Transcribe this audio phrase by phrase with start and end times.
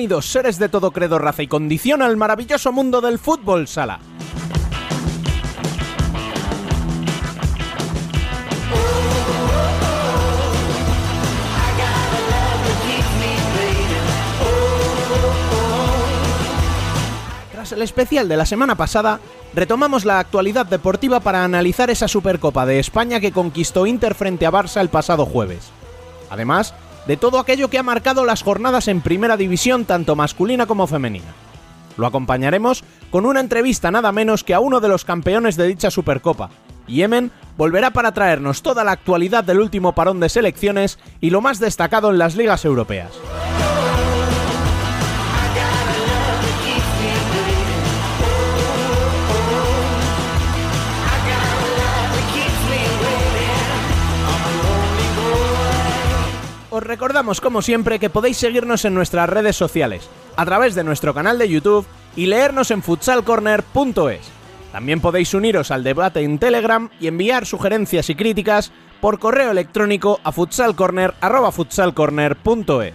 [0.00, 4.00] Bienvenidos, seres de todo credo, raza y condición, al maravilloso mundo del fútbol sala.
[17.52, 19.20] Tras el especial de la semana pasada,
[19.52, 24.50] retomamos la actualidad deportiva para analizar esa Supercopa de España que conquistó Inter frente a
[24.50, 25.70] Barça el pasado jueves.
[26.30, 26.72] Además,
[27.06, 31.32] de todo aquello que ha marcado las jornadas en primera división tanto masculina como femenina.
[31.96, 35.90] Lo acompañaremos con una entrevista nada menos que a uno de los campeones de dicha
[35.90, 36.50] Supercopa.
[36.86, 41.58] Yemen volverá para traernos toda la actualidad del último parón de selecciones y lo más
[41.58, 43.10] destacado en las ligas europeas.
[56.80, 61.12] Os recordamos como siempre que podéis seguirnos en nuestras redes sociales, a través de nuestro
[61.12, 61.86] canal de YouTube
[62.16, 64.22] y leernos en futsalcorner.es.
[64.72, 70.20] También podéis uniros al debate en Telegram y enviar sugerencias y críticas por correo electrónico
[70.24, 72.94] a futsalcorner@futsalcorner.es.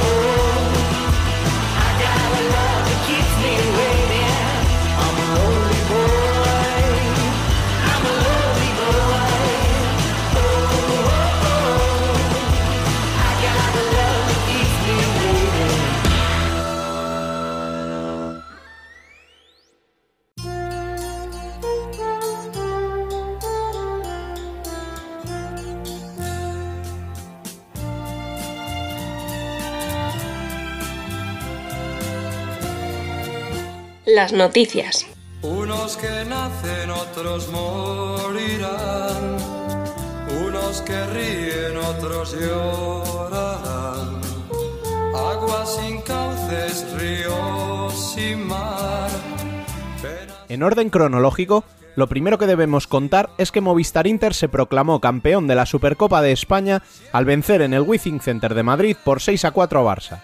[34.13, 35.07] Las noticias.
[35.41, 39.37] Unos que nacen, otros morirán.
[40.45, 44.19] Unos que ríen, otros llorarán.
[45.15, 49.09] Agua sin cauces, ríos sin mar.
[50.49, 51.63] En orden cronológico,
[51.95, 56.21] lo primero que debemos contar es que Movistar Inter se proclamó campeón de la Supercopa
[56.21, 56.83] de España
[57.13, 60.21] al vencer en el Wizzing Center de Madrid por 6 a 4 a Barça.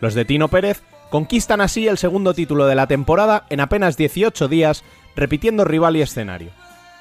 [0.00, 4.48] Los de Tino Pérez conquistan así el segundo título de la temporada en apenas 18
[4.48, 4.84] días,
[5.16, 6.50] repitiendo rival y escenario.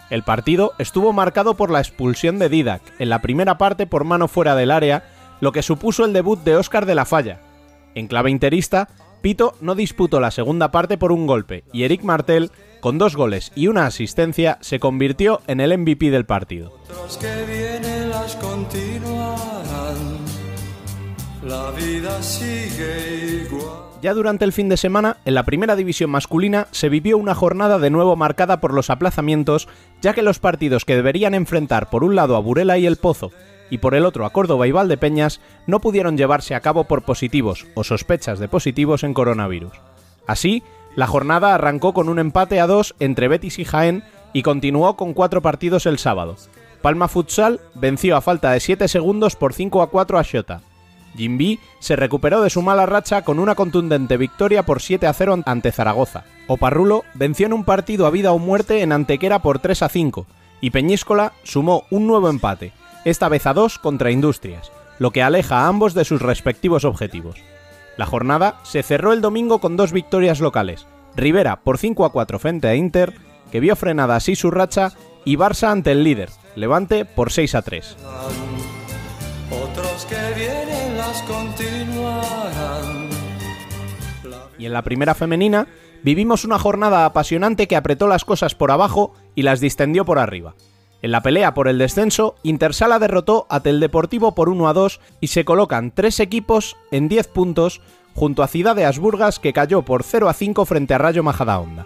[0.10, 4.28] El partido estuvo marcado por la expulsión de Didac en la primera parte por mano
[4.28, 5.04] fuera del área,
[5.42, 7.42] lo que supuso el debut de Óscar de la Falla.
[7.94, 8.88] En clave interista,
[9.22, 13.52] Pito no disputó la segunda parte por un golpe y Eric Martel, con dos goles
[13.56, 16.74] y una asistencia, se convirtió en el MVP del partido.
[24.08, 27.78] Ya durante el fin de semana, en la primera división masculina, se vivió una jornada
[27.78, 29.68] de nuevo marcada por los aplazamientos,
[30.02, 33.34] ya que los partidos que deberían enfrentar por un lado a Burela y El Pozo
[33.70, 37.68] y por el otro a Córdoba y Valdepeñas no pudieron llevarse a cabo por positivos
[37.76, 39.74] o sospechas de positivos en coronavirus.
[40.26, 40.64] Así,
[40.96, 45.14] la jornada arrancó con un empate a dos entre Betis y Jaén y continuó con
[45.14, 46.38] cuatro partidos el sábado.
[46.82, 50.62] Palma Futsal venció a falta de 7 segundos por 5 a 4 a Xota.
[51.18, 55.44] Jimby se recuperó de su mala racha con una contundente victoria por 7 a 0
[55.46, 56.24] ante Zaragoza.
[56.48, 60.28] Oparrulo venció en un partido a vida o muerte en Antequera por 3 a 5
[60.62, 62.72] y Peñíscola sumó un nuevo empate,
[63.06, 67.40] esta vez a 2 contra Industrias, lo que aleja a ambos de sus respectivos objetivos.
[67.98, 72.40] La jornada se cerró el domingo con dos victorias locales, Rivera por 5 a 4
[72.40, 73.14] frente a Inter,
[73.52, 74.92] que vio frenada así su racha,
[75.26, 77.98] y Barça ante el líder, Levante por 6 a 3.
[79.52, 83.10] Otros que vienen las continuarán.
[84.58, 85.68] Y en la primera femenina
[86.04, 90.56] vivimos una jornada apasionante que apretó las cosas por abajo y las distendió por arriba.
[91.02, 95.28] En la pelea por el descenso, Intersala derrotó a Teldeportivo por 1 a 2 y
[95.28, 97.82] se colocan tres equipos en 10 puntos
[98.16, 101.86] junto a Ciudad de Asburgas que cayó por 0 a 5 frente a Rayo Majadahonda.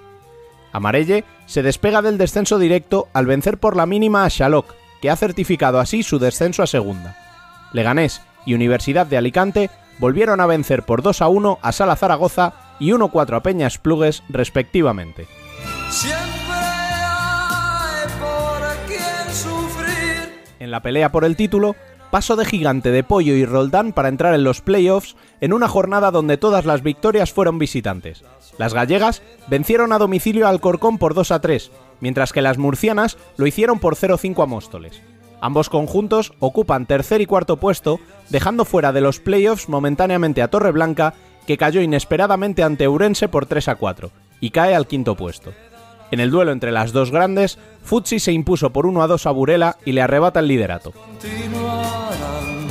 [0.71, 5.17] Amarelle se despega del descenso directo al vencer por la mínima a Shalok, que ha
[5.17, 7.20] certificado así su descenso a segunda.
[7.73, 9.69] Leganés y Universidad de Alicante
[9.99, 13.77] volvieron a vencer por 2 a 1 a Sala Zaragoza y 1 4 a Peñas
[13.77, 15.27] Plugues respectivamente.
[20.59, 21.75] En la pelea por el título,
[22.11, 26.11] paso de gigante de Pollo y Roldán para entrar en los playoffs en una jornada
[26.11, 28.23] donde todas las victorias fueron visitantes.
[28.57, 33.17] Las gallegas vencieron a domicilio al Corcón por 2 a 3, mientras que las murcianas
[33.37, 35.01] lo hicieron por 0-5 a Móstoles.
[35.41, 37.99] Ambos conjuntos ocupan tercer y cuarto puesto,
[38.29, 41.15] dejando fuera de los playoffs momentáneamente a Torreblanca,
[41.47, 45.51] que cayó inesperadamente ante Urense por 3 a 4, y cae al quinto puesto.
[46.11, 49.31] En el duelo entre las dos grandes, Futsi se impuso por 1 a 2 a
[49.31, 50.91] Burela y le arrebata el liderato.
[50.91, 52.67] continuarán.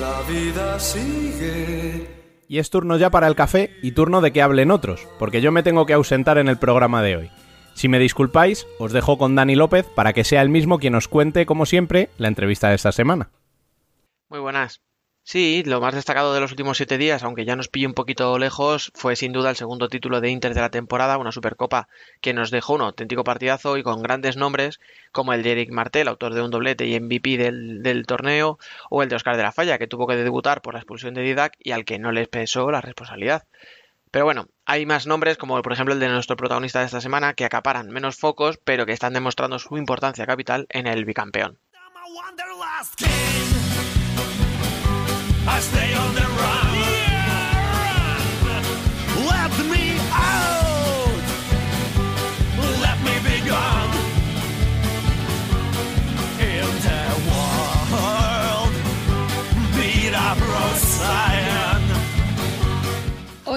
[0.00, 2.06] La vida sigue.
[2.46, 5.50] Y es turno ya para el café y turno de que hablen otros, porque yo
[5.50, 7.30] me tengo que ausentar en el programa de hoy.
[7.74, 11.08] Si me disculpáis, os dejo con Dani López para que sea él mismo quien os
[11.08, 13.30] cuente, como siempre, la entrevista de esta semana.
[14.28, 14.80] Muy buenas.
[15.22, 18.36] Sí, lo más destacado de los últimos siete días, aunque ya nos pille un poquito
[18.38, 21.88] lejos, fue sin duda el segundo título de Inter de la temporada, una Supercopa
[22.20, 24.80] que nos dejó un auténtico partidazo y con grandes nombres
[25.12, 28.58] como el de Eric Martel, autor de un doblete y MVP del, del torneo,
[28.88, 31.22] o el de Oscar de la Falla, que tuvo que debutar por la expulsión de
[31.22, 33.44] Didac y al que no les pesó la responsabilidad.
[34.10, 37.34] Pero bueno, hay más nombres, como por ejemplo el de nuestro protagonista de esta semana,
[37.34, 41.58] que acaparan menos focos, pero que están demostrando su importancia capital en el bicampeón.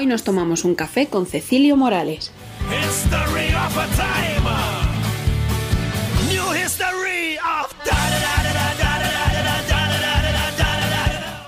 [0.04, 2.34] Hoy nos tomamos un café con Cecilio Morales.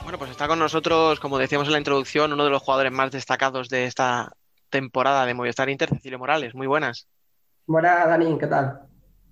[0.03, 3.11] Bueno, pues está con nosotros, como decíamos en la introducción, uno de los jugadores más
[3.11, 4.31] destacados de esta
[4.69, 6.55] temporada de Movistar Inter, Cecilio Morales.
[6.55, 7.09] Muy buenas.
[7.67, 8.83] Buenas, Dani, ¿qué tal?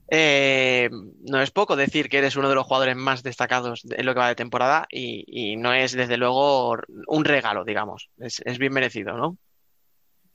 [0.09, 0.89] Eh,
[1.27, 4.19] no es poco decir que eres uno de los jugadores más destacados en lo que
[4.19, 6.77] va de temporada y, no es desde luego
[7.07, 8.09] un regalo, digamos.
[8.19, 9.37] Es, bien merecido, ¿no?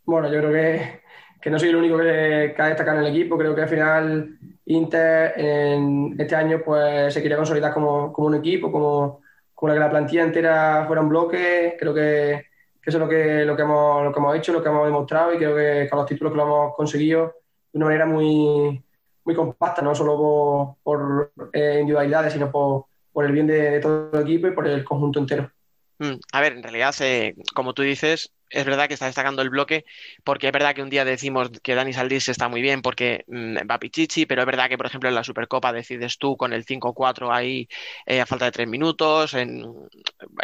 [0.04, 1.02] Bueno, yo creo que,
[1.40, 3.36] que no soy el único que, ha destacado en el equipo.
[3.36, 8.36] Creo que al final Inter en este año pues se quería consolidar como, como un
[8.36, 9.20] equipo, como,
[9.54, 11.76] como que la plantilla entera fuera un bloque.
[11.78, 12.46] Creo que,
[12.82, 14.86] que eso es lo que, lo, que hemos, lo que hemos hecho, lo que hemos
[14.86, 17.34] demostrado y creo que con los títulos que lo hemos conseguido
[17.70, 18.82] de una manera muy,
[19.28, 24.10] muy compacta, no solo por, por eh, individualidades, sino por, por el bien de, todo
[24.14, 25.50] el equipo y por el conjunto entero.
[25.98, 29.50] Mm, A ver, en realidad, eh, como tú dices, es verdad que está destacando el
[29.50, 29.84] bloque,
[30.24, 33.56] porque es verdad que un día decimos que Dani Saldís está muy bien porque mm,
[33.70, 36.64] va Pichichi, pero es verdad que, por ejemplo, en la Supercopa decides tú con el
[36.64, 37.68] 5-4 ahí
[38.06, 39.64] eh, a falta de tres minutos, en,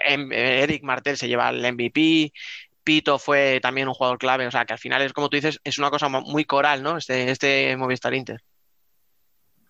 [0.05, 2.33] en- Eric Martel se lleva el MVP,
[2.85, 5.61] Pito fue también un jugador clave, o sea que al final es como tú dices,
[5.65, 6.97] es una cosa muy coral, ¿no?
[6.99, 8.41] Este, este Movistar Inter.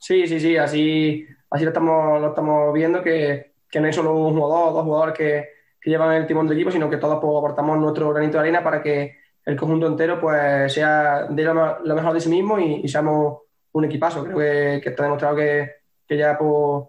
[0.04, 4.14] Sí, sí, sí, así, así lo estamos, lo estamos viendo, que, que no hay solo
[4.14, 5.48] un jugador o dos jugadores que,
[5.88, 8.82] llevan el timón del equipo, sino que todos pues, aportamos nuestro granito de arena para
[8.82, 9.16] que
[9.46, 14.24] el conjunto entero pues sea de lo, mejor de sí mismo y, seamos un equipazo.
[14.24, 15.70] Creo que, que está demostrado que,
[16.06, 16.84] que ya pues,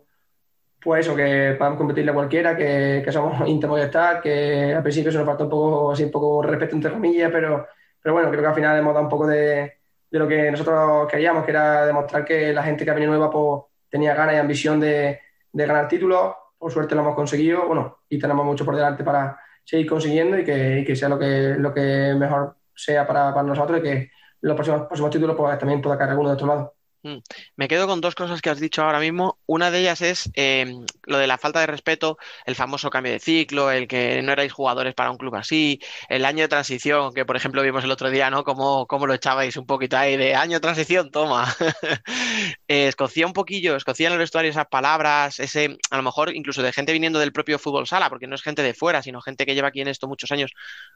[0.81, 5.13] pues eso, que podemos competirle a cualquiera, que, que somos Inter Movistar, que al principio
[5.13, 7.65] se nos falta un poco, así un poco respeto entre comillas, pero,
[8.01, 9.74] pero bueno, creo que al final hemos dado un poco de,
[10.15, 13.29] de lo que nosotros queríamos, que era demostrar que la gente que ha venido nueva
[13.29, 15.19] pues, tenía ganas y ambición de,
[15.51, 16.33] ganar títulos.
[16.57, 20.45] Por suerte lo hemos conseguido, bueno, y tenemos mucho por delante para seguir consiguiendo y
[20.45, 24.55] que, que sea lo que, lo que mejor sea para, para nosotros y que los
[24.55, 26.71] próximos, próximos títulos pues, también pueda caer alguno de estos lados.
[27.05, 27.19] Mm.
[27.55, 29.37] Me quedo con dos cosas que has dicho ahora mismo.
[29.45, 30.65] Una de ellas es eh,
[31.03, 34.51] lo de la falta de respeto, el famoso cambio de ciclo, el que no erais
[34.51, 38.09] jugadores para un club así, el año de transición, que por ejemplo vimos el otro
[38.09, 38.43] día, ¿no?
[38.43, 41.45] Cómo, cómo lo echabais un poquito ahí de año de transición, toma.
[42.67, 46.63] Eh, escocía un poquillo, escocía en el vestuario esas palabras, ese, a lo mejor incluso
[46.63, 49.45] de gente viniendo del propio fútbol sala, porque no es gente de fuera, sino gente
[49.45, 50.51] que lleva aquí en esto muchos años,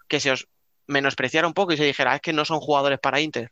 [0.08, 0.48] que se os
[0.88, 3.52] menospreciara un poco y se dijera, "Ah, es que no son jugadores para Inter.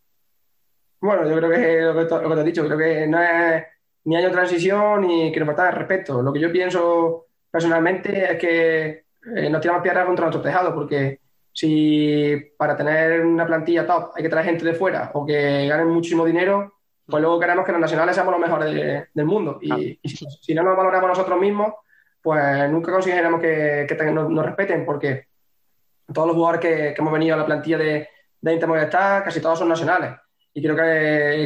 [1.00, 3.64] Bueno, yo creo que lo que, lo que te has dicho, creo que no es
[4.06, 6.22] ni año de transición ni que nos falta de respeto.
[6.22, 9.04] Lo que yo pienso personalmente es que
[9.36, 11.20] eh, nos tiramos piedras contra nuestro tejado, porque
[11.54, 15.88] si para tener una plantilla top hay que traer gente de fuera o que ganen
[15.88, 16.74] muchísimo dinero,
[17.06, 19.60] pues luego queremos que los nacionales seamos los mejores de- del mundo.
[19.62, 21.74] Y, y si, si no nos valoramos nosotros mismos,
[22.22, 25.28] pues nunca conseguiremos que, que te- nos, nos respeten, porque
[26.14, 28.10] todos los jugadores que, que hemos venido a la plantilla de,
[28.42, 30.12] de casi todos son nacionales.
[30.58, 30.76] Y creo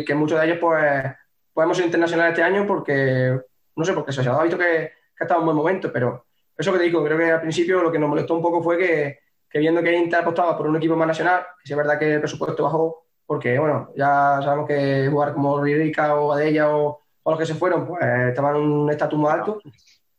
[0.06, 1.04] que, muchos de ellos, pues,
[1.52, 3.38] podemos ser internacionales este año porque,
[3.76, 4.90] no sé, porque se ha visto que,
[5.20, 6.28] ha estado en buen momento, pero
[6.58, 8.78] eso que te digo, creo que al principio lo que nos molestó un poco fue
[8.78, 9.20] que,
[9.60, 12.20] viendo que Inter apostaba por un equipo más nacional, que sí es verdad que el
[12.22, 17.46] presupuesto bajó, porque, bueno, ya sabemos que jugar como Ririca o Adella o, los que
[17.46, 19.62] se fueron, pues estaban en un estatus muy alto,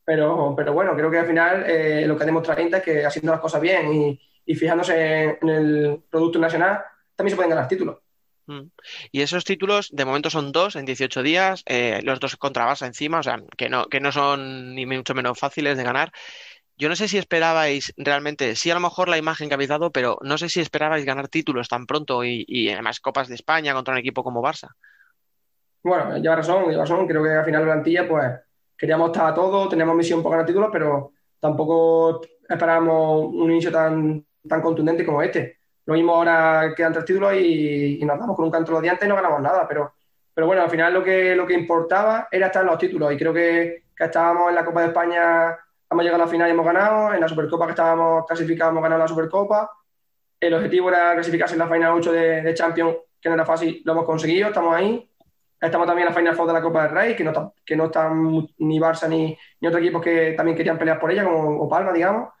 [0.05, 3.05] pero, pero bueno, creo que al final eh, lo que ha demostrado Inter es que
[3.07, 6.83] haciendo las cosas bien y, fijándose en el producto nacional,
[7.15, 8.02] también se pueden ganar títulos.
[8.47, 8.69] Mm.
[9.11, 12.85] Y esos títulos, de momento son dos en 18 días, eh, los dos contra Barça
[12.85, 16.11] encima, o sea, que no, que no son ni mucho menos fáciles de ganar.
[16.75, 19.91] Yo no sé si esperabais realmente, sí a lo mejor la imagen que habéis dado,
[19.91, 23.73] pero no sé si esperabais ganar títulos tan pronto y, y además Copas de España
[23.73, 24.69] contra un equipo como Barça.
[25.83, 27.07] Bueno, lleva razón, lleva razón.
[27.07, 28.31] Creo que al final de la plantilla, pues
[28.77, 34.25] queríamos estar a todo, teníamos misión por ganar títulos, pero tampoco esperábamos un inicio tan,
[34.47, 35.59] tan contundente como este.
[35.85, 39.05] Lo mismo ahora quedan tres títulos y, y nos damos con un canto los dientes
[39.05, 39.93] y no ganamos nada, pero,
[40.33, 43.17] pero bueno, al final lo que, lo que importaba era estar en los títulos y
[43.17, 45.57] creo que, que estábamos en la Copa de España,
[45.89, 48.83] hemos llegado a la final y hemos ganado, en la Supercopa que estábamos clasificados hemos
[48.83, 49.69] ganado la Supercopa,
[50.39, 53.81] el objetivo era clasificarse en la Final 8 de, de Champions, que no era fácil,
[53.85, 55.09] lo hemos conseguido, estamos ahí,
[55.63, 57.85] Estamos también en la Final Four de la Copa del Rey, que no, que no
[57.85, 61.69] están ni Barça ni, ni otros equipos que también querían pelear por ella, como o
[61.69, 62.33] Palma, digamos.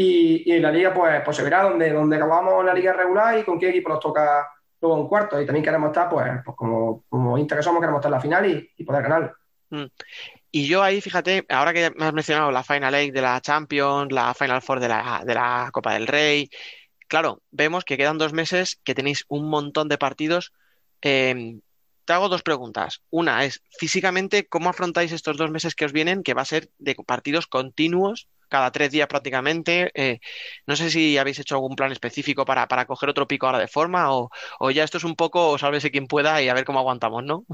[0.00, 3.42] Y, en la Liga, pues, pues se verá dónde, dónde acabamos la Liga regular y
[3.42, 4.48] con qué equipo nos toca
[4.80, 5.40] luego en cuarto.
[5.40, 8.20] Y también queremos estar, pues, pues como, como Inter que somos, queremos estar en la
[8.20, 9.34] final y, y poder ganar.
[10.52, 14.12] Y yo ahí, fíjate, ahora que me has mencionado la Final Eight de la Champions,
[14.12, 16.48] la Final Four de la, de la Copa del Rey,
[17.08, 20.52] claro, vemos que quedan dos meses, que tenéis un montón de partidos.
[21.02, 21.58] Eh,
[22.04, 23.02] te hago dos preguntas.
[23.10, 26.70] Una es, físicamente, ¿cómo afrontáis estos dos meses que os vienen, que va a ser
[26.78, 29.90] de partidos continuos, cada tres días prácticamente?
[29.94, 30.20] Eh,
[30.66, 33.68] no sé si habéis hecho algún plan específico para, para coger otro pico ahora de
[33.68, 36.78] forma o, o ya esto es un poco, sálvese quien pueda y a ver cómo
[36.78, 37.44] aguantamos, ¿no?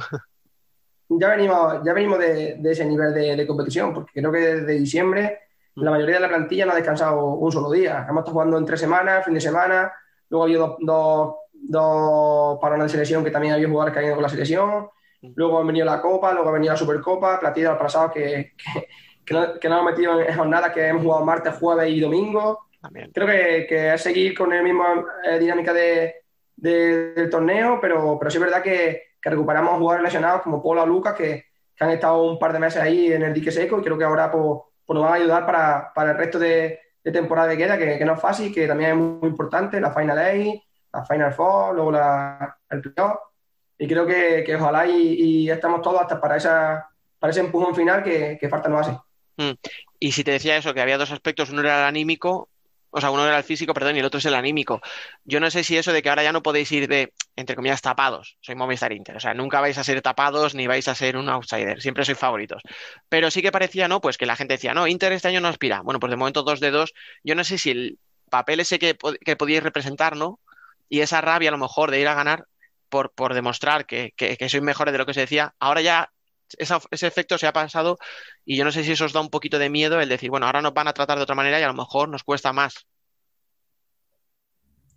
[1.09, 4.73] Ya venimos, ya venimos de, de ese nivel de, de competición, porque creo que desde
[4.79, 5.39] diciembre
[5.77, 8.07] la mayoría de la plantilla no ha descansado un solo día.
[8.09, 9.93] Hemos estado jugando en tres semanas, fin de semana,
[10.29, 14.07] luego ha habido dos, dos, dos parones de selección que también había jugadores que han
[14.07, 14.89] ido con la selección,
[15.35, 18.89] luego ha venido la Copa, luego ha venido la Supercopa, Platilla al pasado que, que,
[19.25, 22.67] que, no, que no hemos metido en jornadas que hemos jugado martes, jueves y domingo.
[22.81, 23.11] También.
[23.13, 26.17] Creo que, que es seguir con la misma eh, dinámica de,
[26.57, 30.83] de- del torneo, pero, pero sí es verdad que, que recuperamos jugadores lesionados como Polo
[30.83, 33.79] o Lucas, que, que han estado un par de meses ahí en el dique seco
[33.79, 34.45] y creo que ahora pues,
[34.85, 37.97] pues nos van a ayudar para, para el resto de, de temporada que queda, que,
[37.99, 40.63] que no es fácil, que también es muy importante, la Final Eight,
[40.93, 43.17] la Final Four, luego la, el playoff.
[43.79, 45.15] Y creo que, que ojalá y,
[45.47, 46.89] y estamos todos hasta para, esa,
[47.19, 48.99] para ese empujón final que, que falta nos hace.
[49.37, 49.53] Mm.
[49.99, 52.51] Y si te decía eso, que había dos aspectos, uno era el anímico,
[52.97, 54.81] o sea, uno era el físico, perdón, y el otro es el anímico.
[55.25, 57.83] Yo no sé si eso de que ahora ya no podéis ir de, entre comillas,
[57.83, 58.37] tapados.
[58.41, 59.17] Soy Movistar Inter.
[59.17, 61.83] O sea, nunca vais a ser tapados ni vais a ser un outsider.
[61.83, 62.63] Siempre sois favoritos.
[63.09, 64.01] Pero sí que parecía, ¿no?
[64.01, 65.81] Pues que la gente decía, no, Inter este año no aspira.
[65.81, 66.95] Bueno, pues de momento dos de dos.
[67.25, 67.99] Yo no sé si el
[68.31, 70.39] papel ese que, que podíais representar, ¿no?
[70.89, 72.45] Y esa rabia a lo mejor de ir a ganar
[72.89, 76.13] por, por demostrar que, que, que sois mejores de lo que se decía, ahora ya
[76.59, 77.99] ese efecto se ha pasado
[78.45, 80.47] y yo no sé si eso os da un poquito de miedo el decir, bueno,
[80.47, 82.87] ahora nos van a tratar de otra manera y a lo mejor nos cuesta más.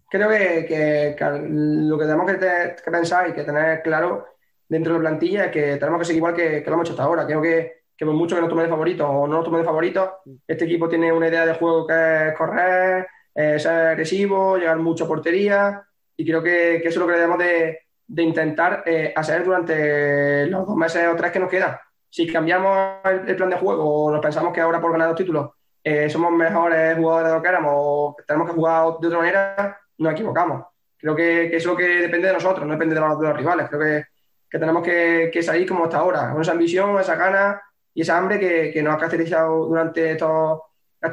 [0.09, 4.25] creo que, que- lo que tenemos que, pensar y que tener claro
[4.67, 7.03] dentro de la plantilla es que tenemos que ser igual que, lo hemos hecho hasta
[7.03, 7.25] ahora.
[7.25, 9.65] Creo que, que por mucho que nos tome de favorito o no nos tome de
[9.65, 14.77] favorito, este equipo tiene una idea de juego que es correr, eh, ser agresivo, llegar
[14.79, 15.83] mucho a portería
[16.15, 20.47] y creo que, que eso es lo que debemos de, de intentar eh, hacer durante
[20.47, 21.77] los dos meses o tres que nos quedan.
[22.09, 25.49] Si cambiamos el, plan de juego o nos pensamos que ahora por ganar dos títulos
[25.83, 29.79] eh, somos mejores jugadores de lo que éramos o tenemos que jugar de otra manera,
[29.97, 30.65] nos equivocamos.
[30.97, 33.67] Creo que, eso que depende de nosotros, no depende de los, rivales.
[33.69, 34.05] Creo que,
[34.49, 37.61] que tenemos que, que salir como hasta ahora, con esa ambición, esa gana
[37.93, 40.61] y esa hambre que, que nos ha caracterizado durante estos,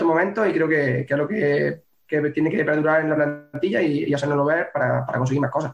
[0.02, 1.82] momentos y creo que, es lo que,
[2.32, 5.72] tiene que perdurar en la plantilla y, y ver para, para conseguir más cosas.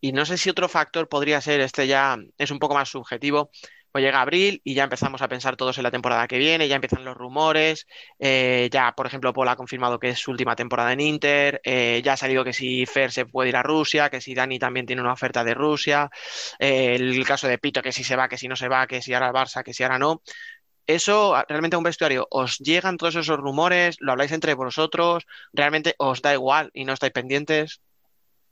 [0.00, 3.50] Y no sé si otro factor podría ser, este ya es un poco más subjetivo,
[3.92, 6.76] pues llega abril y ya empezamos a pensar todos en la temporada que viene, ya
[6.76, 7.86] empiezan los rumores,
[8.18, 12.00] eh, ya por ejemplo Paul ha confirmado que es su última temporada en Inter, eh,
[12.02, 14.86] ya ha salido que si Fer se puede ir a Rusia, que si Dani también
[14.86, 16.10] tiene una oferta de Rusia,
[16.58, 19.02] eh, el caso de Pito, que si se va, que si no se va, que
[19.02, 20.22] si ahora el Barça, que si ahora no.
[20.86, 23.96] Eso realmente a un vestuario, ¿os llegan todos esos rumores?
[24.00, 25.24] ¿Lo habláis entre vosotros?
[25.52, 27.80] ¿Realmente os da igual y no estáis pendientes?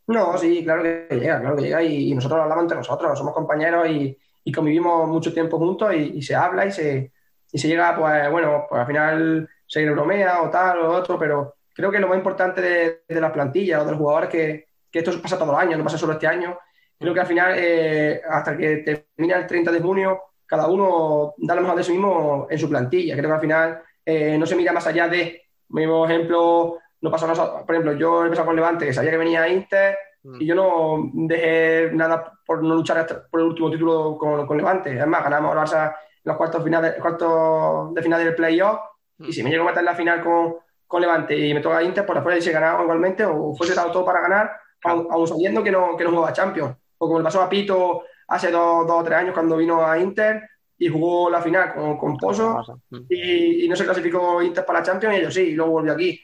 [0.07, 3.19] No, sí, claro que llega, claro que llega y, y nosotros lo hablamos entre nosotros,
[3.19, 7.13] somos compañeros y, y convivimos mucho tiempo juntos y, se habla y se,
[7.53, 11.55] y se llega, pues bueno, pues al final se bromea o tal o otro, pero
[11.73, 14.99] creo que lo más importante de, de las plantillas o de los jugadores que, que
[14.99, 16.59] esto pasa todos los años, no pasa solo este año.
[16.99, 18.79] Creo que al final, eh, hasta que
[19.17, 22.69] termina el 30 de junio, cada uno da lo mejor de sí mismo en su
[22.69, 23.17] plantilla.
[23.17, 27.27] Creo que al final eh, no se mira más allá de, mismo ejemplo, no pasa
[27.27, 29.97] nada, por ejemplo, yo he empezado con Levante, que sabía que venía Inter,
[30.39, 34.57] y yo no dejé nada por no luchar hasta por el último título con, con
[34.59, 34.99] Levante.
[34.99, 38.81] Es más, ganamos al Barça los cuartos, finales, cuartos de final del playoff,
[39.19, 41.83] y si me llego a meter en la final con, con Levante y me toca
[41.83, 44.53] Inter, pues después hubiese ganado igualmente, o fuese dado todo para ganar,
[44.85, 46.77] aun sabiendo que no, que no jugaba Champions.
[46.99, 49.99] O como le pasó a Pito hace dos, dos o tres años cuando vino a
[49.99, 50.43] Inter
[50.77, 52.97] y jugó la final con, con Pozo Mm.
[53.09, 55.93] y, y no se clasificó Inter para la Champions y ellos sí, y luego volvió
[55.95, 56.21] aquí.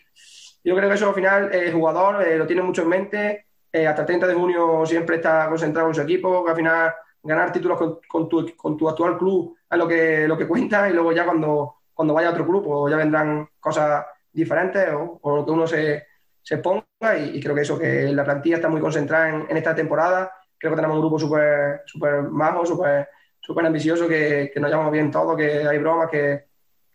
[0.66, 3.86] Yo creo que eso al final el jugador eh, lo tiene mucho en mente, eh,
[3.86, 6.92] hasta el 30 de junio siempre está concentrado en su equipo, que al final
[7.22, 10.92] ganar títulos con, tu, con tu actual club es lo que, lo que cuenta y
[10.92, 15.44] luego ya cuando, cuando vaya a otro club pues ya vendrán cosas diferentes o, lo
[15.44, 16.04] que uno se,
[16.42, 16.84] se ponga
[17.16, 20.76] y, creo que eso, que la plantilla está muy concentrada en, esta temporada, creo que
[20.76, 23.08] tenemos un grupo súper súper majo, súper
[23.38, 26.46] súper ambicioso, que, que nos llevamos bien todos, que hay bromas, que,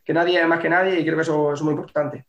[0.04, 2.26] que nadie es más que nadie y creo que eso, eso es muy importante.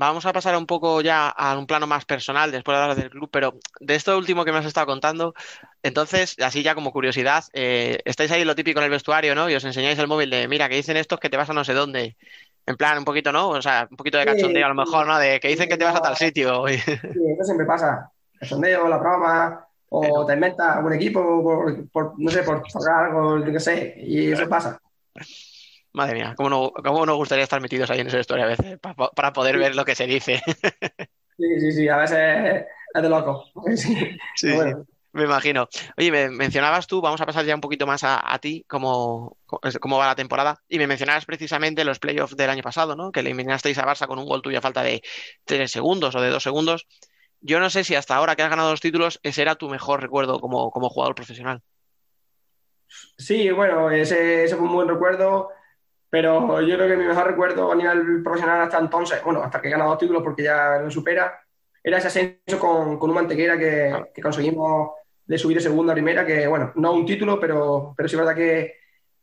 [0.00, 3.10] Vamos a pasar un poco ya a un plano más personal después de hablar del
[3.10, 5.34] club, pero de esto último que me has estado contando,
[5.82, 9.50] entonces, así ya como curiosidad, eh, estáis ahí lo típico en el vestuario, ¿no?
[9.50, 11.64] Y os enseñáis el móvil de, mira, que dicen estos que te vas a no
[11.64, 12.16] sé dónde.
[12.64, 13.48] En plan, un poquito, ¿no?
[13.48, 15.18] O sea, un poquito de cachondeo a lo mejor, ¿no?
[15.18, 16.64] De que dicen que te vas a tal sitio.
[16.68, 16.78] Sí,
[17.34, 18.12] eso siempre pasa.
[18.40, 22.62] El sondeo, la broma, o Pero- te inventas un equipo por, por, no sé, por
[22.72, 24.78] tocar algo, yo qué sé, y eso pasa.
[25.92, 28.78] Madre mía, cómo, no, cómo nos gustaría estar metidos ahí en esa historia a veces,
[28.78, 30.42] pa- pa- para poder ver lo que se dice.
[31.36, 33.44] Sí, sí, sí, a veces es de loco.
[34.34, 34.84] Sí, bueno.
[35.12, 35.66] Me imagino.
[35.96, 39.38] Oye, me mencionabas tú, vamos a pasar ya un poquito más a, a ti, cómo,
[39.80, 43.10] cómo va la temporada, y me mencionabas precisamente los playoffs del año pasado, ¿no?
[43.10, 45.02] Que le eliminasteis a Barça con un gol tuyo a falta de
[45.44, 46.86] tres segundos o de dos segundos.
[47.40, 50.02] Yo no sé si hasta ahora que has ganado los títulos, ese era tu mejor
[50.02, 51.62] recuerdo como, como jugador profesional.
[53.16, 55.50] Sí, bueno, ese, ese fue un buen recuerdo,
[56.10, 59.68] pero yo creo que mi mejor recuerdo a nivel profesional hasta entonces, bueno, hasta que
[59.68, 61.38] he ganado dos títulos porque ya lo supera,
[61.82, 64.90] era ese ascenso con, con un mantequera que, que conseguimos
[65.26, 68.18] de subir de segunda a primera, que bueno, no un título, pero, pero sí es
[68.18, 68.76] verdad que,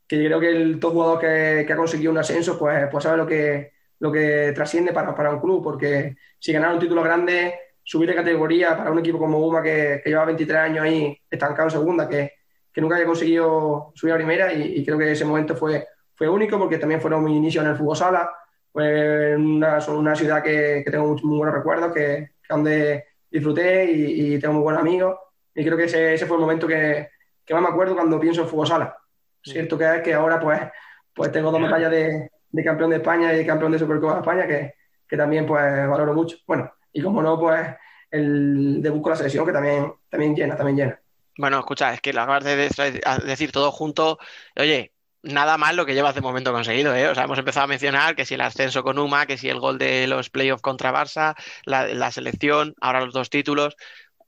[0.08, 3.04] que yo creo que el todo jugador que, que ha conseguido un ascenso, pues, pues
[3.04, 7.02] sabe lo que, lo que trasciende para, para un club, porque si ganar un título
[7.02, 11.20] grande, subir de categoría para un equipo como UMA que, que lleva 23 años ahí
[11.30, 12.34] estancado en segunda, que,
[12.72, 16.30] que nunca había conseguido subir a primera y, y creo que ese momento fue, fue
[16.30, 18.32] único porque también fueron mi inicio en el fútbol sala,
[18.72, 19.80] fue una,
[20.16, 24.56] ciudad que, que tengo muy, muy buenos recuerdos, que, que donde disfruté y, y tengo
[24.56, 25.18] muy buenos amigos
[25.56, 27.10] y creo que ese, ese fue el momento que,
[27.46, 28.98] que más me acuerdo cuando pienso en fútbol sala.
[29.42, 30.60] Cierto que es que ahora pues,
[31.14, 34.20] pues tengo dos medallas de, de campeón de España y de campeón de Supercopa de
[34.20, 34.74] España que,
[35.08, 36.38] que también pues valoro mucho.
[36.46, 37.68] Bueno, y como no, pues
[38.12, 41.00] el debut con la selección que también, también llena, también llena.
[41.38, 42.56] Bueno, escucha, es que lo acabas de
[43.26, 44.18] decir todo junto.
[44.58, 44.95] Oye,
[45.26, 47.08] nada mal lo que llevas de momento conseguido, ¿eh?
[47.08, 49.60] O sea, hemos empezado a mencionar que si el ascenso con UMA, que si el
[49.60, 51.36] gol de los playoffs contra Barça,
[51.66, 53.76] la, la selección, ahora los dos títulos.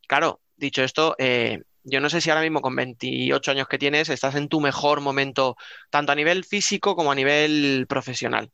[0.08, 4.10] Claro, dicho esto, eh, yo no sé si ahora mismo con 28 años que tienes
[4.10, 5.56] estás en tu mejor momento,
[5.90, 8.52] tanto a nivel físico como a nivel profesional.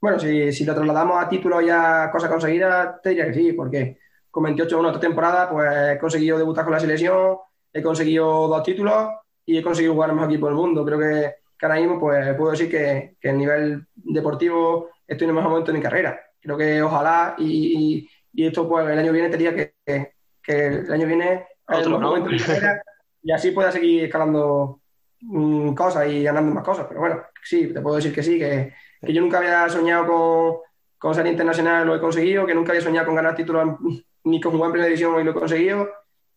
[0.00, 3.52] Bueno, si, si lo trasladamos a títulos y a cosas conseguidas, te diría que sí,
[3.52, 3.98] porque
[4.30, 7.38] con 28 en otra temporada, pues he conseguido debutar con la selección,
[7.72, 9.08] he conseguido dos títulos
[9.44, 10.84] y he conseguido jugar el mejor equipo del mundo.
[10.84, 15.30] Creo que, que ahora mismo pues, puedo decir que, que a nivel deportivo estoy en
[15.30, 16.20] el mejor momento de mi carrera.
[16.40, 20.66] Creo que ojalá y, y- y esto pues el año viene tendría que, que, que
[20.66, 22.08] el año viene el Otro, ¿no?
[22.08, 22.82] momento de mi carrera
[23.22, 24.80] y así pueda seguir escalando
[25.20, 26.86] mm, cosas y ganando más cosas.
[26.88, 30.56] Pero bueno, sí, te puedo decir que sí, que, que yo nunca había soñado con,
[30.98, 33.78] con ser internacional, lo he conseguido, que nunca había soñado con ganar títulos
[34.24, 35.88] ni con jugar en primera división y lo he conseguido.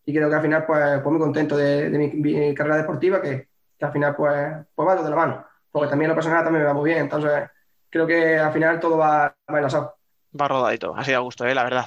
[0.06, 3.20] Y creo que al final, pues, pues muy contento de, de mi, mi carrera deportiva,
[3.20, 3.49] que,
[3.80, 5.46] que al final, pues, pues va todo de la mano.
[5.72, 7.02] Porque también lo personal también me va muy bien.
[7.04, 7.50] Entonces,
[7.90, 9.96] creo que al final todo va, va enlazado.
[10.40, 11.54] Va rodadito, ha sido a gusto, ¿eh?
[11.54, 11.84] La verdad.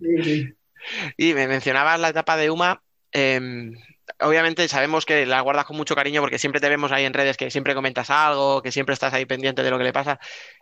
[0.00, 0.56] Sí, sí.
[1.16, 2.82] Y me mencionabas la etapa de UMA.
[3.12, 3.70] eh,
[4.20, 7.36] obviamente sabemos que la guardas con mucho cariño porque siempre te vemos ahí en redes
[7.36, 10.18] que siempre comentas algo, que siempre estás ahí pendiente de lo que le pasa.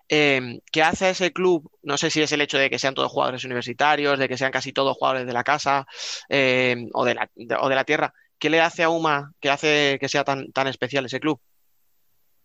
[0.09, 1.71] Eh, ¿qué hace a ese club?
[1.83, 4.53] No sé si es el hecho de que sean todos jugadores universitarios, de que sean
[4.53, 5.87] casi todos jugadores de la casa
[6.29, 8.15] eh, o de la, de- o de la tierra.
[8.39, 11.41] ¿Qué le hace a UMA que hace que sea tan, tan especial ese club?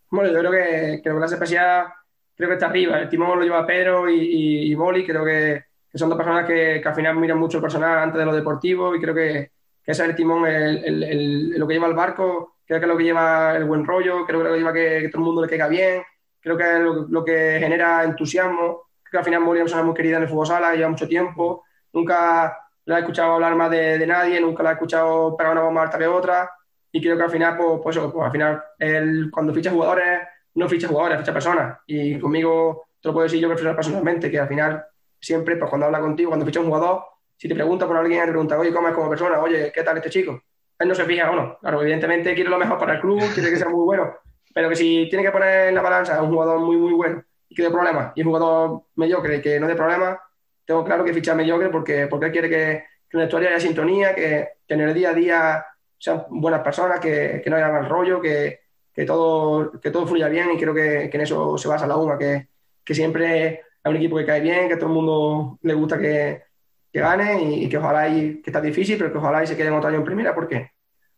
[0.10, 1.88] Bueno, yo creo que, que la clase especial
[2.36, 2.99] creo que está arriba.
[2.99, 5.06] El timón lo lleva Pedro y, y, Boli.
[5.06, 8.19] Creo que, que son dos personas que, que al final miran mucho el personal antes
[8.19, 9.51] de lo deportivo y creo que,
[9.84, 12.58] que ese es el timón, el, lo que lleva el barco.
[12.65, 14.25] Creo que es lo que lleva el buen rollo.
[14.25, 16.03] Creo que lo que lleva que, que todo el mundo le caiga bien.
[16.39, 18.89] Creo que es lo, lo que genera entusiasmo.
[19.03, 20.89] Creo que al final Boli es una persona muy querida en el fútbol sala, lleva
[20.89, 21.63] mucho tiempo.
[21.91, 25.63] Nunca la he escuchado hablar más de, de nadie, nunca la he escuchado pegar una
[25.63, 26.50] bomba alta que otra.
[26.91, 30.19] Y creo que al final, pues, pues eso, pues al final, él, cuando ficha jugadores,
[30.56, 31.80] no ficha jugadores, ficha personas.
[31.88, 34.86] Y conmigo, te lo puedo decir yo personalmente, que al final,
[35.19, 37.04] siempre, pues cuando habla contigo, cuando ficha un jugador,
[37.36, 39.39] si te pregunta por alguien, te pregunta, oye, ¿cómo es como persona?
[39.39, 40.41] Oye, ¿qué tal este chico?
[40.78, 41.58] Él no se fija o no.
[41.60, 44.15] Claro, evidentemente quiere lo mejor para el club, quiere que sea muy bueno.
[44.54, 47.24] Pero que si tiene que poner en la balanza a un jugador muy, muy bueno
[47.50, 50.17] y que dé problemas, y un jugador mediocre que no dé problemas,
[50.65, 54.15] tengo claro que ficha mediocre porque, porque él quiere que, en el vestuario haya sintonía,
[54.15, 55.65] que, que en el día a día
[55.97, 58.60] sean buenas personas, que, que no haya mal rollo, que,
[59.06, 62.47] todo, que todo fluya bien y creo que, en eso se basa la UMA, que,
[62.93, 66.43] siempre hay un equipo que cae bien, que a todo el mundo le gusta que,
[66.91, 69.89] gane y, que ojalá, y, que está difícil, pero que ojalá y se quede otro
[69.89, 70.71] año en primera, ¿por qué?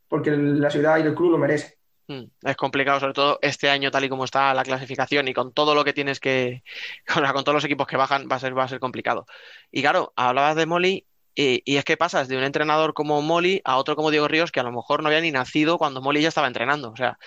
[0.08, 1.78] Porque la ciudad y el club lo merece.
[2.08, 5.54] Mm, Es complicado, sobre todo este año, tal y como está la clasificación y con
[5.54, 6.64] todo lo que tienes que,
[7.08, 9.26] con, con todos los equipos que bajan, va a ser, va a ser complicado.
[9.72, 13.78] Y claro, hablabas de Molly y, es que pasas de un entrenador como Molly a
[13.78, 16.30] otro como Diego Ríos que a lo mejor no había ni nacido cuando Molly ya
[16.30, 16.92] estaba entrenando.
[16.92, 17.18] O sea,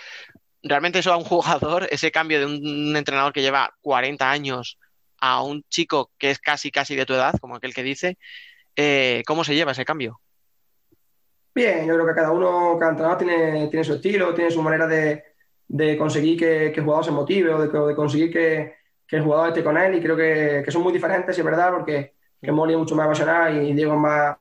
[0.63, 4.79] realmente eso a un jugador, ese cambio de un entrenador que lleva 40 años
[5.21, 8.19] a un chico que es casi, casi de tu edad, como aquel que dice,
[8.77, 10.21] eh, ¿cómo se lleva ese cambio?
[11.59, 14.87] Bien, yo creo que cada uno, cada entrenador tiene, tiene su estilo, tiene su manera
[14.87, 15.25] de,
[15.67, 19.49] de conseguir que, que el jugador se motive o de, conseguir que, que, el jugador
[19.49, 19.97] esté con él.
[19.97, 23.61] Y creo que, son muy diferentes, es verdad, porque que Molly es mucho más apasionado
[23.61, 24.37] y Diego es más,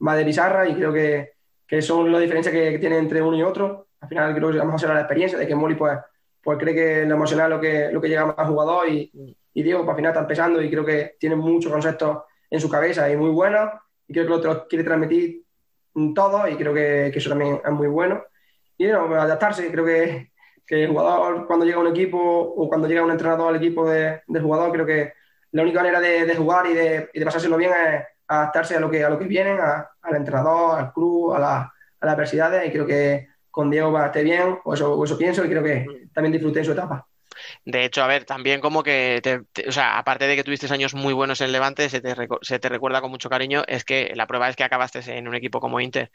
[0.00, 0.68] más de pizarra.
[0.68, 1.34] Y creo que,
[1.68, 3.86] que son las diferencias que, que tiene entre uno y otro.
[4.00, 5.96] Al final creo que vamos a hacer la experiencia de que Molly pues,
[6.42, 8.88] pues cree que lo emocional es lo que, lo que llega más al jugador.
[8.88, 12.60] Y, y Diego pues, al final está empezando y creo que tiene muchos conceptos en
[12.60, 13.70] su cabeza y muy buenos
[14.08, 15.45] y creo que lo otro quiere transmitir
[16.14, 18.22] todo y creo que, eso también es muy bueno.
[18.78, 20.30] Y no, adaptarse, creo que,
[20.66, 24.20] que, el jugador cuando llega un equipo o cuando llega un entrenador al equipo de,
[24.26, 25.12] del jugador, creo que
[25.52, 28.90] la única manera de, jugar y de, y de, pasárselo bien es adaptarse a lo
[28.90, 31.56] que, a lo que vienen, al entrenador, al club, a, la,
[32.00, 35.16] a las adversidades y creo que con Diego va a estar bien, o eso, eso
[35.16, 37.06] pienso y creo que también disfruté en su etapa.
[37.68, 40.94] De hecho, a ver, también como que, te, o sea, aparte de que tuviste años
[40.94, 44.28] muy buenos en Levante, se te, se te, recuerda con mucho cariño, es que la
[44.28, 46.12] prueba es que acabaste en un equipo como Inter.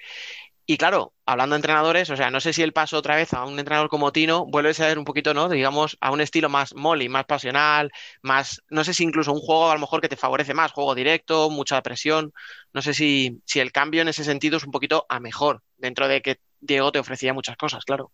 [0.66, 3.46] Y claro, hablando de entrenadores, o sea, no sé si el paso otra vez a
[3.46, 5.50] un entrenador como Tino vuelve a ser un poquito, ¿no?
[5.50, 9.72] Digamos, a un estilo más molly, más pasional, más, no sé si incluso un juego
[9.72, 12.34] a lo mejor que te favorece más, juego directo, mucha presión.
[12.74, 16.08] No sé si, si el cambio en ese sentido es un poquito a mejor, dentro
[16.08, 18.12] de que Diego te ofrecía muchas cosas, claro.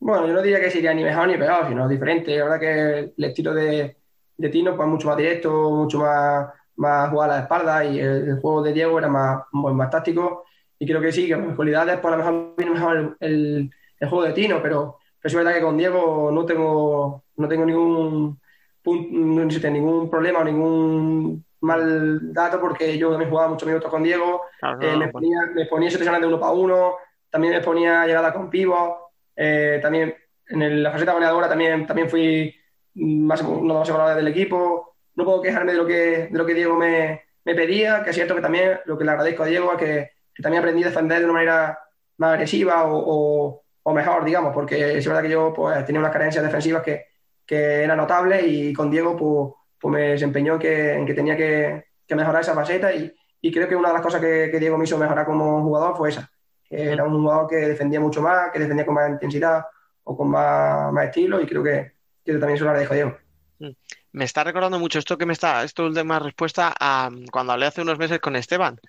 [0.00, 2.36] Bueno, yo no diría que sería ni mejor ni peor, sino diferente.
[2.36, 3.96] La verdad que el estilo de,
[4.36, 8.28] de Tino pues mucho más directo, mucho más, más jugar a la espalda y el,
[8.28, 10.44] el juego de Diego era más, más táctico.
[10.78, 13.70] Y creo que sí, que mis cualidades, pues a lo mejor viene mejor el, el,
[14.00, 17.66] el, juego de Tino, pero, pero es verdad que con Diego no tengo, no tengo
[17.66, 18.40] ningún,
[18.82, 24.02] punto, no ningún problema o ningún mal dato porque yo también jugaba muchos minutos con
[24.02, 26.94] Diego, claro, no, eh, me, ponía, me ponía situaciones de uno para uno,
[27.28, 29.09] también me ponía llegada con pivos
[29.42, 30.14] eh, también
[30.48, 32.54] en el, la faceta goleadora también, también fui
[32.94, 34.96] más, uno de los goleadores del equipo.
[35.14, 38.16] No puedo quejarme de lo que, de lo que Diego me, me pedía, que es
[38.16, 40.88] cierto que también lo que le agradezco a Diego es que, que también aprendí a
[40.88, 41.78] defender de una manera
[42.18, 46.12] más agresiva o, o, o, mejor, digamos, porque es verdad que yo pues, tenía unas
[46.12, 47.06] carencias defensivas que,
[47.46, 51.84] que eran notables y con Diego pues, pues me desempeñó que, en que tenía que,
[52.06, 54.76] que mejorar esa faceta y, y, creo que una de las cosas que, que Diego
[54.76, 56.30] me hizo mejorar como jugador fue esa
[56.70, 59.64] era un jugador que defendía mucho más, que defendía con más intensidad
[60.04, 61.92] o con más, estilo y creo que,
[62.24, 63.18] que también se lo agradezco a Diego.
[64.12, 67.82] Me está recordando mucho esto que me está, esto última respuesta a cuando hablé hace
[67.82, 68.80] unos meses con Esteban.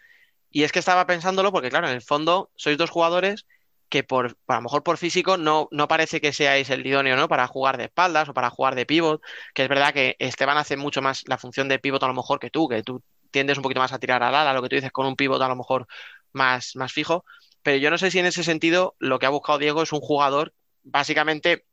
[0.50, 3.46] Y es que estaba pensándolo porque, claro, en el fondo sois dos jugadores
[3.90, 7.28] que por, a lo mejor por físico no, no parece que seáis el idóneo, ¿no?
[7.28, 9.22] Para jugar de espaldas o para jugar de pivot,
[9.54, 12.40] que es verdad que Esteban hace mucho más la función de pivot a lo mejor
[12.40, 14.76] que tú, que tú tiendes un poquito más a tirar al ala, lo que tú
[14.76, 15.88] dices con un pivot a lo mejor
[16.32, 17.26] más, más fijo,
[17.64, 20.00] pero yo no sé si en ese sentido lo que ha buscado Diego es un
[20.00, 21.66] jugador básicamente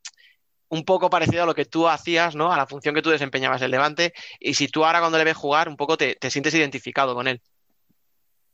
[0.68, 2.52] un poco parecido a lo que tú hacías, ¿no?
[2.52, 5.36] A la función que tú desempeñabas el Levante, y si tú ahora cuando le ves
[5.36, 7.40] jugar, un poco te, te sientes identificado con él.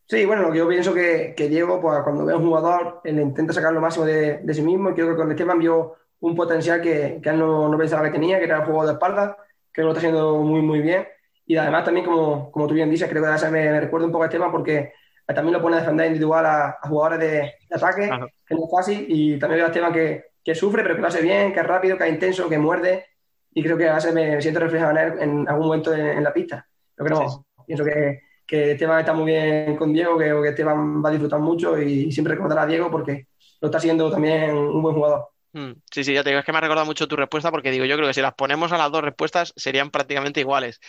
[0.06, 3.00] Sí, bueno, lo que yo pienso que, que Diego, pues cuando ve a un jugador,
[3.04, 5.94] él intenta sacar lo máximo de, de, sí mismo, y creo que con Esteban vio
[6.20, 8.92] un potencial que, que él no, no, pensaba que tenía, que era el juego de
[8.92, 9.36] espalda,
[9.72, 11.08] que lo está haciendo muy, muy bien,
[11.46, 14.24] y además también, como, como tú bien dices, creo que me, me recuerda un poco
[14.24, 14.92] a Esteban porque
[15.26, 17.32] también lo pone a defender individual a, a jugadores de,
[17.68, 18.26] de ataque, Ajá.
[18.46, 21.08] que no es fácil, y también veo a Esteban que, que, sufre, pero que lo
[21.08, 23.06] hace bien, que es rápido, que es intenso, que muerde,
[23.52, 26.06] y creo que a veces me, me siento reflejado en él en algún momento en,
[26.06, 26.66] en la pista.
[26.98, 27.36] Yo creo, sí.
[27.66, 31.40] pienso que, que Esteban está muy bien con Diego, que, que Esteban va a disfrutar
[31.40, 33.28] mucho y siempre recordará a Diego porque
[33.60, 35.28] lo está haciendo también un buen jugador.
[35.52, 35.72] Hmm.
[35.90, 37.84] Sí, sí, ya te digo, es que me ha recordado mucho tu respuesta porque digo,
[37.84, 40.80] yo creo que si las ponemos a las dos respuestas serían prácticamente iguales.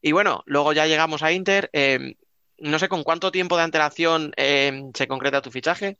[0.00, 1.68] Y bueno, luego ya llegamos a Inter.
[1.72, 2.14] Eh,
[2.58, 5.98] no sé con cuánto tiempo de antelación eh, se concreta tu fichaje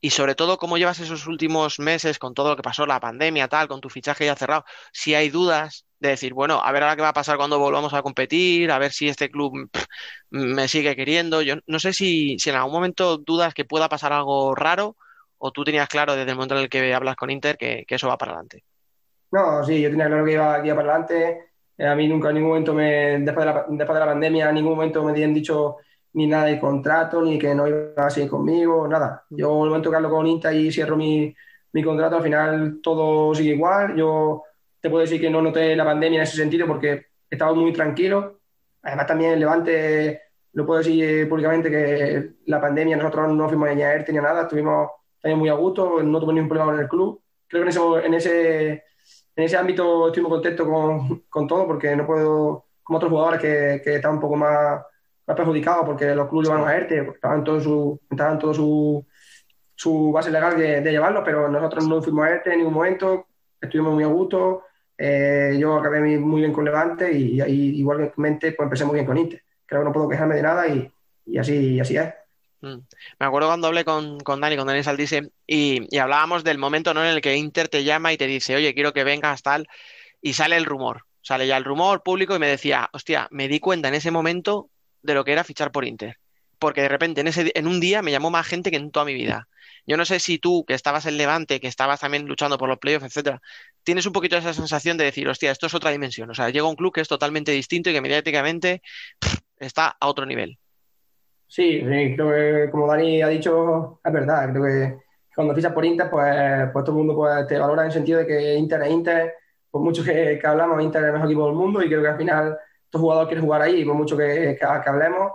[0.00, 3.48] y sobre todo cómo llevas esos últimos meses con todo lo que pasó, la pandemia,
[3.48, 4.64] tal, con tu fichaje ya cerrado.
[4.92, 7.92] Si hay dudas de decir, bueno, a ver ahora qué va a pasar cuando volvamos
[7.94, 9.68] a competir, a ver si este club
[10.30, 11.42] me sigue queriendo.
[11.42, 14.96] Yo no sé si, si en algún momento dudas que pueda pasar algo raro
[15.38, 18.08] o tú tenías claro desde el momento en el que hablas con Inter que, eso
[18.08, 18.62] va para adelante.
[19.32, 21.44] No, sí, yo tenía claro que iba, que para adelante.
[21.78, 24.54] A mí nunca en ningún momento, me, después, de la, después de la pandemia, en
[24.54, 25.76] ningún momento me habían dicho
[26.14, 29.24] ni nada de contrato, ni que no iba a seguir conmigo, nada.
[29.30, 31.34] Yo en el momento que hablo con Inter y cierro mi,
[31.72, 33.96] mi contrato, al final todo sigue igual.
[33.96, 34.42] Yo
[34.80, 38.40] te puedo decir que no noté la pandemia en ese sentido porque estaba muy tranquilo.
[38.82, 43.68] Además también el Levante, lo puedo decir eh, públicamente que la pandemia nosotros no fuimos
[43.68, 44.90] a ERTE ni a nada, estuvimos
[45.20, 47.20] también muy a gusto, no tuve ningún problema en el club.
[47.46, 48.70] Creo que en ese, en ese,
[49.36, 53.40] en ese ámbito estoy muy contento con, con todo porque no puedo, como otros jugadores
[53.40, 54.82] que, que están un poco más,
[55.28, 59.06] más perjudicados porque los clubes van a ERTE, porque estaban todo su, estaban todo su,
[59.74, 63.26] su base legal de, de llevarlo, pero nosotros no fuimos a ERTE en ningún momento,
[63.60, 64.64] estuvimos muy a gusto.
[64.96, 69.18] Eh, yo acabé muy- bien con Levante y, ahí igualmente pues empecé muy bien con
[69.18, 69.42] Inter.
[69.66, 70.90] Creo que no puedo quejarme de nada y,
[71.26, 72.08] y así, y así es.
[72.62, 72.78] Mm.
[73.20, 76.94] Me acuerdo cuando hablé con, con Dani, con Dani Saldise, y, y hablábamos del momento,
[76.94, 77.04] ¿no?
[77.04, 79.68] en el que Inter te llama y te dice, oye, quiero que vengas, tal,
[80.22, 83.60] y sale el rumor, sale ya el rumor público y me decía, hostia, me di
[83.60, 84.70] cuenta en ese momento
[85.08, 86.18] de lo que era fichar por Inter,
[86.58, 89.06] porque de repente en ese, en un día me llamó más gente que en toda
[89.06, 89.48] mi vida.
[89.86, 92.78] Yo no sé si tú, que estabas en Levante, que estabas también luchando por los
[92.78, 93.40] playoffs, etcétera,
[93.82, 96.28] tienes un poquito esa sensación de decir, hostia, esto es otra dimensión.
[96.28, 98.82] O sea, llega un club que es totalmente distinto y que mediáticamente
[99.58, 100.58] está a otro nivel.
[101.46, 104.50] Sí, sí, creo que como Dani ha dicho, es verdad.
[104.50, 104.98] Creo que
[105.34, 108.18] cuando fichas por Inter, pues, pues todo el mundo pues, te valora en el sentido
[108.18, 109.34] de que Inter es Inter.
[109.70, 112.08] Por mucho que, que hablamos, Inter es el mejor equipo del mundo y creo que
[112.08, 112.58] al final
[112.90, 115.32] todo jugador quiere jugar ahí, por mucho que, que, que hablemos.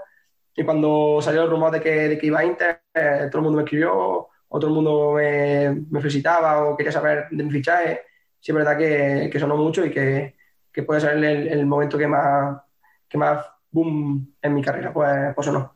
[0.56, 3.44] Y cuando salió el rumor de que, de que iba a Inter, eh, todo el
[3.44, 7.52] mundo me escribió, o todo el mundo me, me felicitaba o quería saber de mi
[7.52, 8.04] fichaje.
[8.39, 10.36] Sí, es verdad que, que sonó mucho y que,
[10.72, 12.62] que puede ser el, el momento que más,
[13.08, 15.74] que más boom en mi carrera, pues, pues sonó.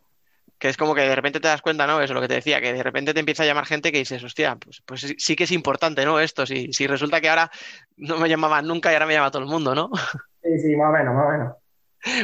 [0.59, 2.01] Que es como que de repente te das cuenta, ¿no?
[2.01, 3.99] Eso es lo que te decía, que de repente te empieza a llamar gente que
[3.99, 6.19] dices, hostia, pues, pues sí, sí que es importante, ¿no?
[6.19, 7.49] Esto, si, si resulta que ahora
[7.95, 9.91] no me llamaban nunca y ahora me llama todo el mundo, ¿no?
[10.43, 11.55] Sí, sí, más o menos, más o menos.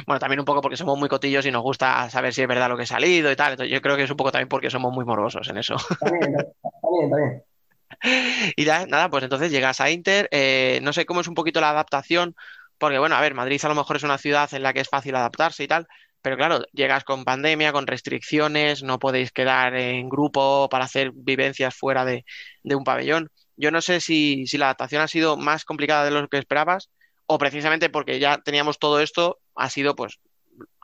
[0.06, 2.70] Bueno, también un poco porque somos muy cotillos y nos gusta saber si es verdad
[2.70, 3.52] lo que ha salido y tal.
[3.54, 5.76] Entonces yo creo que es un poco también porque somos muy morbosos en eso.
[6.00, 6.36] También,
[6.82, 7.44] también, también.
[8.56, 11.62] Y da- nada, pues entonces llegas a Inter, eh, no sé cómo es un poquito
[11.62, 12.36] la adaptación,
[12.78, 14.90] porque bueno, a ver, Madrid a lo mejor es una ciudad en la que es
[14.90, 15.88] fácil adaptarse y tal,
[16.22, 21.76] pero claro, llegas con pandemia, con restricciones, no podéis quedar en grupo para hacer vivencias
[21.76, 22.26] fuera de,
[22.64, 23.30] de un pabellón.
[23.56, 26.90] Yo no sé si, si la adaptación ha sido más complicada de lo que esperabas
[27.26, 30.20] o precisamente porque ya teníamos todo esto, ha sido pues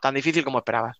[0.02, 0.98] tan difícil como esperabas.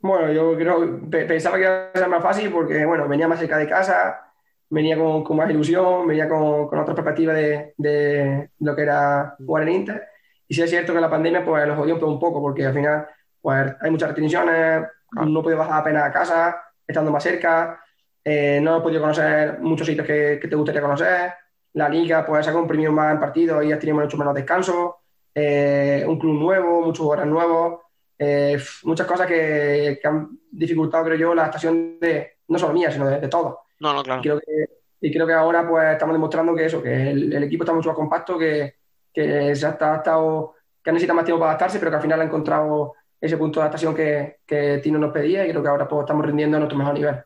[0.00, 3.40] Bueno, yo creo, pe- pensaba que iba a ser más fácil porque, bueno, venía más
[3.40, 4.32] cerca de casa,
[4.70, 9.34] venía con, con más ilusión, venía con, con otra perspectiva de, de lo que era
[9.44, 10.08] jugar en Inter.
[10.46, 13.08] Y sí es cierto que la pandemia pues nos jodió un poco porque al final
[13.40, 17.80] pues hay muchas restricciones, no he podido bajar apenas a casa, estando más cerca,
[18.24, 21.32] eh, no he podido conocer muchos sitios que, que te gustaría conocer.
[21.74, 24.97] La liga pues se ha comprimido más en partidos y has tenido mucho menos descanso.
[25.40, 27.80] Eh, un club nuevo, muchos jugadores nuevos.
[28.18, 32.90] Eh, muchas cosas que, que han dificultado, creo yo, la adaptación de, no solo mía,
[32.90, 33.58] sino de, de todos.
[33.78, 34.20] No, no, claro.
[34.20, 34.68] Y creo que,
[35.00, 37.90] y creo que ahora pues estamos demostrando que eso, que el, el equipo está mucho
[37.90, 38.74] más compacto, que,
[39.14, 42.24] que se ha adaptado, que necesita más tiempo para adaptarse, pero que al final ha
[42.24, 46.00] encontrado ese punto de adaptación que, que Tino nos pedía y creo que ahora pues
[46.00, 47.22] estamos rindiendo a nuestro mejor nivel.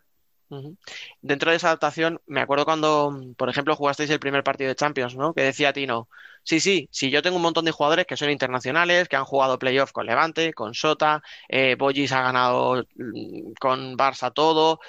[1.22, 5.16] Dentro de esa adaptación, me acuerdo cuando, por ejemplo, jugasteis el primer partido de Champions,
[5.16, 5.32] ¿no?
[5.32, 6.08] Que decía Tino,
[6.42, 9.58] sí, sí, sí, yo tengo un montón de jugadores que son internacionales, que han jugado
[9.58, 14.80] playoff con Levante, con Sota, eh, Boyis ha ganado mm, con Barça todo,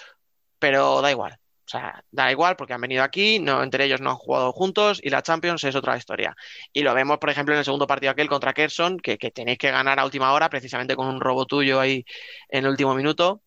[0.60, 1.40] pero da igual.
[1.66, 5.00] O sea, da igual porque han venido aquí, no, entre ellos no han jugado juntos
[5.04, 6.36] y la Champions es otra historia.
[6.74, 9.58] Y lo vemos, por ejemplo, en el segundo partido aquel contra Kerson, que, que tenéis
[9.58, 12.06] que ganar a última hora, precisamente con un robo tuyo ahí
[12.50, 13.42] en el último minuto.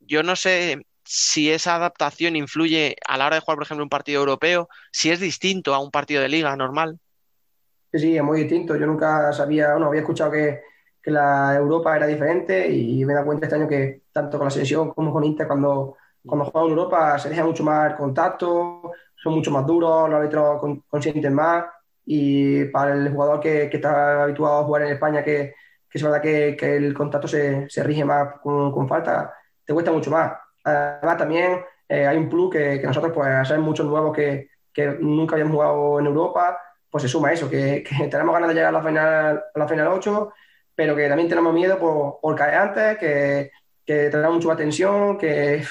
[0.00, 3.90] Yo no sé si esa adaptación influye a la hora de jugar, por ejemplo, un
[3.90, 7.00] partido europeo, si es distinto a un partido de liga normal.
[7.90, 8.76] Sí, sí, es muy distinto.
[8.76, 10.62] Yo nunca sabía, bueno, había escuchado que,
[11.02, 14.50] que la Europa era diferente y me dado cuenta este año que tanto con la
[14.50, 15.96] selección como con Inter, cuando,
[16.26, 20.60] cuando juegan en Europa se deja mucho más contacto, son mucho más duros, los árbitros
[20.60, 21.64] con- consienten más
[22.04, 25.54] y para el jugador que, que está habituado a jugar en España, que,
[25.88, 29.32] que es verdad que, que el contacto se, se rige más con, con falta,
[29.64, 30.32] te cuesta mucho más.
[30.64, 34.48] Además, también eh, hay un plus que, nosotros, pues, ser muchos nuevos que
[35.00, 36.58] nunca habían jugado en Europa,
[36.90, 39.68] pues se suma eso, que, que tenemos ganas de llegar a la final, a la
[39.68, 40.32] final 8,
[40.74, 43.50] pero que también tenemos miedo por, por caer antes, que,
[43.84, 45.62] que tenemos mucha tensión, que...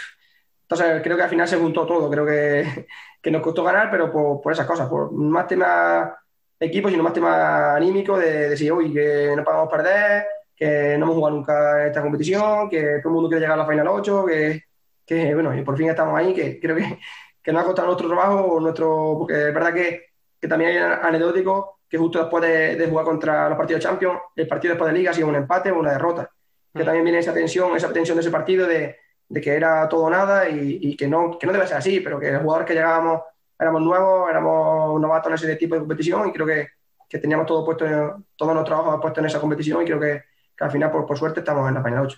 [0.63, 2.87] Entonces creo que al final se juntó todo, creo que,
[3.21, 6.17] que nos costó ganar, pero por, por esas cosas, por más tema
[6.59, 10.25] equipo, sino más tema anímico de, de decir, uy, que no podemos perder,
[10.55, 13.67] que no hemos jugado nunca esta competición, que todo el mundo quiere llegar a la
[13.67, 14.63] final 8, que,
[15.05, 16.99] que bueno, y por fin estamos ahí, que creo que,
[17.43, 20.07] que nos ha costado nuestro trabajo, nuestro, porque es verdad que,
[20.39, 24.19] que también hay anecdótico que justo después de, de jugar contra los partidos de Champions,
[24.35, 26.29] el partido después de Liga ha sido un empate o una derrota.
[26.73, 28.97] que también viene esa tensión, esa tensión de ese partido de,
[29.27, 31.99] de que era todo o nada y, y que, no, que no debe ser así,
[32.01, 33.21] pero que los jugadores que llegábamos
[33.59, 36.67] éramos nuevos, éramos novatos en ese tipo de competición y creo que,
[37.09, 40.23] que teníamos todo puesto, en- todo nuestro trabajo puesto en esa competición y creo que,
[40.55, 42.17] que al final, por, por suerte, estamos en la final 8.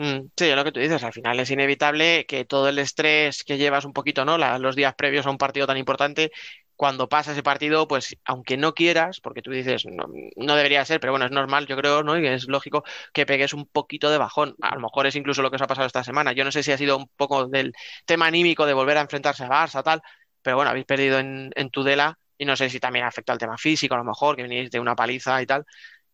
[0.00, 3.42] Mm, Sí, es lo que tú dices, al final es inevitable que todo el estrés
[3.42, 4.38] que llevas un poquito, ¿no?
[4.58, 6.30] Los días previos a un partido tan importante,
[6.76, 10.04] cuando pasa ese partido, pues aunque no quieras, porque tú dices, no,
[10.36, 12.16] no debería ser, pero bueno, es normal, yo creo, ¿no?
[12.16, 14.54] Y es lógico que pegues un poquito de bajón.
[14.62, 16.32] A lo mejor es incluso lo que os ha pasado esta semana.
[16.32, 17.72] Yo no sé si ha sido un poco del
[18.06, 20.00] tema anímico de volver a enfrentarse a Barça, tal,
[20.42, 23.58] pero bueno, habéis perdido en, en Tudela y no sé si también afecta al tema
[23.58, 25.64] físico, a lo mejor, que venís de una paliza y tal.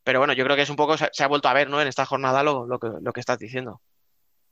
[0.05, 1.81] Pero bueno, yo creo que es un poco, se, ha vuelto a ver, ¿no?
[1.81, 3.81] En esta jornada lo, que, lo que estás diciendo.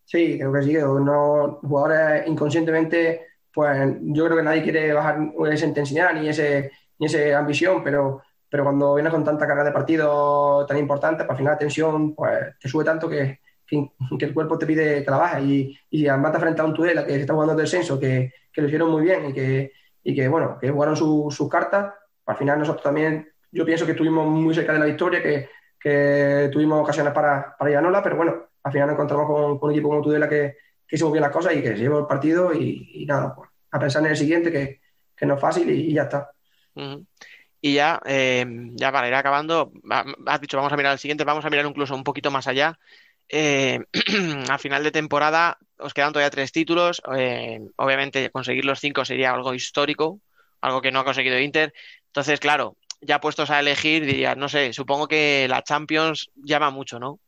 [0.04, 5.18] Sí, creo que sí, que no, jugadores inconscientemente, pues yo creo que nadie quiere bajar
[5.50, 9.72] esa intensidad ni ese, ni esa ambición, pero, pero cuando vienes con tanta carga de
[9.72, 14.34] partidos tan importantes, pues al final la tensión pues, te sube tanto que, que, el
[14.34, 17.14] cuerpo te pide que la bajes y, y además te frente a un Tudela que
[17.20, 20.58] está jugando el descenso, que, que lo hicieron muy bien y que, y que bueno,
[20.60, 21.94] que jugaron su- sus cartas,
[22.26, 25.48] al final nosotros también, yo pienso que estuvimos muy cerca de la victoria, que,
[26.52, 30.02] tuvimos ocasiones para, para ganarla, pero bueno, al final nos encontramos con, un equipo como
[30.02, 33.34] Tudela que, que hicimos bien las cosas y que se llevó el partido y, nada,
[33.34, 34.80] pues, a pensar en el siguiente, que,
[35.16, 36.30] que no es fácil y, ya está.
[37.60, 39.72] Y ya, eh, ya para ir acabando,
[40.26, 42.78] has dicho, vamos a mirar al siguiente, vamos a mirar incluso un poquito más allá.
[43.28, 43.80] Eh,
[44.50, 47.02] a final de temporada os quedan todavía tres títulos.
[47.16, 50.20] eh, obviamente conseguir los cinco sería algo histórico,
[50.60, 51.72] algo que no ha conseguido Inter.
[52.06, 56.98] Entonces, claro, ya puestos a elegir, diría, no sé, supongo que la Champions llama mucho,
[56.98, 57.18] ¿no?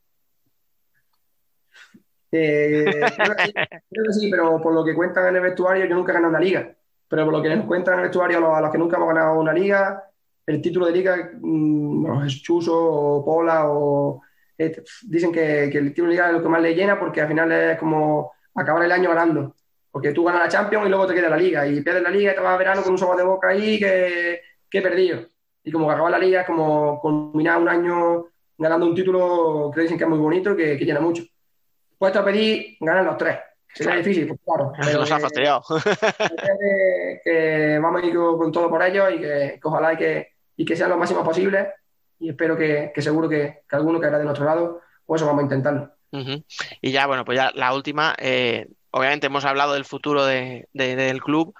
[2.31, 2.85] Eh,
[3.17, 5.95] creo, que sí, creo que sí, pero por lo que cuentan en el vestuario, yo
[5.95, 6.75] nunca he ganado una liga.
[7.09, 8.97] Pero por lo que nos cuentan en el vestuario a los, a los que nunca
[8.97, 10.03] hemos ganado una liga,
[10.47, 14.23] el título de liga, mm, es Chuso o Pola o
[14.59, 17.21] eh, dicen que, que el título de liga es lo que más le llena porque
[17.21, 19.55] al final es como acabar el año ganando.
[19.91, 22.33] Porque tú ganas la Champions y luego te queda la liga y pierdes la liga
[22.33, 25.34] y te vas a verano con un sabor de boca ahí que, que he perdido.
[25.65, 28.27] Y como que la liga es como culminar un año
[28.59, 31.25] ganando un título que dicen que es muy bonito y que, que llena mucho
[31.99, 33.39] puesto a pedir ganar los tres.
[33.73, 34.73] Sería difícil, pues claro.
[34.81, 35.63] Pero Nos ha que- fastidiado.
[36.29, 40.29] que, que vamos a ir con, todo por ellos y que, que ojalá y que,
[40.57, 41.69] y que sean lo máximo posible.
[42.21, 45.45] Y espero que, seguro que, que alguno caerá de nuestro lado, pues eso vamos a
[45.45, 45.91] intentarlo.
[46.81, 50.95] Y ya, bueno, pues ya la última, eh, obviamente hemos hablado del futuro de- de-
[50.95, 51.53] del club,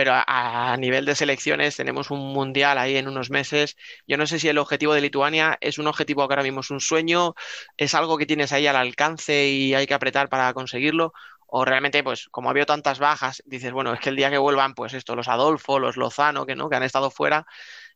[0.00, 3.76] pero a, nivel de selecciones tenemos un mundial ahí en unos meses.
[4.08, 6.70] Yo no sé si el objetivo de Lituania es un objetivo que ahora mismo es
[6.70, 7.34] un sueño,
[7.76, 11.12] es algo que tienes ahí al alcance y hay que apretar para conseguirlo,
[11.48, 14.38] o realmente, pues como ha habido tantas bajas, dices, bueno, es que el día que
[14.38, 17.46] vuelvan, pues esto, los Adolfo, los Lozano, que no, que han estado fuera,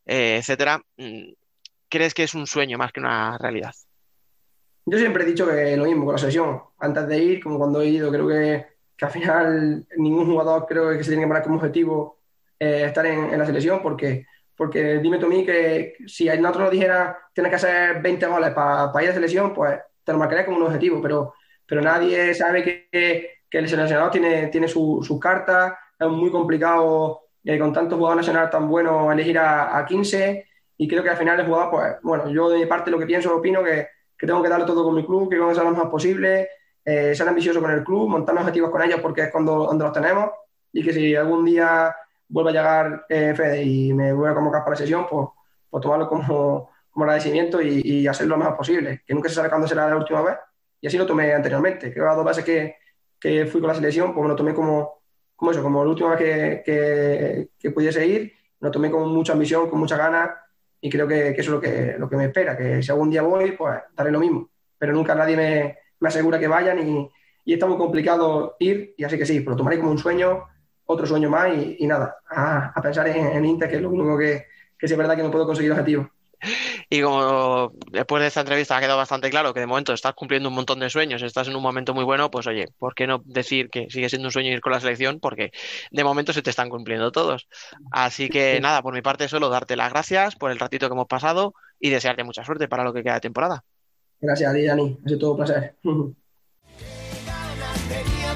[0.05, 1.33] eh, etcétera, mm,
[1.89, 3.73] ¿crees que es un sueño más que una realidad?
[4.85, 6.61] Yo siempre he dicho que lo mismo con la selección.
[6.81, 10.91] Antes de ir, como cuando he ido, creo que, que al final ningún jugador creo
[10.97, 12.21] que se tiene que poner como objetivo
[12.59, 14.27] eh, estar en, en la selección, porque,
[14.57, 18.27] porque dime tú a mí que si a nosotros nos dijera tienes que hacer 20
[18.27, 21.35] goles para ir a la selección, pues te lo marcaría como un objetivo, pero,
[21.67, 27.23] pero nadie sabe que, que el seleccionador tiene, tiene su- sus cartas, es muy complicado
[27.45, 31.17] eh, con tantos jugadores nacionales tan buenos elegir a, a 15 y creo que al
[31.17, 34.27] final el jugador, pues bueno, yo de mi parte lo que pienso, opino que, que
[34.27, 36.49] tengo que darlo todo con mi club, que tengo que ser lo mejor posible,
[36.85, 39.93] eh, ser ambicioso con el club, montar objetivos con ellos porque es cuando, donde los
[39.93, 40.31] tenemos.
[40.73, 41.95] Y que si algún día
[42.29, 45.29] vuelve a llegar eh, Fede y me vuelve a convocar para la sesión, pues,
[45.71, 49.49] pues tomarlo como, como agradecimiento y, y hacerlo lo mejor posible, que nunca se sabe
[49.49, 50.37] cuándo será la última vez.
[50.81, 52.77] Y así lo tomé anteriormente, que las dos veces que,
[53.19, 55.03] que fui con la selección, pues me lo tomé como,
[55.35, 59.09] como eso, como la última vez que, que, que pudiese ir, me lo tomé con
[59.09, 60.31] mucha ambición, con muchas ganas
[60.81, 63.11] y creo que, que eso es lo que, lo que me espera, que si algún
[63.11, 67.11] día voy, pues daré lo mismo, pero nunca nadie me, me asegura que vayan y,
[67.53, 70.45] está muy complicado ir y así que sí, lo tomaré como un sueño,
[70.87, 74.47] otro sueño más y, nada, a, pensar en, en Inter, que es lo único que,
[74.79, 76.09] que es verdad que no puedo conseguir objetivos.
[76.91, 80.49] Y como después de esta entrevista ha quedado bastante claro que de momento estás cumpliendo
[80.49, 83.23] un montón de sueños, estás en un momento muy bueno, pues oye, ¿por qué no
[83.25, 85.21] decir que sigue siendo un sueño ir con la selección?
[85.21, 85.53] Porque
[85.91, 87.49] de momento se te están cumpliendo todos.
[87.91, 91.07] Así que nada, por mi parte solo darte las gracias por el ratito que hemos
[91.07, 93.65] pasado y desearte mucha suerte para lo que queda de temporada.
[94.21, 95.77] Gracias a ti, Dani, ha sido todo un placer.
[97.89, 98.35] Tenía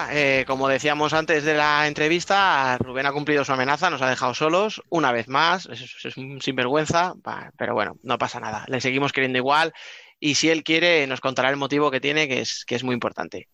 [0.00, 4.08] nada, eh, como decíamos antes de la entrevista, Rubén ha cumplido su amenaza, nos ha
[4.08, 7.14] dejado solos una vez más, es, es un sinvergüenza,
[7.56, 9.72] pero bueno, no pasa nada, le seguimos queriendo igual
[10.18, 12.94] y si él quiere nos contará el motivo que tiene, que es, que es muy
[12.94, 13.48] importante.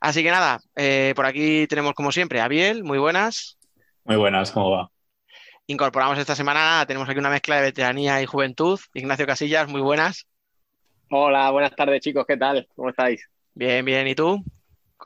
[0.00, 3.58] Así que nada, eh, por aquí tenemos como siempre a Biel, muy buenas.
[4.04, 4.90] Muy buenas, ¿cómo va?
[5.66, 8.80] Incorporamos esta semana, tenemos aquí una mezcla de veteranía y juventud.
[8.94, 10.26] Ignacio Casillas, muy buenas.
[11.10, 12.66] Hola, buenas tardes chicos, ¿qué tal?
[12.74, 13.28] ¿Cómo estáis?
[13.54, 14.42] Bien, bien, ¿y tú?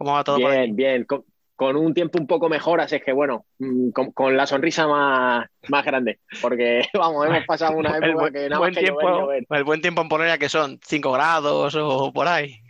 [0.03, 0.65] ¿Cómo va todo por ahí?
[0.65, 1.25] Bien, bien, con,
[1.55, 4.87] con un tiempo un poco mejor, así es que bueno, mm, con, con la sonrisa
[4.89, 8.75] más, más grande, porque vamos, hemos pasado una El época buen, que nada buen más
[8.75, 9.47] que llover, tiempo, llover.
[9.51, 12.61] el buen tiempo en Polonia que son 5 grados o por ahí.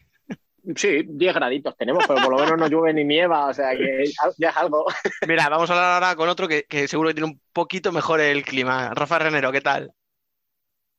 [0.77, 4.05] Sí, 10 graditos tenemos, pero por lo menos no llueve ni nieva, o sea que
[4.39, 4.87] ya es algo.
[5.27, 8.21] Mira, vamos a hablar ahora con otro que, que seguro que tiene un poquito mejor
[8.21, 8.93] el clima.
[8.95, 9.93] Rafa Renero, ¿qué tal?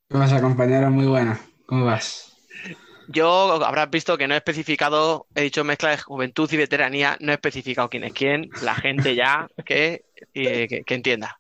[0.10, 0.90] ¿Qué pasa, compañero?
[0.90, 1.40] Muy buena.
[1.66, 2.33] ¿Cómo vas?
[3.08, 7.32] Yo habrás visto que no he especificado, he dicho mezcla de juventud y veteranía, no
[7.32, 11.40] he especificado quién es quién, la gente ya que, eh, que, que entienda.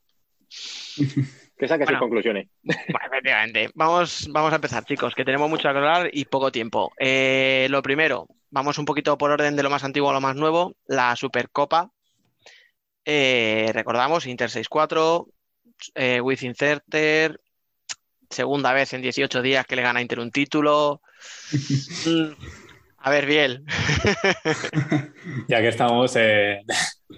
[1.57, 1.97] Que saque Bueno.
[1.97, 2.47] sus conclusiones.
[2.63, 3.69] Bueno, efectivamente.
[3.75, 6.91] Vamos, vamos a empezar, chicos, que tenemos mucho que hablar y poco tiempo.
[6.99, 10.35] Eh, lo primero, vamos un poquito por orden de lo más antiguo a lo más
[10.35, 11.91] nuevo, la Supercopa.
[13.05, 15.27] Eh, recordamos, Inter 6-4,
[15.95, 17.39] eh, with Incerter,
[18.33, 21.01] segunda vez en 18 días que le gana a Inter un título.
[22.05, 22.33] Mm,
[23.05, 23.63] A ver, Biel.
[25.47, 26.61] Ya que estamos eh,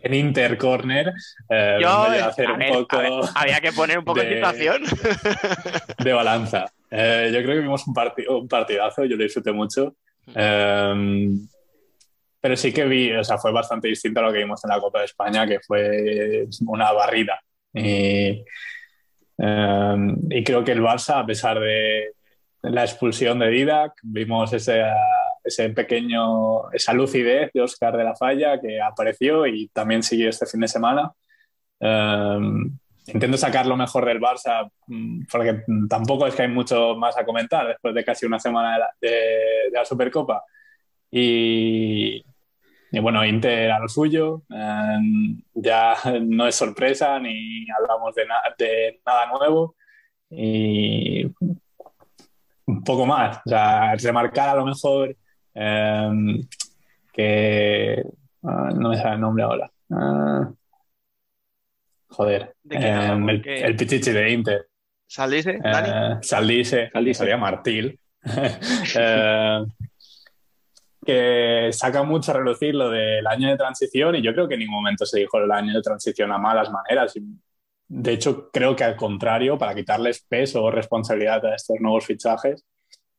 [0.01, 1.11] en Inter Corner,
[1.49, 3.99] eh, Yo, vengo yo a hacer a un ver, poco a ver, había que poner
[3.99, 4.84] un poco de situación.
[6.03, 6.66] de balanza.
[6.91, 9.95] Eh, yo creo que vimos un, parti- un partidazo, yo lo disfruté mucho.
[10.34, 11.30] Eh,
[12.41, 14.80] pero sí que vi, o sea, fue bastante distinto a lo que vimos en la
[14.80, 17.39] Copa de España, que fue una barrida.
[17.74, 18.43] Y,
[19.38, 19.95] eh,
[20.29, 22.11] y creo que el Barça, a pesar de
[22.63, 24.83] la expulsión de Didac, vimos ese,
[25.43, 30.45] ese pequeño, esa lucidez de Oscar de la Falla que apareció y también siguió este
[30.45, 31.11] fin de semana.
[31.79, 32.39] Eh,
[33.07, 37.25] intento sacar lo mejor del Barça mm, porque tampoco es que hay mucho más a
[37.25, 39.09] comentar después de casi una semana de la, de-
[39.71, 40.43] de la Supercopa.
[41.11, 42.25] Y,
[42.91, 44.43] y bueno, Inter a lo suyo.
[44.49, 44.97] eh,
[45.53, 49.75] ya no es sorpresa ni hablamos de, na- de nada nuevo.
[50.29, 51.25] Y
[52.67, 53.38] un poco más.
[53.45, 55.15] O sea, remarcar a lo mejor
[55.53, 56.09] eh,
[57.13, 58.03] que.
[58.43, 59.71] ah, no me sale el nombre ahora.
[59.91, 60.49] Ah,
[62.09, 62.55] joder.
[62.63, 63.63] ¿De qué Eh, el, ¿Qué?
[63.65, 64.67] el Pichichi de Inter.
[65.07, 65.89] ¿Saliste, Dani?
[66.17, 67.17] Eh, Saldise, Saldise.
[67.19, 67.99] salía Martil,
[68.97, 69.63] Eh,
[71.06, 74.62] que saca mucho a relucir lo del año de transición y yo creo que en
[74.62, 77.14] ningún momento se dijo el año de transición a malas maneras.
[77.88, 82.66] De hecho, creo que al contrario, para quitarles peso o responsabilidad a estos nuevos fichajes,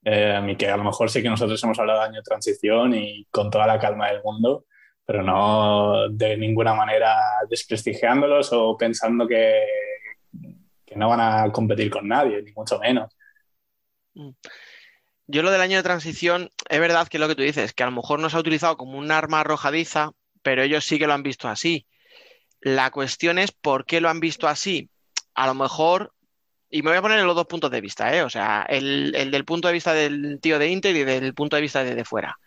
[0.04, 2.94] eh, y que a lo mejor sí que nosotros hemos hablado de año de transición
[2.94, 4.66] y con toda la calma del mundo,
[5.04, 7.16] pero no de ninguna manera
[7.48, 9.64] desprestigiándolos o pensando que,
[10.84, 13.16] que no van a competir con nadie, ni mucho menos.
[15.26, 17.86] Yo lo del año de transición, es verdad que lo que tú dices, que a
[17.86, 20.12] lo mejor no se ha utilizado como un arma arrojadiza,
[20.42, 21.86] pero ellos sí que lo han visto así.
[22.60, 24.90] La cuestión es por qué lo han visto así.
[25.34, 26.12] A lo mejor,
[26.70, 28.22] y me voy a poner en los dos puntos de vista, ¿eh?
[28.22, 31.56] O sea, el, el del punto de vista del tío de Inter y del punto
[31.56, 32.38] de vista de, de fuera.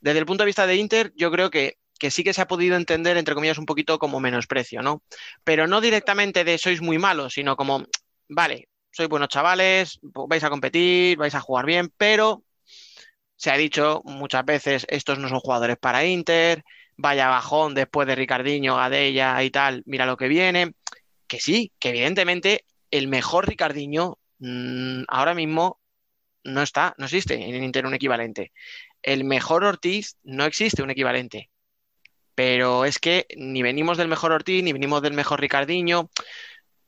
[0.00, 2.46] Desde el punto de vista de Inter, yo creo que, que sí que se ha
[2.46, 5.02] podido entender, entre comillas, un poquito como menosprecio, ¿no?
[5.42, 7.86] Pero no directamente de sois muy malos, sino como,
[8.28, 12.44] vale, sois buenos chavales, vais a competir, vais a jugar bien, pero
[13.36, 16.64] se ha dicho muchas veces, estos no son jugadores para Inter,
[16.96, 20.72] vaya bajón después de Ricardinho, Gadella y tal, mira lo que viene.
[21.26, 25.78] Que sí, que evidentemente el mejor Ricardinho mmm, ahora mismo
[26.44, 28.52] no está, no existe en Inter un equivalente.
[29.02, 31.50] El mejor Ortiz no existe un equivalente.
[32.34, 36.10] Pero es que ni venimos del mejor Ortiz, ni venimos del mejor Ricardinho.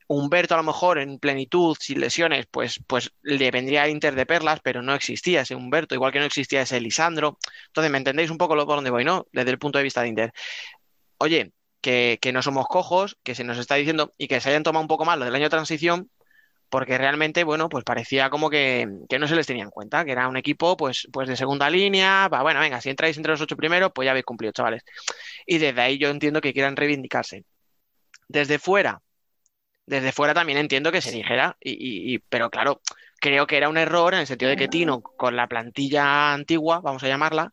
[0.08, 4.26] Humberto a lo mejor en plenitud, sin lesiones, pues, pues le vendría a Inter de
[4.26, 7.38] perlas, pero no existía ese Humberto, igual que no existía ese Lisandro.
[7.66, 9.26] Entonces, ¿me entendéis un poco lo por dónde voy, no?
[9.32, 10.32] Desde el punto de vista de Inter.
[11.18, 14.62] Oye, que, que no somos cojos, que se nos está diciendo y que se hayan
[14.62, 16.10] tomado un poco más lo del año de transición,
[16.70, 20.12] porque realmente, bueno, pues parecía como que, que no se les tenía en cuenta, que
[20.12, 23.40] era un equipo pues, pues de segunda línea, va, bueno, venga, si entráis entre los
[23.40, 24.82] ocho primeros, pues ya habéis cumplido, chavales.
[25.46, 27.44] Y desde ahí yo entiendo que quieran reivindicarse.
[28.28, 29.00] Desde fuera,
[29.88, 32.82] desde fuera también entiendo que se dijera, y, y, y, pero claro,
[33.20, 36.80] creo que era un error en el sentido de que Tino, con la plantilla antigua,
[36.80, 37.50] vamos a llamarla,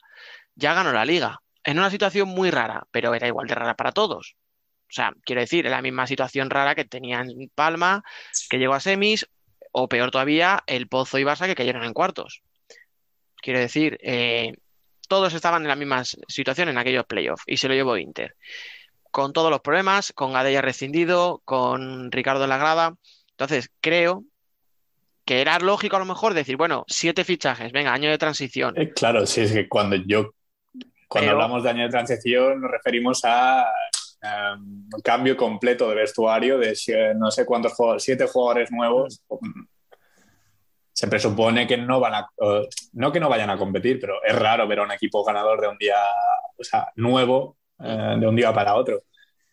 [0.56, 1.42] ya ganó la liga.
[1.64, 4.36] En una situación muy rara, pero era igual de rara para todos.
[4.84, 8.04] O sea, quiero decir, era la misma situación rara que tenían Palma,
[8.50, 9.28] que llegó a semis,
[9.72, 12.44] o peor todavía, el Pozo y Barça que cayeron en cuartos.
[13.42, 14.54] Quiero decir, eh,
[15.08, 18.36] todos estaban en la misma situación en aquellos playoffs y se lo llevó Inter.
[19.16, 22.96] Con todos los problemas, con Gadella rescindido, con Ricardo en la grada.
[23.30, 24.26] Entonces, creo
[25.24, 28.74] que era lógico a lo mejor decir, bueno, siete fichajes, venga, año de transición.
[28.78, 30.34] Eh, claro, sí, es que cuando yo,
[31.08, 33.66] cuando Pero- hablamos de año de transición, nos referimos a
[34.22, 36.76] um, un cambio completo de vestuario de
[37.16, 39.24] no sé cuántos jugadores, siete jugadores nuevos.
[40.92, 42.28] Se presupone que no van a,
[42.92, 45.70] no que no vayan a competir, pero es raro ver a un equipo ganador de
[45.70, 45.96] un día,
[46.58, 49.04] o sea, nuevo, eh, de un día para otro.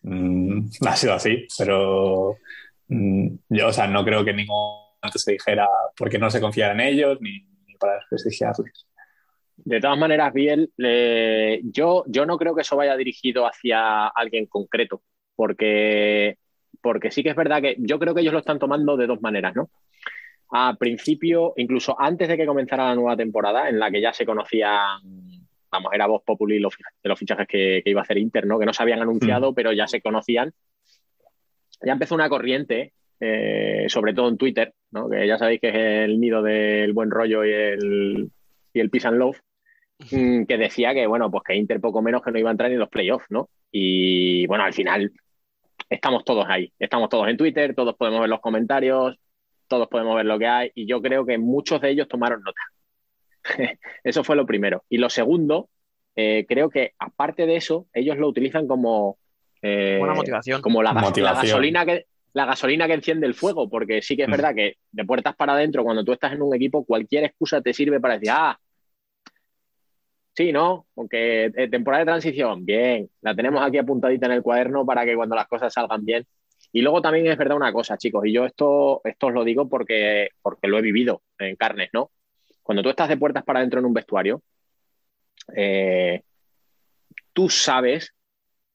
[0.03, 2.37] Mm, ha sido así, pero
[2.87, 4.83] mm, yo, o sea, no creo que en ningún
[5.15, 5.67] se dijera
[5.97, 8.87] porque no se confiara en ellos ni, ni para desprestigiarles.
[9.55, 10.71] De todas maneras, Biel,
[11.63, 15.03] yo, yo no creo que eso vaya dirigido hacia alguien concreto,
[15.35, 16.37] porque,
[16.81, 19.21] porque sí que es verdad que yo creo que ellos lo están tomando de dos
[19.21, 19.69] maneras, ¿no?
[20.51, 24.25] A principio, incluso antes de que comenzara la nueva temporada, en la que ya se
[24.25, 25.01] conocían,
[25.73, 28.59] vamos, era voz populi los, de los fichajes que, que iba a hacer Inter, ¿no?
[28.59, 30.53] Que no se habían anunciado, pero ya se conocían.
[31.81, 35.09] Ya empezó una corriente, eh, sobre todo en Twitter, ¿no?
[35.09, 38.31] Que ya sabéis que es el nido del buen rollo y el,
[38.71, 39.39] y el peace and love,
[40.11, 42.71] mm, que decía que, bueno, pues que Inter poco menos que no iba a entrar
[42.71, 43.49] en los playoffs, ¿no?
[43.71, 45.11] Y bueno, al final
[45.89, 49.17] estamos todos ahí, estamos todos en Twitter, todos podemos ver los comentarios,
[49.67, 52.61] todos podemos ver lo que hay, y yo creo que muchos de ellos tomaron nota.
[54.03, 54.83] Eso fue lo primero.
[54.89, 55.69] Y lo segundo,
[56.15, 59.17] eh, creo que aparte de eso, ellos lo utilizan como,
[59.61, 60.61] eh, Buena motivación.
[60.61, 64.31] como la, gasolina que la gasolina que enciende el fuego, porque sí que es Mm.
[64.31, 67.73] verdad que de puertas para adentro, cuando tú estás en un equipo, cualquier excusa te
[67.73, 68.59] sirve para decir, ah,
[70.35, 70.87] sí, ¿no?
[70.95, 75.15] Aunque eh, temporada de transición, bien, la tenemos aquí apuntadita en el cuaderno para que
[75.15, 76.25] cuando las cosas salgan bien.
[76.71, 79.69] Y luego también es verdad una cosa, chicos, y yo esto, esto os lo digo
[79.69, 82.09] porque, porque lo he vivido en carnes, ¿no?
[82.63, 84.41] Cuando tú estás de puertas para adentro en un vestuario,
[85.55, 86.21] eh,
[87.33, 88.13] tú sabes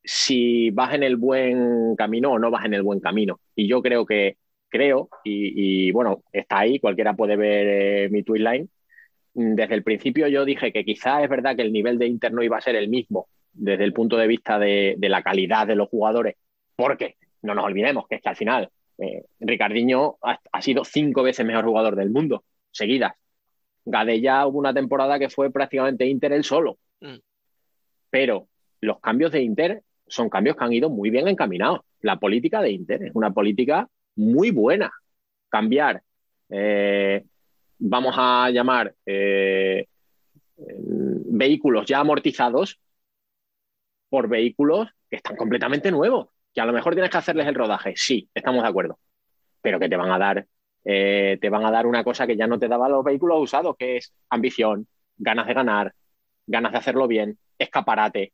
[0.05, 3.41] si vas en el buen camino o no vas en el buen camino.
[3.55, 4.36] Y yo creo que,
[4.68, 8.68] creo, y, bueno, está ahí, cualquiera puede ver eh, mi tweet line.
[9.34, 12.32] Mm, Desde el principio yo dije que quizá es verdad que el nivel de Inter
[12.32, 15.66] no iba a ser el mismo desde el punto de vista de, de la calidad
[15.66, 16.36] de los jugadores,
[16.76, 21.22] porque no nos olvidemos que es que al final eh, Ricardinho ha, ha sido cinco
[21.22, 23.12] veces mejor jugador del mundo, seguidas.
[23.91, 26.78] Gadella hubo una temporada que fue prácticamente Inter él solo.
[27.01, 27.16] Mm.
[28.11, 28.49] Pero
[28.80, 31.80] los cambios de Inter son cambios que han ido muy bien encaminados.
[32.01, 34.91] La política de Inter es una política muy buena.
[35.49, 36.03] Cambiar,
[36.51, 37.24] eh,
[37.78, 39.86] vamos a llamar eh,
[40.59, 40.76] eh,
[41.30, 42.78] vehículos ya amortizados
[44.09, 46.28] por vehículos que están completamente nuevos.
[46.55, 47.95] Que a lo mejor tienes que hacerles el rodaje.
[47.97, 48.99] Sí, estamos de acuerdo.
[49.61, 50.47] Pero que te van a dar,
[50.85, 53.76] eh, te van a dar una cosa que ya no te daban los vehículos usados,
[53.76, 55.95] que es ambición, ganas de ganar,
[56.47, 58.33] ganas de hacerlo bien, escaparate.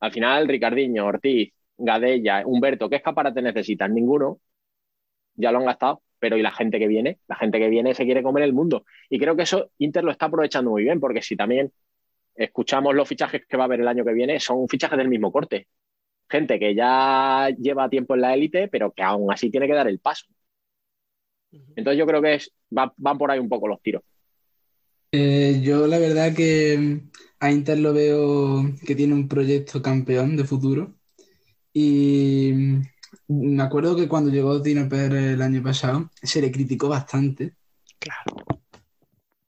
[0.00, 3.94] Al final, Ricardinho, Ortiz, Gadella, Humberto, ¿qué escaparate necesitan?
[3.94, 4.40] Ninguno.
[5.34, 6.02] Ya lo han gastado.
[6.18, 7.18] Pero ¿y la gente que viene?
[7.26, 8.86] La gente que viene se quiere comer el mundo.
[9.10, 11.72] Y creo que eso Inter lo está aprovechando muy bien, porque si también
[12.34, 15.30] escuchamos los fichajes que va a haber el año que viene, son fichajes del mismo
[15.30, 15.68] corte.
[16.28, 19.88] Gente que ya lleva tiempo en la élite, pero que aún así tiene que dar
[19.88, 20.26] el paso.
[21.76, 24.02] Entonces yo creo que es, va- van por ahí un poco los tiros.
[25.12, 27.02] Eh, yo la verdad que
[27.38, 30.94] a Inter lo veo que tiene un proyecto campeón de futuro
[31.72, 32.52] y
[33.28, 37.54] me acuerdo que cuando llegó Tino Pérez el año pasado se le criticó bastante
[38.00, 38.44] Claro.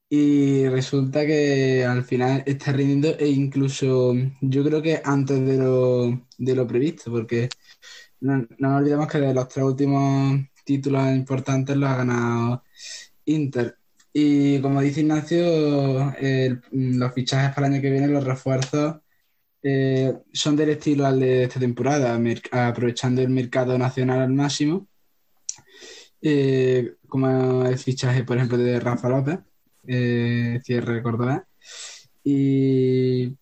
[0.08, 6.22] y resulta que al final está rindiendo e incluso yo creo que antes de lo,
[6.38, 7.48] de lo previsto porque
[8.20, 12.62] no, no nos olvidemos que de los tres últimos títulos importantes los ha ganado
[13.24, 13.76] Inter.
[14.12, 16.12] Y como dice Ignacio,
[16.72, 18.96] los fichajes para el año que viene, los refuerzos,
[19.62, 22.18] eh, son del estilo al de esta temporada,
[22.52, 24.88] aprovechando el mercado nacional al máximo.
[26.22, 29.38] Eh, como el fichaje, por ejemplo, de Rafa López,
[29.86, 31.40] eh, cierre cordobés.
[32.24, 33.36] Y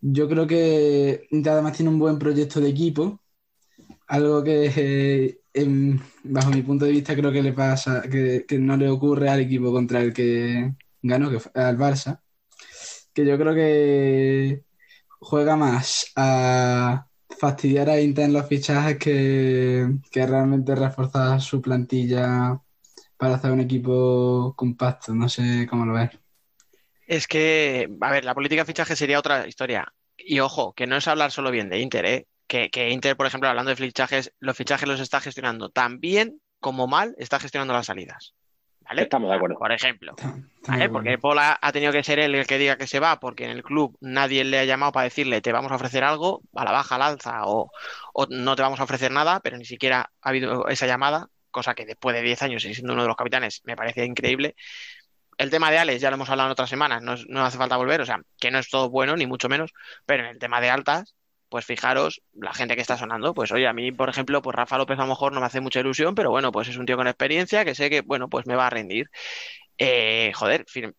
[0.00, 3.20] yo creo que además tiene un buen proyecto de equipo,
[4.08, 8.76] algo que eh, en- bajo mi punto de vista creo que le pasa, que, no
[8.76, 12.20] le ocurre al equipo contra el que ganó, que fue al Barça,
[13.12, 14.62] que yo creo que
[15.20, 17.06] juega más a
[17.38, 22.60] fastidiar a Inter en los fichajes que, que realmente reforzar su plantilla
[23.16, 26.10] para hacer un equipo compacto, no sé cómo lo ves.
[27.06, 29.92] Es que, a ver, la política de fichaje sería otra historia.
[30.16, 32.26] Y ojo, que no es hablar solo bien de Inter, ¿eh?
[32.52, 36.42] Que, que Inter, por ejemplo, hablando de fichajes, los fichajes los está gestionando tan bien
[36.60, 38.34] como mal está gestionando las salidas.
[38.80, 39.04] ¿Vale?
[39.04, 39.58] Estamos de acuerdo.
[39.58, 40.14] Por ejemplo.
[40.92, 43.52] Porque Pola ha tenido que ser él el que diga que se va, porque en
[43.52, 46.72] el club nadie le ha llamado para decirle te vamos a ofrecer algo, a la
[46.72, 47.70] baja, al alza, o,
[48.12, 51.74] o no te vamos a ofrecer nada, pero ni siquiera ha habido esa llamada, cosa
[51.74, 54.56] que después de 10 años y siendo uno de los capitanes me parece increíble.
[55.38, 57.78] El tema de Alex ya lo hemos hablado en otras semanas, no, no hace falta
[57.78, 59.72] volver, o sea, que no es todo bueno, ni mucho menos,
[60.04, 61.14] pero en el tema de altas,
[61.52, 64.78] pues fijaros, la gente que está sonando, pues oye, a mí, por ejemplo, pues Rafa
[64.78, 66.96] López a lo mejor no me hace mucha ilusión, pero bueno, pues es un tío
[66.96, 69.10] con experiencia que sé que, bueno, pues me va a rendir.
[69.76, 70.94] Eh, joder, el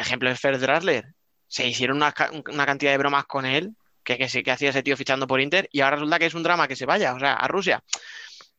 [0.00, 1.04] ejemplo es Fer Drasler.
[1.46, 4.70] Se hicieron una, ca- una cantidad de bromas con él que, que sí que hacía
[4.70, 7.12] ese tío fichando por Inter y ahora resulta que es un drama que se vaya,
[7.12, 7.84] o sea, a Rusia.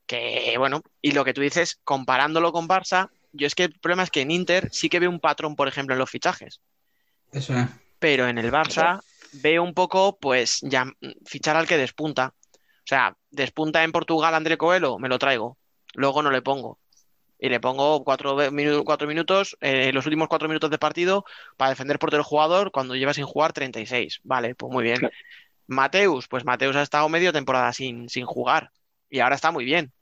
[0.05, 4.03] Que bueno, y lo que tú dices, comparándolo con Barça, yo es que el problema
[4.03, 6.61] es que en Inter sí que veo un patrón, por ejemplo, en los fichajes,
[7.31, 7.65] Eso es.
[7.97, 9.01] pero en el Barça
[9.33, 10.85] veo un poco, pues, ya
[11.25, 12.33] fichar al que despunta.
[12.53, 15.57] O sea, despunta en Portugal André Coelho, me lo traigo,
[15.93, 16.79] luego no le pongo.
[17.37, 18.35] Y le pongo cuatro,
[19.07, 21.23] minutos, eh, los últimos cuatro minutos de partido
[21.55, 24.19] para defender por el jugador cuando lleva sin jugar 36.
[24.23, 24.97] Vale, pues muy bien.
[24.97, 25.13] Claro.
[25.67, 28.71] Mateus, pues Mateus ha estado medio temporada sin, sin jugar
[29.09, 29.93] y ahora está muy bien,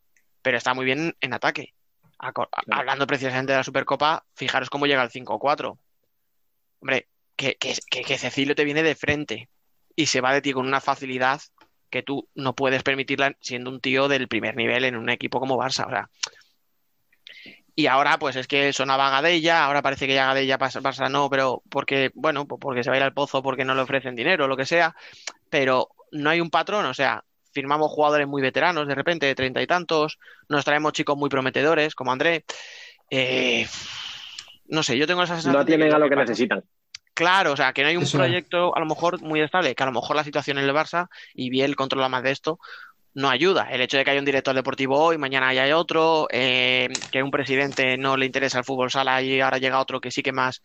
[0.42, 1.74] pero está muy bien en ataque.
[2.18, 5.78] Hablando precisamente de la Supercopa, fijaros cómo llega el 5-4.
[6.80, 7.08] Hombre,
[7.38, 9.50] que, que, que, Cecilio te viene de frente
[9.96, 11.42] y se va de ti con una facilidad
[11.90, 15.58] que tú no puedes permitirla siendo un tío del primer nivel en un equipo como
[15.58, 15.88] Barça.
[15.88, 16.10] O sea,
[17.76, 21.30] y ahora, pues es que sonaba Gadella, ahora parece que ya Gadella pasa, Barça no,
[21.30, 24.16] pero porque, bueno, pues porque se va a ir al pozo, porque no le ofrecen
[24.16, 24.96] dinero, lo que sea,
[25.50, 29.62] pero no hay un patrón, o sea, firmamos jugadores muy veteranos de repente, de treinta
[29.62, 30.18] y tantos,
[30.50, 32.46] nos traemos chicos muy prometedores, como André.
[33.12, 33.68] Eh,
[34.70, 36.64] no sé, yo tengo esa sensación No tienen a lo que necesitan.
[37.18, 39.82] Claro, o sea, que no hay un Eso proyecto a lo mejor muy estable, que
[39.82, 42.60] a lo mejor la situación en el Barça y Biel controla más de esto,
[43.16, 43.72] no ayuda.
[43.72, 47.32] El hecho de que haya un director deportivo hoy, mañana haya otro, eh, que un
[47.32, 50.62] presidente no le interesa el fútbol sala y ahora llega otro que sí que más,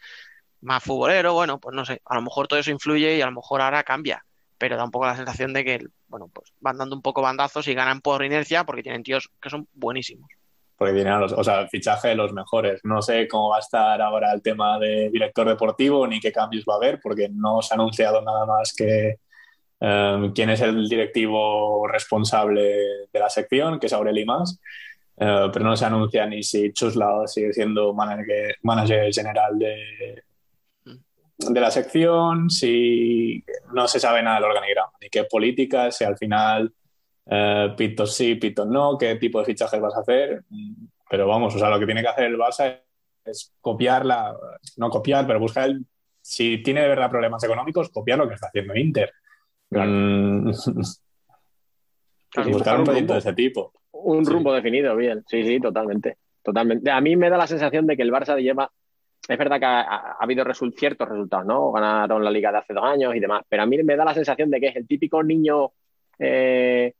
[0.61, 3.33] más futbolero, bueno, pues no sé, a lo mejor todo eso influye y a lo
[3.33, 4.23] mejor ahora cambia,
[4.59, 7.67] pero da un poco la sensación de que, bueno, pues van dando un poco bandazos
[7.67, 10.29] y ganan por inercia porque tienen tíos que son buenísimos.
[10.83, 12.80] Porque tienen los, o sea, fichaje de los mejores.
[12.83, 16.64] No sé cómo va a estar ahora el tema de director deportivo ni qué cambios
[16.68, 19.18] va a haber, porque no se ha anunciado nada más que
[19.80, 22.62] eh, quién es el directivo responsable
[23.12, 24.61] de la sección, que es Aureli Mas.
[25.16, 30.24] Eh, pero no se anuncia ni si Chuslao sigue siendo manager, manager general de,
[31.39, 36.18] de la sección, si no se sabe nada del organigrama, ni qué políticas, si al
[36.18, 36.72] final
[37.27, 40.43] eh, pito sí, pito no, qué tipo de fichajes vas a hacer.
[41.11, 42.81] Pero vamos, o sea, lo que tiene que hacer el Barça
[43.25, 44.35] es copiarla,
[44.77, 45.85] no copiar, pero buscar el.
[46.20, 49.12] Si tiene de verdad problemas económicos, copiar lo que está haciendo Inter.
[49.70, 50.51] Mm,
[52.31, 53.12] Claro, y buscar un proyecto rumbo.
[53.14, 53.73] de ese tipo.
[53.93, 54.33] Un Sí.
[54.33, 55.23] rumbo definido, bien.
[55.27, 56.16] Sí, sí, totalmente.
[56.43, 56.91] Totalmente.
[56.91, 58.70] A mí me da la sensación de que el Barça lleva.
[59.29, 60.45] Es verdad que ha, ha habido
[60.75, 61.70] ciertos resultados, ¿no?
[61.73, 64.14] Ganaron la liga de hace dos años y demás, pero a mí me da la
[64.14, 65.73] sensación de que es el típico niño
[66.18, 66.95] eh,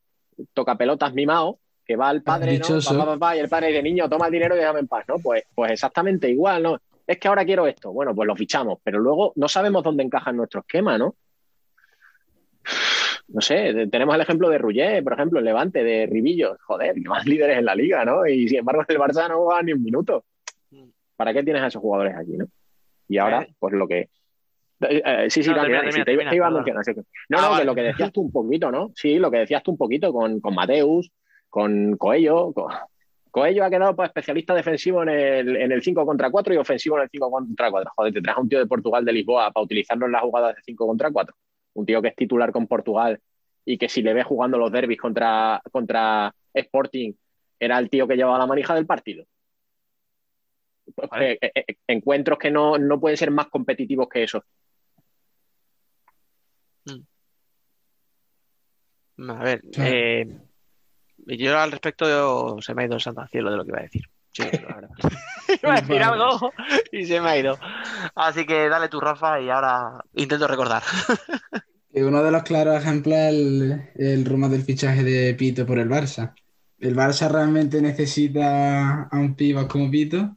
[0.53, 2.65] toca pelotas mimado que va al padre, ¿no?
[2.65, 2.91] Dichoso.
[2.91, 4.87] Pa, pa, pa, pa, y el padre dice, niño, toma el dinero y déjame en
[4.87, 5.19] paz, ¿no?
[5.19, 6.79] Pues, pues exactamente igual, ¿no?
[7.05, 7.91] Es que ahora quiero esto.
[7.91, 11.15] Bueno, pues lo fichamos, pero luego no sabemos dónde encaja en nuestro esquema, ¿no?
[13.27, 16.93] No sé, de- tenemos el ejemplo de Rullet, por ejemplo, el Levante, de Ribillos, joder,
[16.95, 18.25] que más líderes en la liga, ¿no?
[18.25, 20.25] Y sin embargo, el Barça no juega ni un minuto.
[21.15, 22.45] ¿Para qué tienes a esos jugadores aquí, no?
[23.07, 23.53] Y ahora, Eh.
[23.59, 24.09] pues lo que.
[24.89, 26.93] Eh, sí, sí, No, termina, sí, termina, te, iba- a mencionar, sí.
[27.29, 27.61] No, Ah, no, vale.
[27.61, 28.91] que lo que decías tú un poquito, ¿no?
[28.95, 31.11] Sí, lo que decías tú un poquito con, con Mateus,
[31.49, 32.51] con Coello.
[32.53, 32.71] Con...
[33.31, 36.97] Coello ha quedado pues, especialista defensivo en el, en el 5 contra 4 y ofensivo
[36.97, 37.91] en el 5 contra 4.
[37.95, 40.55] Joder, te traes a un tío de Portugal de Lisboa para utilizarlo en las jugadas
[40.55, 41.35] de 5 contra 4.
[41.73, 43.19] Un tío que es titular con Portugal
[43.65, 47.13] y que si le ves jugando los derbis contra, contra Sporting,
[47.59, 49.25] era el tío que llevaba la manija del partido.
[50.95, 51.39] Pues, Vale.
[51.41, 54.43] eh, eh, encuentros que no, no pueden ser más competitivos que eso.
[59.17, 59.81] A ver, Sí.
[59.83, 60.37] eh,
[61.25, 63.79] yo al respecto se me ha ido el santo al cielo de lo que iba
[63.79, 64.03] a decir.
[64.31, 64.89] Sí, la verdad.
[65.63, 66.51] iba a decir algo
[66.91, 67.57] y se me ha ido.
[68.15, 70.81] Así que dale tu Rafa, y ahora intento recordar.
[71.95, 75.87] Uno de los claros ejemplos es el, el rumor del fichaje de Pito por el
[75.87, 76.33] Barça.
[76.79, 80.35] ¿El Barça realmente necesita a un pibas como Pito?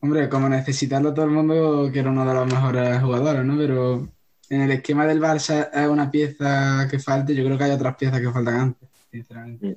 [0.00, 3.56] Hombre, como necesitarlo todo el mundo, que era uno de los mejores jugadores, ¿no?
[3.56, 4.08] Pero
[4.50, 7.96] en el esquema del Barça es una pieza que falta, yo creo que hay otras
[7.96, 9.76] piezas que faltan antes, sinceramente.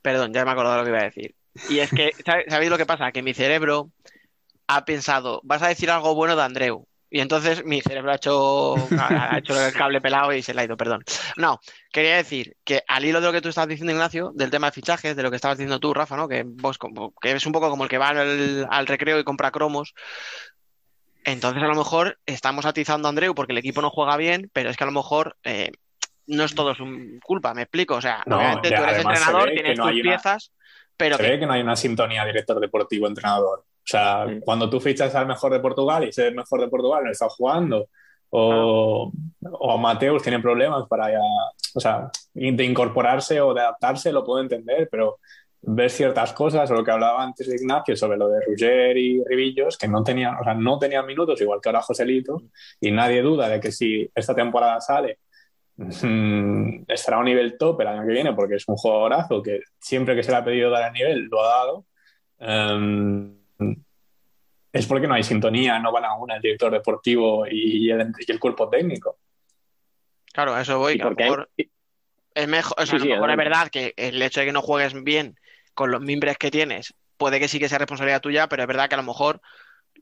[0.00, 1.34] Perdón, ya me he acordado lo que iba a decir.
[1.70, 3.12] Y es que, ¿sabe- ¿sabéis lo que pasa?
[3.12, 3.90] Que mi cerebro
[4.66, 6.86] ha pensado, vas a decir algo bueno de Andreu.
[7.14, 10.64] Y entonces mi cerebro ha hecho, ha hecho el cable pelado y se le ha
[10.64, 11.04] ido, perdón.
[11.36, 11.60] No,
[11.92, 14.72] quería decir que al hilo de lo que tú estabas diciendo, Ignacio, del tema de
[14.72, 16.26] fichajes, de lo que estabas diciendo tú, Rafa, ¿no?
[16.26, 16.78] Que vos
[17.20, 19.92] que es un poco como el que va al recreo y compra cromos.
[21.24, 24.70] Entonces a lo mejor estamos atizando a Andreu porque el equipo no juega bien, pero
[24.70, 25.70] es que a lo mejor eh,
[26.26, 26.84] no es todo su
[27.24, 27.94] culpa, me explico.
[27.96, 30.52] O sea, No, obviamente ya, tú eres entrenador, tienes no tus hay una- piezas,
[30.96, 33.60] pero Se que ve que no hay una sintonía director deportivo-entrenador.
[33.60, 34.40] O sea, Mm.
[34.40, 37.88] cuando tú fichas al mejor de Portugal y ese mejor de Portugal no está jugando,
[38.30, 39.12] o,
[39.42, 41.18] o Mateus tiene problemas para ya,
[41.74, 45.18] o sea, de incorporarse o de adaptarse, lo puedo entender, pero
[45.64, 49.22] ver ciertas cosas, o lo que hablaba antes de Ignacio sobre lo de Ruger y
[49.24, 52.42] Ribillos, que no tenían, o sea, no tenían minutos, igual que ahora Joselito,
[52.80, 55.18] y nadie duda de que si esta temporada sale,
[55.76, 59.60] mm, estará a un nivel top el año que viene, porque es un jugadorazo que
[59.78, 61.84] siempre que se le ha pedido dar el nivel, lo ha dado.
[62.38, 63.36] Em,
[64.72, 68.32] es porque no hay sintonía, no van a una el director deportivo y el, y
[68.32, 69.18] el cuerpo técnico.
[70.32, 70.96] claro, a eso voy.
[70.96, 71.50] Que a lo porque hay- mejor
[72.34, 74.46] es mejor, o sea, Sí, a lo sí, mejor es verdad que el hecho de
[74.46, 75.36] que no juegues bien
[75.74, 78.88] con los mimbres que tienes, puede que sí que sea responsabilidad tuya, pero es verdad
[78.88, 79.40] que a lo mejor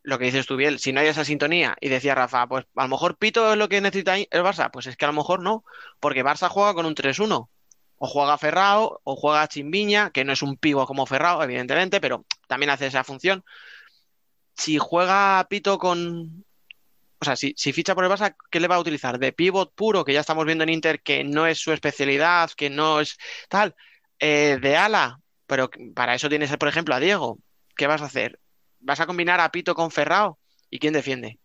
[0.02, 2.82] lo que dices tú, Biel, si no hay esa sintonía, y decía Rafa, pues a
[2.84, 5.42] lo mejor Pito es lo que necesita el Barça, pues es que a lo mejor
[5.42, 5.64] no,
[6.00, 7.50] porque Barça juega con un 3-1.
[8.02, 12.24] O juega Ferrao, o juega Chimbiña, que no es un pivo como Ferrao, evidentemente, pero
[12.48, 13.44] también hace esa función.
[14.56, 16.44] Si juega Pito con.
[17.20, 19.18] O sea, si, si ficha por el Barça, ¿qué le va a utilizar?
[19.18, 22.70] ¿De pivot puro, que ya estamos viendo en Inter que no es su especialidad, que
[22.70, 23.18] no es
[23.50, 23.74] tal?
[24.18, 25.19] Eh, ¿de ala?
[25.50, 27.38] Pero para eso tienes, por ejemplo, a Diego.
[27.76, 28.38] ¿Qué vas a hacer?
[28.78, 30.38] ¿Vas a combinar a Pito con Ferrao?
[30.70, 31.38] ¿Y quién defiende?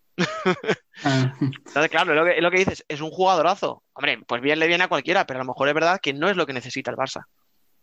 [1.03, 3.81] Ah, Entonces, claro, es lo, que, lo que dices, es un jugadorazo.
[3.93, 6.29] Hombre, pues bien le viene a cualquiera, pero a lo mejor es verdad que no
[6.29, 7.23] es lo que necesita el Barça.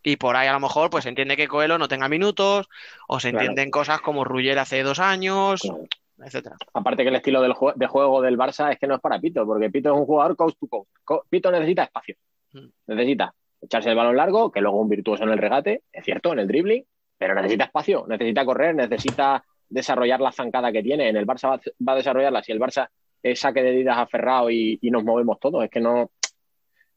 [0.04, 2.68] Y por ahí a lo mejor pues se entiende que Coelho no tenga minutos,
[3.08, 3.46] o se Claro.
[3.46, 5.84] entienden cosas como Ruller hace dos años, Claro.
[6.24, 6.56] etcétera.
[6.72, 9.18] Aparte que el estilo del jue- de juego del Barça es que no es para
[9.20, 10.90] Pito, porque Pito es un jugador coast to coast.
[11.04, 12.16] Co- Pito necesita espacio.
[12.52, 12.66] Mm.
[12.86, 16.40] Necesita echarse el balón largo, que luego un virtuoso en el regate, es cierto, en
[16.40, 16.84] el dribbling,
[17.16, 21.08] pero necesita espacio, necesita correr, necesita desarrollar la zancada que tiene.
[21.08, 22.42] En el Barça va, va a desarrollarla.
[22.42, 22.88] Si el Barça
[23.22, 26.10] es saque de Didas aferrado y, y nos movemos todos, es que no.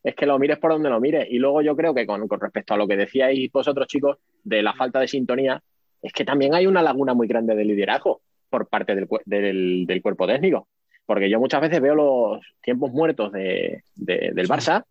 [0.04, 1.28] Es que lo mires por donde lo mires.
[1.30, 4.62] Y luego yo creo que con, con respecto a lo que decíais vosotros, chicos, de
[4.62, 5.62] la falta de sintonía,
[6.02, 10.02] es que también hay una laguna muy grande de liderazgo por parte del, del- del
[10.04, 10.68] cuerpo técnico.
[11.08, 14.84] Porque yo muchas veces veo los tiempos muertos de- de- del Barça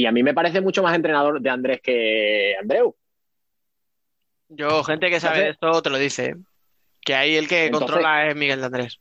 [0.00, 2.94] y a mí me parece mucho más entrenador de Andrés que Andreu.
[4.48, 6.36] Yo, gente que sabe de esto, te lo dice, ¿eh?
[7.00, 9.00] que ahí el que Entonces- controla es Miguel de Andrés.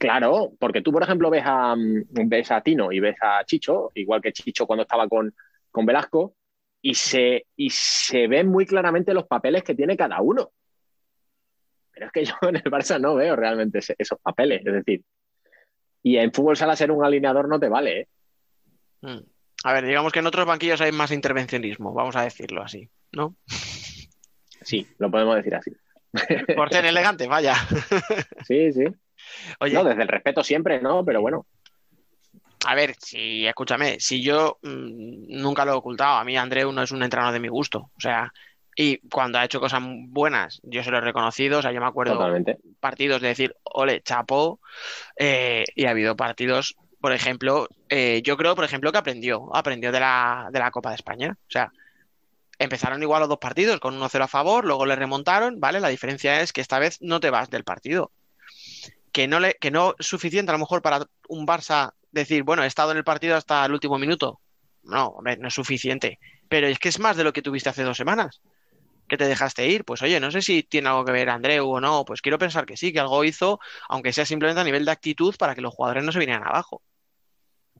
[0.00, 3.90] Claro, porque tú, por ejemplo, ves a, mm, ves a Tino y ves a Chicho,
[3.94, 5.34] igual que Chicho cuando estaba con,
[5.70, 6.36] con Velasco,
[6.80, 10.52] y se, y se ven muy claramente los papeles que tiene cada uno.
[11.92, 15.02] Pero es que yo en el Barça no veo realmente ese- esos papeles, es decir,
[16.02, 18.08] y en fútbol sala ser un alineador no te vale, ¿eh?
[19.02, 19.33] Mm.
[19.64, 23.34] A ver, digamos que en otros banquillos hay más intervencionismo, vamos a decirlo así, ¿no?
[24.62, 25.72] Sí, lo podemos decir así.
[26.54, 27.56] Por ser elegante, vaya.
[28.46, 28.84] Sí, sí.
[29.60, 31.04] Oye, No, desde el respeto siempre, ¿no?
[31.04, 31.46] Pero bueno,
[32.66, 36.82] a ver, si, escúchame, si yo mm, nunca lo he ocultado, a mí Andreu no
[36.82, 38.32] es un entrenador de mi gusto, o sea,
[38.76, 41.86] y cuando ha hecho cosas buenas, yo se lo he reconocido, o sea, yo me
[41.86, 42.58] acuerdo totalmente.
[42.80, 44.60] partidos de decir, ole, chapo,
[45.16, 49.92] eh, y ha habido partidos, por ejemplo, eh, yo creo, por ejemplo, que aprendió, aprendió
[49.92, 51.36] de la, de la Copa de España.
[51.38, 51.70] O sea,
[52.58, 55.80] empezaron igual los dos partidos, con 1-0 a favor, luego le remontaron, ¿vale?
[55.80, 58.10] La diferencia es que esta vez no te vas del partido.
[59.12, 62.64] Que no, le, que no es suficiente a lo mejor para un Barça decir, bueno,
[62.64, 64.40] he estado en el partido hasta el último minuto.
[64.82, 66.18] No, hombre, no es suficiente.
[66.48, 68.40] Pero es que es más de lo que tuviste hace dos semanas
[69.08, 69.84] que te dejaste ir.
[69.84, 72.64] Pues oye, no sé si tiene algo que ver Andreu o no, pues quiero pensar
[72.64, 75.74] que sí, que algo hizo, aunque sea simplemente a nivel de actitud para que los
[75.74, 76.80] jugadores no se vinieran abajo.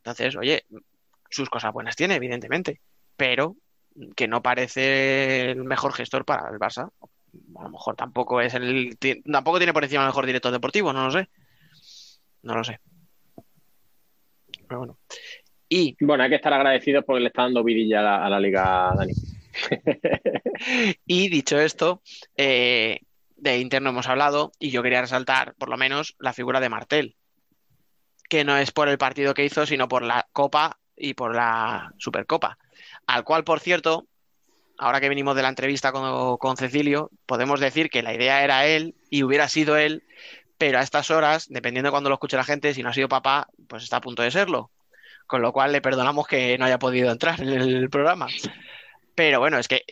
[0.04, 0.64] Entonces, oye,
[1.30, 2.82] sus cosas buenas tiene, evidentemente,
[3.16, 3.56] pero
[4.14, 6.90] que no parece el mejor gestor para el Barça.
[7.56, 11.06] A lo mejor tampoco es el tampoco tiene por encima el mejor director deportivo, no
[11.06, 11.28] lo sé.
[12.42, 12.78] No lo sé.
[14.68, 14.98] Pero bueno.
[15.70, 18.40] Y Bueno, hay que estar agradecidos porque le está dando vidilla a la, a la
[18.40, 19.14] liga, Dani.
[21.06, 22.02] Y dicho esto,
[22.36, 23.00] eh,
[23.36, 26.68] de Inter no hemos hablado y yo quería resaltar por lo menos la figura de
[26.68, 27.16] Martel,
[28.28, 31.92] que no es por el partido que hizo, sino por la Copa y por la
[31.98, 32.58] Supercopa,
[33.06, 34.06] al cual, por cierto,
[34.78, 38.66] ahora que venimos de la entrevista con, con Cecilio, podemos decir que la idea era
[38.66, 40.04] él y hubiera sido él,
[40.58, 43.08] pero a estas horas, dependiendo de cuando lo escuche la gente, si no ha sido
[43.08, 44.70] papá, pues está a punto de serlo.
[45.26, 48.28] Con lo cual le perdonamos que no haya podido entrar en el programa.
[49.14, 49.84] Pero bueno, es que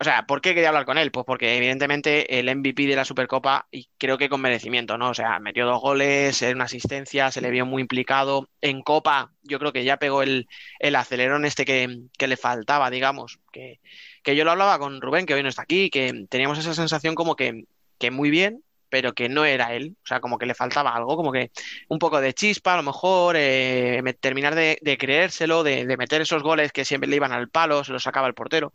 [0.00, 1.10] O sea, ¿por qué quería hablar con él?
[1.10, 5.10] Pues porque evidentemente el MVP de la Supercopa, y creo que con merecimiento, ¿no?
[5.10, 8.48] O sea, metió dos goles, una asistencia, se le vio muy implicado.
[8.60, 10.46] En Copa, yo creo que ya pegó el,
[10.78, 13.40] el acelerón este que, que le faltaba, digamos.
[13.52, 13.80] Que,
[14.22, 17.16] que yo lo hablaba con Rubén, que hoy no está aquí, que teníamos esa sensación
[17.16, 17.64] como que,
[17.98, 21.16] que muy bien, pero que no era él, o sea, como que le faltaba algo,
[21.16, 21.50] como que
[21.88, 26.42] un poco de chispa, a lo mejor, eh, terminar de, creérselo, de, de meter esos
[26.42, 28.72] goles que siempre le iban al palo, se los sacaba el portero.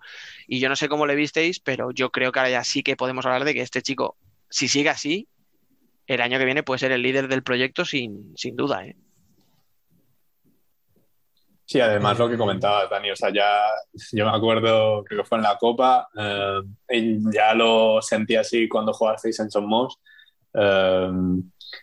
[0.47, 2.95] Y yo no sé cómo le visteis, pero yo creo que ahora ya sí que
[2.95, 4.17] podemos hablar de que este chico,
[4.49, 5.27] si sigue así,
[6.07, 8.95] el año que viene puede ser el líder del proyecto sin, sin duda, ¿eh?
[11.73, 13.63] Sí, además lo que comentabas, Dani, o sea, ya
[14.11, 16.61] yo me acuerdo, creo que fue en la Copa, eh,
[16.91, 19.99] y ya lo sentí así cuando jugasteis en Somos.
[20.53, 21.09] Eh,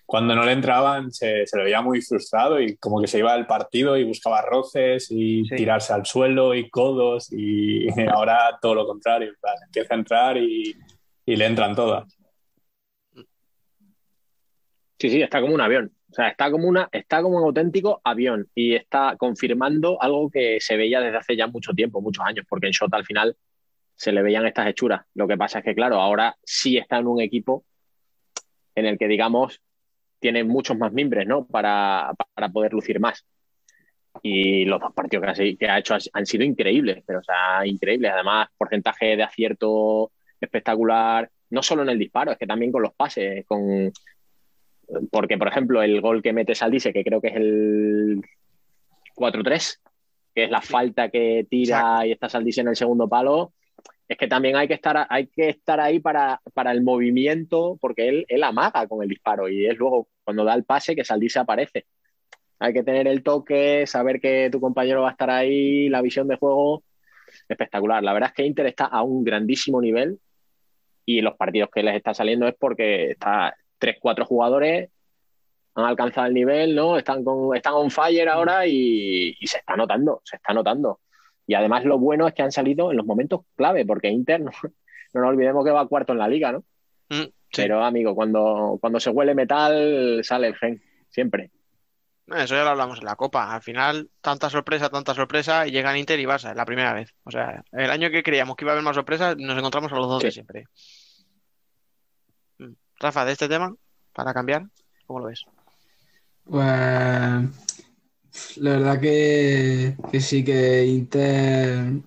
[0.06, 3.32] cuando no le entraban se, se le veía muy frustrado y como que se iba
[3.32, 5.56] al partido y buscaba roces y Sí.
[5.56, 10.72] tirarse al suelo y codos y ahora todo lo contrario, plan, empieza a entrar y,
[11.26, 12.16] y le entran todas.
[15.00, 15.90] Sí, sí, está como un avión.
[16.10, 20.58] O sea, está como una, está como un auténtico avión y está confirmando algo que
[20.60, 23.36] se veía desde hace ya mucho tiempo, muchos años, porque en Shota al final
[23.94, 25.02] se le veían estas hechuras.
[25.14, 27.64] Lo que pasa es que, claro, ahora sí está en un equipo
[28.74, 29.60] en el que, digamos,
[30.18, 31.46] tiene muchos más mimbres, ¿no?
[31.46, 33.24] Para, para poder lucir más.
[34.22, 37.64] Y los dos partidos que ha, que ha hecho han sido increíbles, pero, o sea,
[37.64, 38.10] increíbles.
[38.12, 42.94] Además, porcentaje de acierto espectacular, no solo en el disparo, es que también con los
[42.94, 43.92] pases, con
[45.10, 48.22] porque, por ejemplo, el gol que mete Saldice, que creo que es el
[49.16, 49.78] 4-3,
[50.34, 52.06] que es la falta que tira Exacto.
[52.06, 53.52] y está Saldice en el segundo palo,
[54.08, 58.08] es que también hay que estar, hay que estar ahí para, para el movimiento, porque
[58.08, 61.38] él, él amaga con el disparo y es luego cuando da el pase que Saldice
[61.38, 61.86] aparece.
[62.58, 66.28] Hay que tener el toque, saber que tu compañero va a estar ahí, la visión
[66.28, 66.82] de juego,
[67.48, 68.02] espectacular.
[68.02, 70.18] La verdad es que Inter está a un grandísimo nivel
[71.06, 74.90] y los partidos que les está saliendo es porque está tres, cuatro jugadores
[75.74, 76.96] han alcanzado el nivel, ¿no?
[76.96, 81.00] Están, con, están on fire ahora y, y se está notando, se está notando.
[81.46, 84.50] Y además lo bueno es que han salido en los momentos clave, porque Inter, no,
[84.62, 86.60] no nos olvidemos que va cuarto en la liga, ¿no?
[87.08, 87.32] Mm, sí.
[87.56, 91.50] Pero, amigo, cuando, cuando se huele metal, sale el gen, siempre.
[92.28, 93.52] Eso ya lo hablamos en la Copa.
[93.52, 97.12] Al final, tanta sorpresa, tanta sorpresa, y llegan Inter y Barça, es la primera vez.
[97.24, 99.96] O sea, el año que creíamos que iba a haber más sorpresas, nos encontramos a
[99.96, 100.66] los dos de siempre.
[103.00, 103.74] Rafa, de este tema,
[104.12, 104.66] para cambiar,
[105.06, 105.46] ¿cómo lo ves?
[106.44, 107.48] Pues
[108.58, 112.02] la verdad que, que sí, que Inter,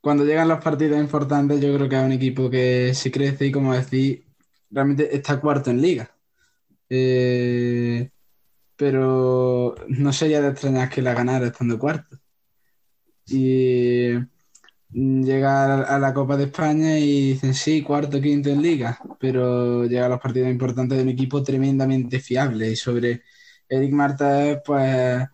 [0.00, 3.52] cuando llegan los partidos importantes, yo creo que es un equipo que se crece y
[3.52, 4.20] como decís,
[4.70, 6.14] realmente está cuarto en liga.
[6.88, 8.10] Eh,
[8.76, 12.18] pero no sería de extrañar que la ganara estando cuarto.
[13.26, 14.12] Y
[14.92, 20.06] llega a la Copa de España y dicen sí, cuarto, quinto en liga, pero llega
[20.06, 23.22] a los partidos importantes de un equipo tremendamente fiable y sobre
[23.68, 25.28] Eric Marta pues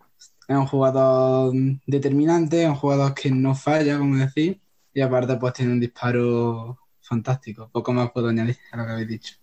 [0.48, 1.52] es un jugador
[1.86, 4.60] determinante, es un jugador que no falla, como decir,
[4.94, 7.70] y aparte pues tiene un disparo fantástico.
[7.72, 9.36] Poco más puedo añadir a lo que habéis dicho.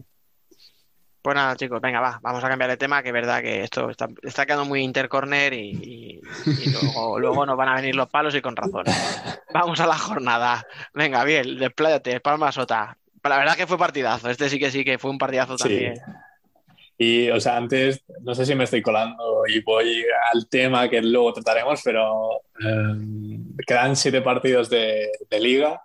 [1.24, 3.90] Pues nada, chicos, venga, va, vamos a cambiar de tema, que es verdad que esto
[3.90, 6.20] está, está quedando muy intercorner y, y-
[6.62, 8.84] y luego, luego nos van a venir los palos y con razón.
[9.54, 10.66] Vamos a la jornada.
[10.94, 12.98] Venga, bien, despláyate, Palma Sota.
[13.24, 15.64] La verdad que fue partidazo, este sí que sí que fue un partidazo Sí.
[15.64, 15.94] también.
[16.98, 21.02] Y, o sea, antes, no sé si me estoy colando y voy al tema que
[21.02, 25.82] luego trataremos, pero eh, quedan siete partidos de, de liga,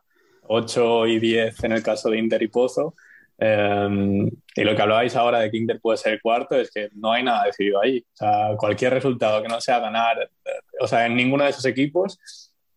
[0.48, 2.94] ocho y diez en el caso de Inter y Pozo.
[3.40, 7.12] Eh, y lo que hablabais ahora de que Inter puede ser cuarto es que no
[7.12, 8.04] hay nada decidido ahí.
[8.12, 11.64] O sea, cualquier resultado que no sea ganar, eh, o sea, en ninguno de esos
[11.64, 12.18] equipos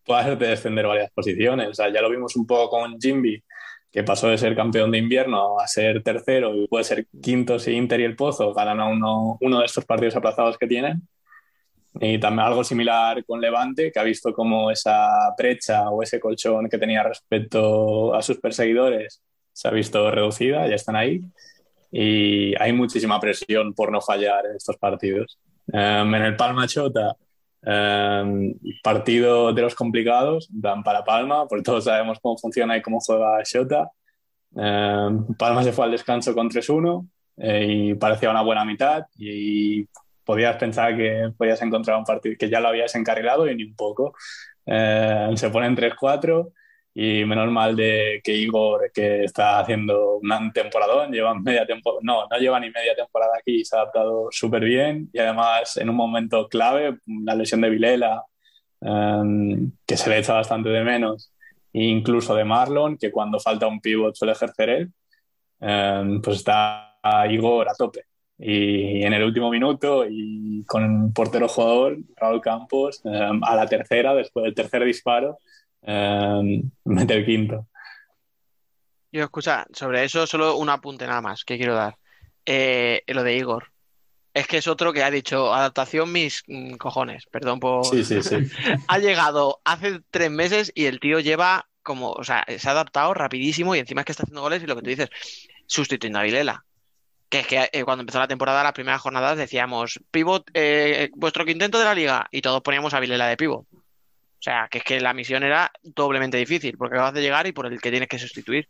[0.06, 1.70] puede hacerte descender varias posiciones.
[1.70, 3.44] O sea, ya lo vimos un poco con Jimby,
[3.92, 7.72] que pasó de ser campeón de invierno a ser tercero y puede ser quinto si
[7.74, 11.02] Inter y el Pozo ganan a uno, uno de estos partidos aplazados que tienen.
[12.00, 16.70] Y también algo similar con Levante, que ha visto como esa brecha o ese colchón
[16.70, 19.22] que tenía respecto a sus perseguidores
[19.54, 21.22] se ha visto reducida, ya están ahí.
[21.92, 25.38] Y hay muchísima presión por no fallar en estos partidos.
[25.68, 27.16] Um, en el Palma Chota,
[27.64, 33.00] um, partido de los complicados, dan para Palma, porque todos sabemos cómo funciona y cómo
[33.00, 33.90] juega Chota.
[34.52, 39.86] Um, Palma se fue al descanso con 3-1 eh, y parecía una buena mitad y
[40.26, 43.76] podías pensar que podías encontrar un partido que ya lo habías encarrilado y ni un
[43.76, 44.14] poco.
[44.66, 46.52] Se ponen 3-4
[46.94, 52.28] y menos mal de que Igor, que está haciendo un temporadón, lleva media temporada, no,
[52.30, 55.96] no lleva ni media temporada aquí se ha adaptado súper bien y además en un
[55.96, 58.24] momento clave, la lesión de Vilela,
[58.82, 61.34] um, que se le echa bastante de menos
[61.74, 64.92] e incluso de Marlon, que cuando falta un pivot suele ejercer él,
[65.62, 66.98] eh, pues está
[67.30, 68.06] Igor a tope.
[68.38, 73.68] Y en el último minuto, y con un portero jugador, Raúl Campos, eh, a la
[73.68, 75.38] tercera, después del tercer disparo,
[75.84, 77.68] eh, mete el quinto.
[79.12, 81.98] Yo, escucha, sobre eso solo un apunte nada más que quiero dar.
[82.46, 83.72] Eh, lo de Igor.
[84.34, 87.86] Es que es otro que ha dicho, adaptación mis mm, cojones, perdón por...
[87.86, 88.38] Sí, sí, sí.
[88.88, 93.14] ha llegado hace tres meses y el tío lleva como, o sea, se ha adaptado
[93.14, 95.10] rapidísimo y encima es que está haciendo goles y lo que tú dices,
[95.66, 96.64] sustituyendo a Vilela.
[97.28, 101.46] Que es que eh, cuando empezó la temporada, las primeras jornadas decíamos, pivot, eh, vuestro
[101.46, 103.66] quinteto de la liga, y todos poníamos a Vilela de pivot.
[104.42, 107.52] O sea, que es que la misión era doblemente difícil, porque acabas de llegar y
[107.52, 108.68] por el que tienes que sustituir.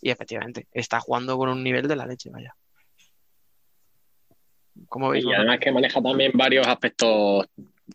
[0.00, 2.52] Y efectivamente, está jugando con un nivel de la leche, vaya.
[4.88, 5.24] ¿Cómo veis?
[5.24, 7.46] Y además que maneja también varios aspectos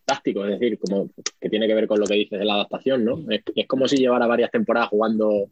[0.06, 1.10] tácticos, es decir, como
[1.42, 3.20] que tiene que ver con lo que dices de la adaptación, ¿no?
[3.30, 5.50] Es, es como si llevara varias temporadas jugando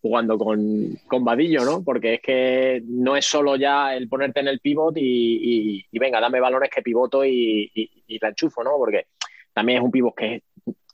[0.00, 1.82] jugando con, con Vadillo, ¿no?
[1.82, 5.00] Porque es que no es solo ya el ponerte en el pivot y,
[5.80, 8.72] y- y venga, dame balones que pivoto y, y- y la enchufo, ¿no?
[8.76, 9.06] Porque
[9.54, 10.42] también es un pivot que es,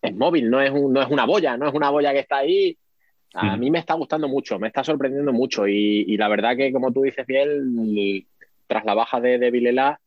[0.02, 2.38] es móvil, no es, un- no es una boya, no es una boya que está
[2.38, 2.76] ahí.
[3.34, 6.72] A mí me está gustando mucho, me está sorprendiendo mucho y, y la verdad que,
[6.72, 8.26] como tú dices, Biel,
[8.66, 10.00] tras la baja de, de Vilela,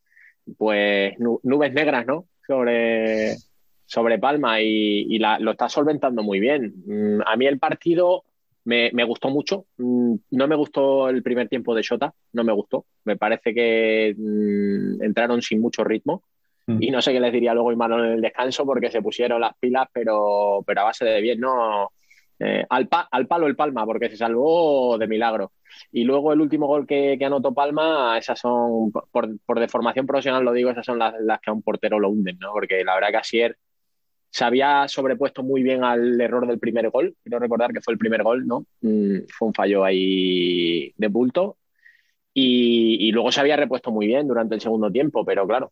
[0.57, 2.27] pues nu- nubes negras, ¿no?
[2.47, 3.37] Sobre,
[3.85, 6.73] sobre Palma y, y la- lo está solventando muy bien.
[6.85, 8.23] Mm, A mí el partido
[8.65, 9.65] me, me gustó mucho.
[9.77, 12.85] Mm, No me gustó el primer tiempo de Shota, no me gustó.
[13.05, 16.23] Me parece que mm, entraron sin mucho ritmo.
[16.67, 19.55] Y no sé qué les diría luego Imanol en el descanso porque se pusieron las
[19.59, 21.91] pilas, pero, pero a base de bien, ¿no?
[22.39, 25.53] Eh, al, pa- al palo el Palma, porque se salvó de milagro.
[25.91, 30.43] Y luego el último gol que, que anotó Palma, esas son, por, por deformación profesional
[30.43, 32.51] lo digo, esas son las, las que a un portero lo hunden, ¿no?
[32.51, 33.57] Porque la verdad que Asier
[34.29, 37.15] se había sobrepuesto muy bien al error del primer gol.
[37.23, 38.65] Quiero recordar que fue el primer gol, ¿no?
[38.81, 41.57] Mm, fue un fallo ahí de bulto.
[42.33, 45.71] Y, y luego se había repuesto muy bien durante el segundo tiempo, pero claro,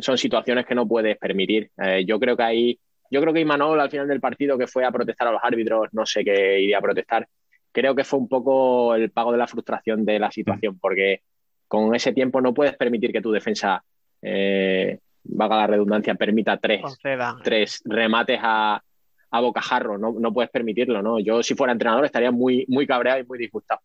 [0.00, 1.70] son situaciones que no puedes permitir.
[1.76, 4.84] Eh, yo creo que ahí, yo creo que Imanol al final del partido que fue
[4.84, 7.26] a protestar a los árbitros, no sé qué iría a protestar,
[7.72, 11.22] creo que fue un poco el pago de la frustración de la situación, porque
[11.66, 13.82] con ese tiempo no puedes permitir que tu defensa,
[14.22, 16.80] eh, valga la redundancia, permita tres,
[17.42, 18.82] tres remates a,
[19.30, 21.18] a bocajarro, no, no puedes permitirlo, ¿no?
[21.18, 23.80] Yo si fuera entrenador estaría muy, muy cabreado y muy disgustado.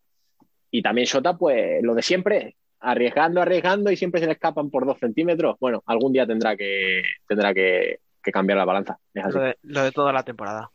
[0.71, 4.85] Y también Shota, pues lo de siempre, arriesgando, arriesgando y siempre se le escapan por
[4.85, 5.55] dos centímetros.
[5.59, 8.99] Bueno, algún día tendrá que, tendrá que, que cambiar la balanza.
[9.13, 9.37] Es así.
[9.37, 10.69] Lo de, lo de toda la temporada.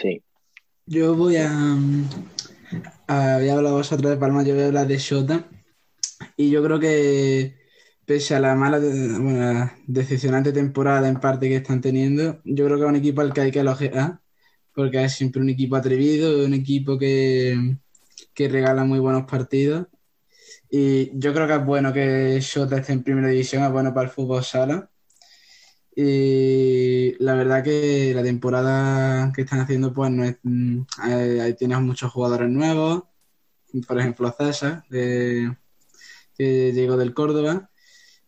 [0.00, 0.22] Sí.
[0.86, 1.48] Yo voy a.
[1.48, 2.08] mm,
[3.08, 5.48] Había hablado vosotros de Palma, yo voy a hablar de Shota.
[6.36, 7.56] Y yo creo que,
[8.04, 12.66] pese a la mala, de- bueno, la decepcionante temporada en parte que están teniendo, yo
[12.66, 14.20] creo que es un equipo al que hay que elogiar,
[14.74, 17.76] porque es siempre un equipo atrevido, un equipo que,
[18.34, 19.86] que regala muy buenos partidos.
[20.70, 24.06] Y yo creo que es bueno que Shota esté en primera división, es bueno para
[24.08, 24.90] el fútbol sala.
[25.94, 30.36] Y la verdad que la temporada que están haciendo, pues no es.
[30.42, 33.04] mm, Ahí tienes muchos jugadores nuevos,
[33.88, 35.56] por ejemplo César, de-
[36.38, 37.70] que llegó del Córdoba,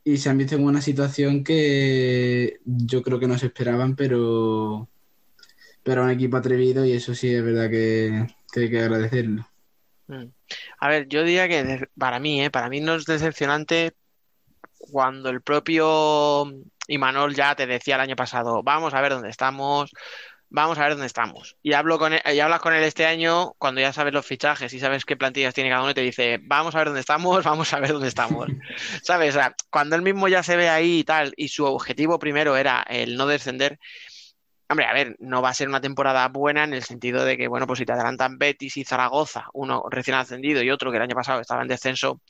[0.04, 4.88] y se han visto en una situación que yo creo que no se esperaban, pero,
[5.84, 9.46] pero un equipo atrevido, y eso sí es verdad que, que hay que agradecerlo.
[10.08, 10.24] Mm.
[10.80, 12.50] A ver, yo diría que para mí, ¿eh?
[12.50, 13.94] Para mí no es decepcionante
[14.78, 16.50] cuando el propio
[16.88, 19.90] Imanol ya te decía el año pasado, vamos a ver dónde estamos,
[20.48, 21.56] vamos a ver dónde estamos.
[21.62, 24.72] Y hablo con él- y hablas con él este año cuando ya sabes los fichajes
[24.72, 27.44] y sabes qué plantillas tiene cada uno y te dice, vamos a ver dónde estamos,
[27.44, 28.46] vamos a ver dónde estamos.
[29.02, 29.36] ¿Sabes?
[29.36, 32.56] O sea, cuando él mismo ya se ve ahí y tal, y su objetivo primero
[32.56, 33.78] era el no descender,
[34.70, 37.48] Hombre, a ver, no va a ser una temporada buena en el sentido de que,
[37.48, 41.02] bueno, pues si te adelantan Betis y Zaragoza, uno recién ascendido y otro que el
[41.02, 42.20] año pasado estaba en descenso,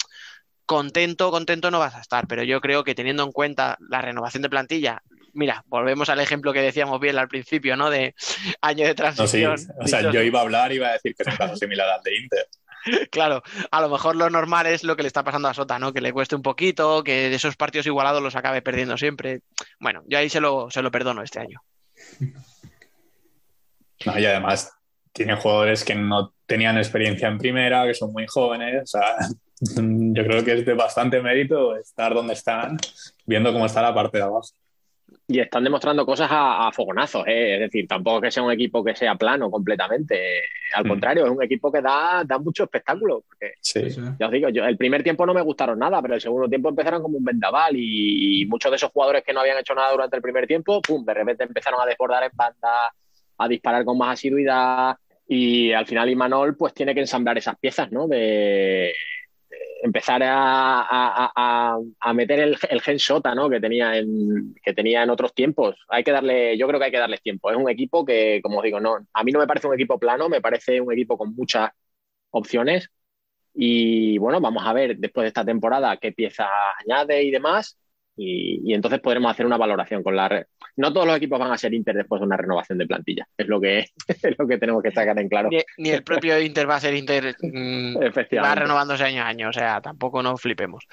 [0.66, 4.42] contento, contento no vas a estar, pero yo creo que teniendo en cuenta la renovación
[4.42, 7.90] de plantilla, mira, volvemos al ejemplo que decíamos bien al principio, ¿no?
[7.90, 8.14] De
[8.60, 8.96] año de No, sí.
[8.96, 9.56] transición.
[9.80, 11.56] O sea, Dicho- yo iba a hablar y iba a decir que es un caso
[11.56, 12.46] similar al de Inter.
[13.10, 15.92] Claro, a lo mejor lo normal es lo que le está pasando a Sota, ¿no?
[15.92, 19.40] Que le cueste un poquito, que de esos partidos igualados los acabe perdiendo siempre.
[19.80, 21.60] Bueno, yo ahí se lo, se lo perdono este año.
[24.06, 24.70] No, y además
[25.12, 28.82] tiene jugadores que no tenían experiencia en primera, que son muy jóvenes.
[28.82, 29.16] O sea,
[29.60, 32.78] yo creo que es de bastante mérito estar donde están,
[33.26, 34.48] viendo cómo está la parte de abajo.
[35.30, 37.54] Y están demostrando cosas a, a fogonazos, ¿eh?
[37.56, 40.18] es decir, tampoco que sea un equipo que sea plano completamente.
[40.74, 40.88] Al Mm.
[40.88, 43.22] contrario, es un equipo que da, da mucho espectáculo.
[43.28, 43.82] Porque, Sí.
[44.18, 46.70] Ya os digo, yo, el primer tiempo no me gustaron nada, pero el segundo tiempo
[46.70, 49.92] empezaron como un vendaval y, y muchos de esos jugadores que no habían hecho nada
[49.92, 52.90] durante el primer tiempo, pum, de repente empezaron a desbordar en banda,
[53.36, 54.96] a disparar con más asiduidad
[55.28, 58.08] y al final Imanol pues tiene que ensamblar esas piezas, ¿no?
[58.08, 58.94] De,
[59.82, 63.48] empezar a, a- a- a meter el, el gen Sota, ¿no?
[63.50, 65.76] Que tenía, en, que tenía en otros tiempos.
[65.88, 67.50] Hay que darle, yo creo que hay que darles tiempo.
[67.50, 69.98] Es un equipo que, como os digo, no, a mí no me parece un equipo
[69.98, 71.70] plano, me parece un equipo con muchas
[72.30, 72.90] opciones.
[73.54, 76.48] Y bueno, vamos a ver después de esta temporada qué piezas
[76.86, 77.78] añade y demás.
[78.20, 80.46] Y, y entonces podremos hacer una valoración con la red.
[80.76, 83.26] No todos los equipos van a ser Inter después de una renovación de plantilla.
[83.36, 85.48] Es lo que, es lo que tenemos que sacar en claro.
[85.50, 89.48] Ni, ni el propio Inter va a ser Inter, mm, va renovándose año a año,
[89.50, 90.86] o sea, tampoco nos flipemos.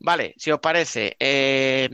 [0.00, 1.88] Vale, si os parece, eh,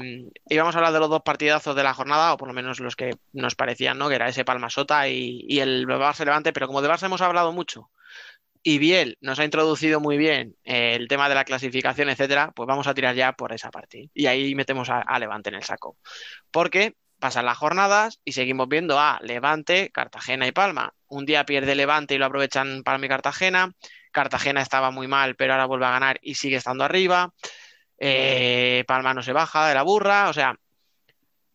[0.48, 2.96] íbamos a hablar de los dos partidazos de la jornada, o por lo menos los
[2.96, 4.08] que nos parecían, ¿no?
[4.08, 7.20] Que era ese Palma Sota y, y el Barça Levante, pero como de Barça hemos
[7.20, 7.90] hablado mucho
[8.62, 12.66] y Biel nos ha introducido muy bien eh, el tema de la clasificación, etcétera, pues
[12.66, 14.10] vamos a tirar ya por esa parte.
[14.14, 15.96] Y ahí metemos a, Levante en el saco.
[16.50, 20.94] Porque pasan las jornadas y seguimos viendo a Levante, Cartagena y Palma.
[21.08, 23.72] Un día pierde Levante y lo aprovechan Palma y Cartagena.
[24.12, 27.32] Cartagena estaba muy mal, pero ahora vuelve a ganar y sigue estando arriba.
[27.98, 30.56] Eh, Palma no se baja de la burra, o sea,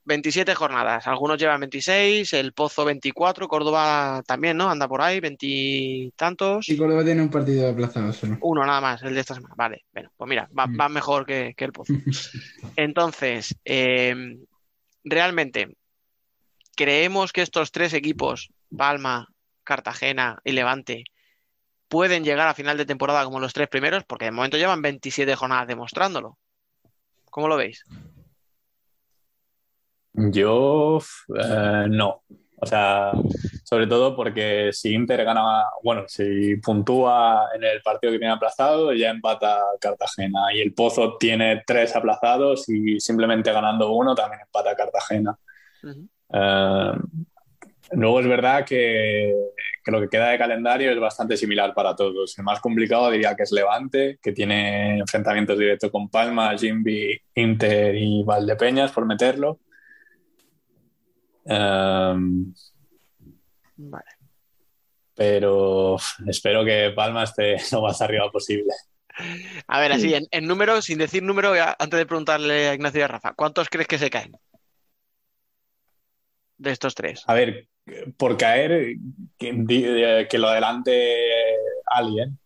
[0.07, 1.05] 27 jornadas.
[1.05, 4.69] Algunos llevan 26, el Pozo 24, Córdoba también, ¿no?
[4.69, 6.11] Anda por ahí, 20 y
[6.77, 8.37] Córdoba tiene un partido aplazado solo.
[8.41, 9.53] Uno nada más, el de esta semana.
[9.57, 11.93] Vale, bueno, pues mira, va, va mejor que, que el Pozo.
[12.77, 14.37] Entonces, eh,
[15.03, 15.75] realmente,
[16.75, 19.27] ¿creemos que estos tres equipos, Palma,
[19.65, 21.03] Cartagena y Levante,
[21.89, 24.05] pueden llegar a final de temporada como los tres primeros?
[24.05, 26.37] Porque de momento llevan 27 jornadas demostrándolo.
[27.29, 27.83] ¿Cómo lo veis?
[30.17, 30.99] Yo
[31.35, 32.23] eh, no.
[32.59, 33.11] O sea,
[33.63, 38.93] sobre todo porque si Inter gana, bueno, si puntúa en el partido que tiene aplazado,
[38.93, 40.51] ya empata Cartagena.
[40.55, 45.37] Y el Pozo tiene tres aplazados y simplemente ganando uno también empata Cartagena.
[46.33, 46.91] Eh,
[47.91, 49.35] luego es verdad que,
[49.85, 52.35] que lo que queda de calendario es bastante similar para todos.
[52.39, 57.93] El más complicado diría que es Levante, que tiene enfrentamientos directos con Palma, Jimby, Inter
[57.95, 59.59] y Valdepeñas, por meterlo.
[61.49, 62.53] Um,
[63.77, 64.03] Vale.
[65.15, 65.95] pero
[66.27, 68.73] espero que Palma esté lo más arriba posible.
[69.67, 73.03] A ver, así, en, en números, sin decir número, antes de preguntarle a Ignacio y
[73.03, 74.33] a Rafa, ¿cuántos crees que se caen?
[76.57, 77.23] De estos tres.
[77.27, 77.67] A ver,
[78.17, 78.95] por caer,
[79.37, 81.15] que, eh, que lo adelante
[81.85, 82.37] alguien.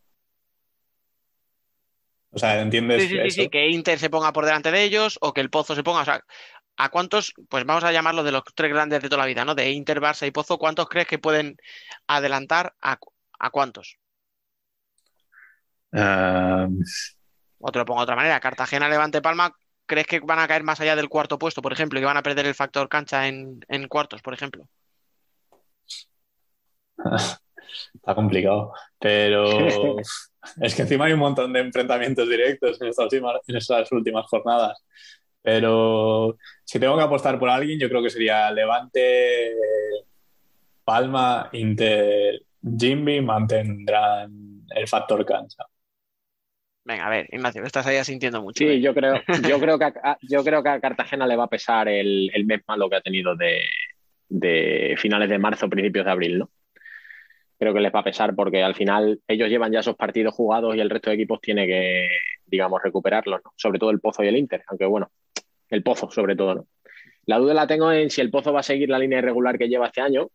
[2.34, 3.41] O sea, ¿entiendes sí, sí, eso?
[3.41, 6.02] sí, que Inter se ponga por delante de ellos o que el Pozo se ponga,
[6.02, 6.24] o sea,
[6.78, 9.55] ¿a cuántos, pues vamos a llamarlo de los tres grandes de toda la vida, ¿no?
[9.55, 11.57] De Inter, Barça y Pozo, ¿cuántos crees que pueden
[12.07, 12.97] adelantar a,
[13.39, 13.97] a cuántos?
[15.93, 16.80] Um,
[17.59, 19.55] O te lo pongo de otra manera, Cartagena, Levante, Palma,
[19.86, 22.17] ¿crees que van a caer más allá del cuarto puesto, por ejemplo, y que van
[22.17, 24.67] a perder el factor cancha en, en cuartos, por ejemplo?
[27.95, 28.74] está complicado.
[28.99, 29.97] Pero
[30.61, 34.26] es que encima hay un montón de enfrentamientos directos en estas últimas, en estas últimas
[34.28, 34.84] jornadas.
[35.42, 39.54] Pero si tengo que apostar por alguien, yo creo que sería Levante,
[40.84, 45.66] Palma, Inter, Jimby mantendrán el factor cancha.
[46.84, 48.63] Venga, a ver, Ignacio, estás ahí sintiendo mucho.
[48.63, 48.76] ¿eh?
[48.76, 51.50] Sí, yo creo, yo creo que a, yo creo que a Cartagena le va a
[51.50, 53.62] pesar el, el mes malo que ha tenido de,
[54.30, 56.50] de finales de marzo, principios de abril, ¿no?
[57.59, 60.76] Creo que les va a pesar porque al final ellos llevan ya esos partidos jugados
[60.76, 62.09] y el resto de equipos tiene que,
[62.47, 63.54] digamos, recuperarlos, ¿no?
[63.55, 65.12] Sobre todo el Pozo y el Inter, aunque bueno,
[65.72, 66.68] el Pozo sobre todo, ¿no?
[67.26, 69.70] La duda la tengo en si el Pozo va a seguir la línea irregular que
[69.70, 70.30] lleva este año,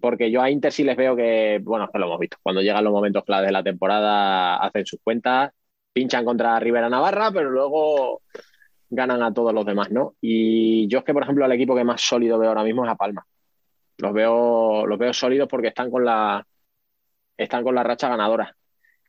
[0.00, 2.84] porque yo a Inter sí les veo que, bueno, que lo hemos visto, cuando llegan
[2.84, 5.52] los momentos claves de la temporada hacen sus cuentas,
[5.92, 8.22] pinchan contra Rivera Navarra, pero luego
[8.90, 10.14] ganan a todos los demás, ¿no?
[10.20, 12.90] Y yo es que, por ejemplo, el equipo que más sólido veo ahora mismo es
[12.90, 13.24] a Palma.
[13.98, 16.44] Los veo, los veo sólidos porque están con la,
[17.36, 18.56] están con la racha ganadora.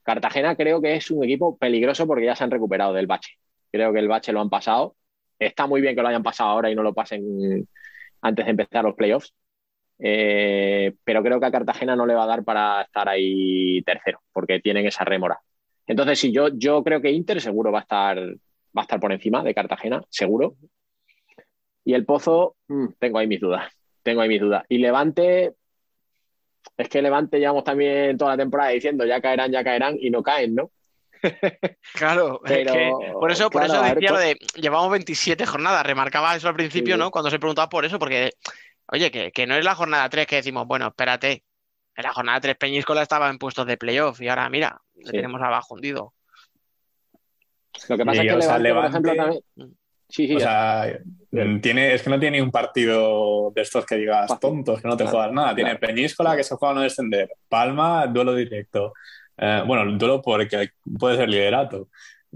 [0.04, 3.34] Cartagena creo que es un equipo peligroso porque ya se han recuperado del bache.
[3.72, 4.96] Creo que el bache lo han pasado.
[5.40, 7.68] Está muy bien que lo hayan pasado ahora y no lo pasen
[8.22, 9.34] antes de empezar los playoffs.
[10.00, 14.22] Eh, pero creo que a Cartagena no le va a dar para estar ahí tercero,
[14.34, 15.40] porque tienen esa rémora.
[15.88, 19.44] Entonces, sí, yo, creo que Inter seguro va a estar, va a estar por encima
[19.44, 20.56] de Cartagena, seguro.
[21.84, 23.72] Y el Pozo, mm, tengo ahí mis dudas.
[24.04, 24.64] Tengo ahí mis dudas.
[24.70, 25.54] Y Levante,
[26.78, 30.24] es que Levante llevamos también toda la temporada diciendo ya caerán, ya caerán, y no
[30.24, 30.72] caen, ¿no?
[31.94, 35.86] Claro, es Pero, que por eso, por claro, eso decía lo de llevamos 27 jornadas,
[35.86, 37.00] remarcaba eso al principio, Sí.
[37.00, 37.12] ¿no?
[37.12, 38.32] Cuando se preguntaba por eso, porque,
[38.92, 41.44] oye, que, que no es la jornada 3 que decimos, bueno, espérate,
[41.96, 45.12] en la jornada 3 Peñíscola estaba en puestos de playoff y ahora mira, le Sí.
[45.12, 46.14] tenemos abajo hundido.
[47.90, 49.78] Lo que pasa Y, es que sea, Levante, por Levante- ejemplo, también.
[50.08, 50.36] Sí, sí.
[50.36, 50.88] O sea,
[51.62, 55.04] tiene, es que no tiene un partido de estos que digas tontos, que no te
[55.04, 55.56] Claro, juegas nada.
[55.56, 55.88] Tiene claro.
[55.88, 57.30] Peñíscola, que se juega a no descender.
[57.50, 58.94] Palma, duelo directo.
[59.38, 61.90] Eh, bueno, el duelo porque puede ser liderato.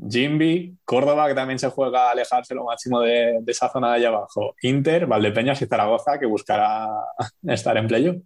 [0.08, 4.08] Jimby, Córdoba, que también se juega a alejarse lo máximo de, esa zona de allá
[4.10, 4.56] abajo.
[4.62, 6.88] Inter, Valdepeñas y Zaragoza, que buscará
[7.48, 8.18] estar en playoff.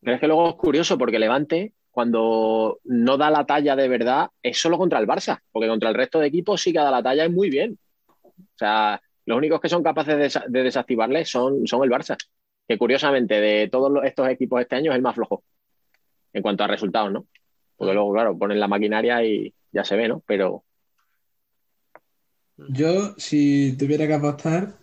[0.00, 4.28] Pero es que luego es curioso porque Levante, cuando no da la talla de verdad,
[4.42, 7.02] es solo contra el Barça, porque contra el resto de equipos sí que da la
[7.02, 7.76] talla y muy bien.
[8.16, 12.16] O sea, los únicos que son capaces de, de desactivarle son, son el Barça,
[12.68, 15.42] que curiosamente de todos estos equipos este año es el más flojo,
[16.32, 17.26] en cuanto a resultados, ¿no?
[17.78, 20.20] Porque luego, claro, ponen la maquinaria y ya se ve, ¿no?
[20.26, 20.64] Pero
[22.56, 24.76] Yo, si tuviera que apostar,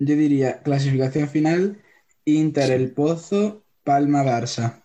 [0.00, 1.80] yo diría clasificación final,
[2.24, 4.82] Inter el Pozo, Palma Barça.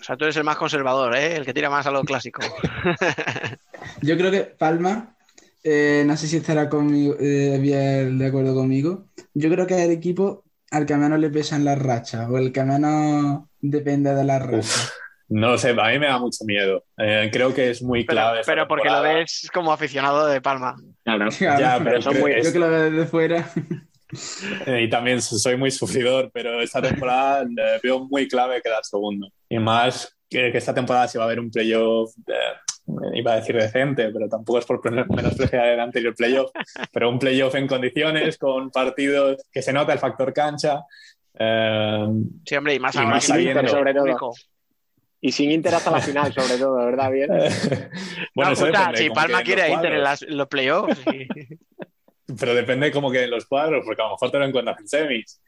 [0.00, 1.36] O sea, tú eres el más conservador, ¿eh?
[1.36, 2.40] El que tira más a lo clásico.
[4.02, 5.16] Yo creo que Palma,
[5.62, 9.06] eh, no sé si estará conmigo, eh, bien de acuerdo conmigo.
[9.34, 12.52] Yo creo que es el equipo al que menos le pesan las rachas o el
[12.52, 14.92] que menos depende de las rachas.
[15.28, 16.84] No lo sé, a mí me da mucho miedo.
[16.98, 18.42] Eh, creo que es muy clave.
[18.46, 20.76] pero porque lo ves como aficionado de Palma.
[21.04, 23.48] claro, Claro, Ya, pero son creo- muy- es- Yo que lo veo desde fuera.
[24.66, 29.28] Eh, Y también soy muy sufridor, pero esta temporada eh, veo muy clave quedar segundo.
[29.48, 33.36] Y más que, que esta temporada se va a ver un playoff, eh, iba a
[33.36, 36.52] decir decente, pero tampoco es por pre- menospreciar el anterior playoff,
[36.92, 40.82] pero un playoff en condiciones, con partidos que se nota el factor cancha.
[41.38, 42.06] eh,
[42.44, 44.32] Sí, hombre, y más Y sabiendo- sobre todo.
[45.20, 47.10] Y sin Inter hasta la final, sobre todo, ¿verdad?
[47.10, 47.28] Bien.
[48.34, 50.20] bueno, No, eso escucha, depende, si cómo Palma quiere a los Inter en, cuadros.
[50.20, 50.98] las- en los playoffs.
[51.10, 51.28] sí.
[52.40, 55.40] Pero depende cómo queden los cuadros, porque a lo mejor te lo encuentras en semis.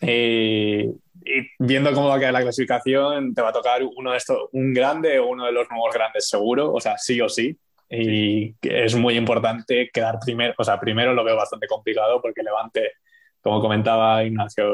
[0.00, 4.16] Y, y viendo cómo va a quedar la clasificación, te va a tocar uno de
[4.16, 7.56] estos, un grande o uno de los nuevos grandes seguro, o sea, sí o sí.
[7.90, 12.42] Y que es muy importante quedar primero, o sea, primero lo veo bastante complicado porque
[12.42, 12.92] Levante,
[13.40, 14.72] como comentaba Ignacio,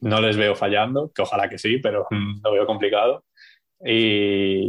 [0.00, 2.06] no les veo fallando, que ojalá que sí, pero
[2.44, 3.24] lo veo complicado.
[3.84, 4.68] Y,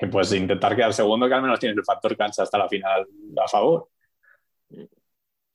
[0.00, 3.06] y pues intentar quedar segundo, que al menos tienes el factor cancha hasta la final
[3.42, 3.88] a favor.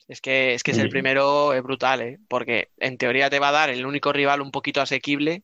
[0.08, 0.90] Es que, es que ser Sí.
[0.90, 2.20] primero es brutal, ¿eh?
[2.28, 5.44] Porque en teoría te va a dar el único rival un poquito asequible.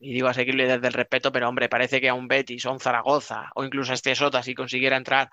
[0.00, 2.78] Y digo asequible desde el respeto, pero hombre, parece que a un Betis o un
[2.78, 5.28] Zaragoza o incluso a este Sota, si consiguiera entrar,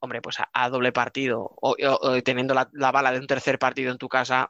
[0.00, 3.26] hombre, pues a, a doble partido o, o- o teniendo la, la bala de un
[3.28, 4.48] tercer partido en tu casa,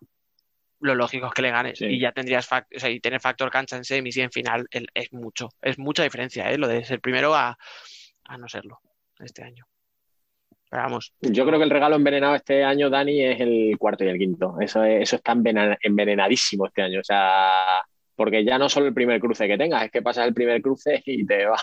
[0.84, 1.78] lo lógico es que le ganes.
[1.78, 1.86] Sí.
[1.86, 4.88] Y ya tendrías, o sea, y tener factor cancha en semis y en final el-
[4.94, 6.58] es mucho, es mucha diferencia, ¿eh?
[6.58, 7.56] Lo de ser primero a,
[8.24, 8.80] a no serlo
[9.18, 9.64] este año.
[10.70, 14.08] Pero vamos, Yo creo que el regalo envenenado este año, Dani, es el cuarto y
[14.08, 14.56] el quinto.
[14.60, 15.32] Eso, es- eso está
[15.82, 17.00] envenenadísimo este año.
[17.00, 17.82] O sea,
[18.16, 21.02] porque ya no solo el primer cruce que tengas, es que pasas el primer cruce
[21.06, 21.62] y te vas,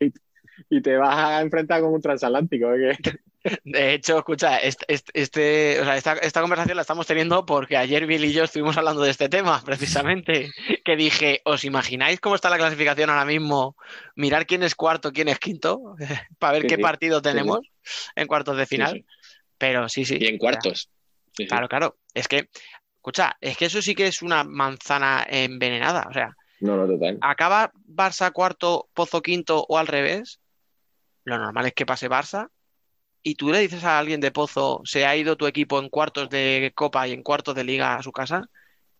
[0.00, 0.12] y,
[0.70, 2.72] y te vas a enfrentar con un transatlántico.
[2.74, 2.96] ¿eh?
[3.02, 3.18] Que-
[3.64, 8.24] De hecho, escucha, este, o sea, esta, esta conversación la estamos teniendo porque ayer Bill
[8.24, 10.50] y yo estuvimos hablando de este tema, precisamente,
[10.84, 13.76] que dije, ¿os imagináis cómo está la clasificación ahora mismo?
[14.14, 15.96] Mirar quién es cuarto, quién es quinto,
[16.38, 16.82] para ver Sí, qué sí.
[16.82, 17.60] partido tenemos
[18.14, 19.04] en cuartos de final.
[19.58, 20.18] Pero sí, sí.
[20.20, 20.88] Y en cuartos.
[21.48, 21.98] Claro, claro.
[22.14, 22.48] Es que,
[22.96, 26.06] escucha, es que eso sí que es una manzana envenenada.
[26.08, 27.18] O sea, No, no, total.
[27.22, 30.40] acaba Barça cuarto, Pozo quinto o al revés,
[31.24, 32.48] lo normal es que pase Barça
[33.22, 36.28] y tú le dices a alguien de Pozo, se ha ido tu equipo en cuartos
[36.28, 38.48] de Copa y en cuartos de Liga a su casa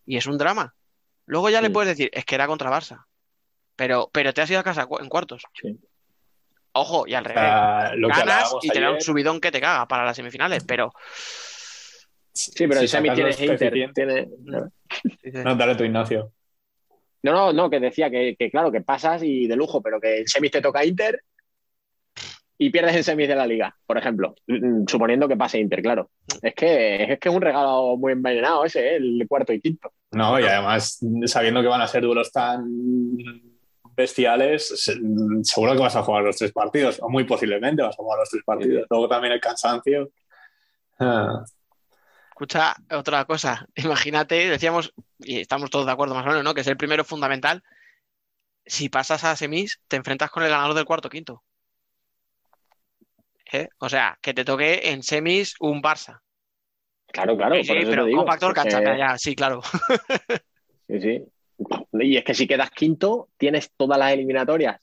[0.05, 0.73] y es un drama.
[1.25, 3.05] Luego ya le puedes decir, es que era contra Barça,
[3.75, 5.43] pero, pero te has ido a casa en cuartos.
[5.53, 5.77] Sí.
[6.73, 7.43] Ojo, y al revés.
[7.97, 10.91] lo Ganas y te da un subidón que te caga para las semifinales, pero...
[12.33, 13.71] Sí, pero si los Inter.
[13.71, 16.33] coeficientes- tiene- No, dale tú, Ignacio.
[17.21, 20.17] No, no, no, que decía que, que claro, que pasas y de lujo, pero que
[20.19, 21.23] el semis te toca Inter
[22.57, 26.09] y pierdes el semis de la liga, por ejemplo, Mm, suponiendo que pase Inter, claro.
[26.41, 28.95] Es que es que es un regalo muy envenenado ese, ¿eh?
[28.97, 29.91] el cuarto y quinto.
[30.11, 32.65] No, y además, sabiendo que van a ser duelos tan
[33.95, 34.99] bestiales, se-
[35.43, 38.29] seguro que vas a jugar los tres partidos, o muy posiblemente vas a jugar los
[38.29, 38.85] tres partidos.
[38.89, 40.09] Luego también el cansancio.
[40.99, 41.43] Ah,
[42.29, 43.67] Escucha, otra cosa.
[43.75, 46.53] Imagínate, decíamos, y estamos todos de acuerdo más o menos, ¿no?
[46.53, 47.63] Que es el primero fundamental.
[48.65, 51.43] Si pasas a semis, te enfrentas con el ganador del cuarto quinto.
[53.53, 53.67] ¿Eh?
[53.79, 56.19] O sea, que te toque en semis un Barça.
[57.07, 58.25] Claro, claro, Sí, por sí, eso pero te digo.
[58.25, 59.61] factor cancha, ya, sí, claro.
[60.87, 61.25] Sí, sí.
[61.93, 64.79] Y es que si quedas quinto, tienes todas las eliminatorias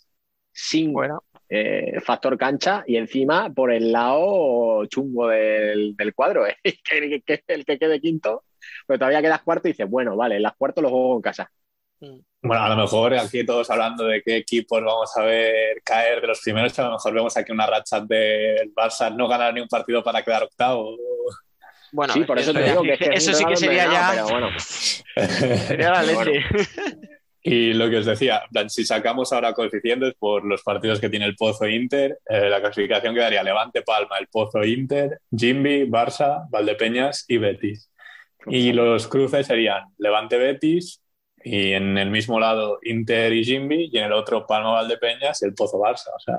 [0.53, 6.47] sin Bueno, eh, factor cancha y encima por el lado chungo del, del cuadro.
[6.47, 6.57] ¿eh?
[6.85, 8.45] Que, que- que el que quede quinto,
[8.87, 11.51] pero todavía quedas cuarto y dices, bueno, vale, las cuartos los juego en casa.
[12.43, 16.29] Bueno, a lo mejor aquí todos hablando de qué equipos vamos a ver caer de
[16.29, 19.69] los primeros, a lo mejor vemos aquí una racha del Barça no ganar ni un
[19.69, 20.97] partido para quedar octavo.
[21.93, 24.11] Bueno, Sí, por eso te digo que es que eso sí que sería ya.
[24.13, 24.49] Pero bueno,
[25.17, 26.31] Sería la Bueno.
[26.33, 26.47] leche.
[27.43, 31.37] Y lo que os decía, si sacamos ahora coeficientes por los partidos que tiene el
[31.37, 37.39] Pozo Inter, eh, la clasificación quedaría Levante, Palma, el Pozo Inter, Jimby, Barça, Valdepeñas y
[37.39, 37.91] Betis.
[38.47, 41.00] Y los cruces serían Levante Betis
[41.45, 45.47] y en el mismo lado Inter y Jimby y en el otro Palma Valdepeñas y
[45.47, 46.09] el Pozo Barça.
[46.17, 46.37] O sea,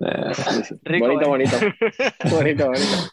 [0.00, 0.32] eh,
[0.82, 1.28] Rico, bonito, ¿eh?
[1.28, 1.56] bonito.
[2.30, 3.10] bonito, bonito.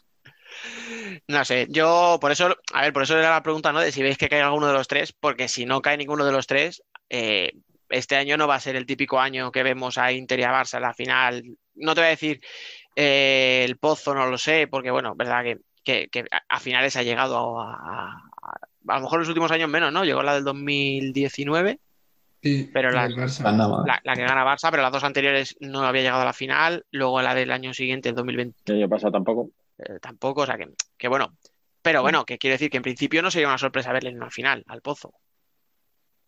[1.28, 3.80] No sé, yo por eso, a ver, por eso era la pregunta, ¿no?
[3.80, 6.32] De si veis que cae alguno de los tres, porque si no cae ninguno de
[6.32, 7.52] los tres, eh,
[7.90, 10.52] este año no va a ser el típico año que vemos a Inter y a
[10.52, 11.42] Barça en la final.
[11.74, 12.40] No te voy a decir
[12.96, 16.96] eh, el Pozo, no lo sé, porque bueno, verdad que, que- que a- a finales
[16.96, 18.22] ha llegado a, a-
[18.88, 20.04] a lo mejor en los últimos años menos, ¿no?
[20.04, 21.78] Llegó la del 2019,
[22.42, 23.06] Sí, Pero la-
[23.86, 26.84] la, la que gana Barça, pero las dos anteriores no había llegado a la final,
[26.90, 29.50] luego la del año siguiente, el 2020, El año pasado tampoco.
[29.78, 30.68] eh, tampoco, o sea que,
[30.98, 31.36] que bueno,
[31.82, 34.30] pero bueno, que quiero decir que en principio no sería una sorpresa verle en una
[34.30, 35.12] final al Pozo.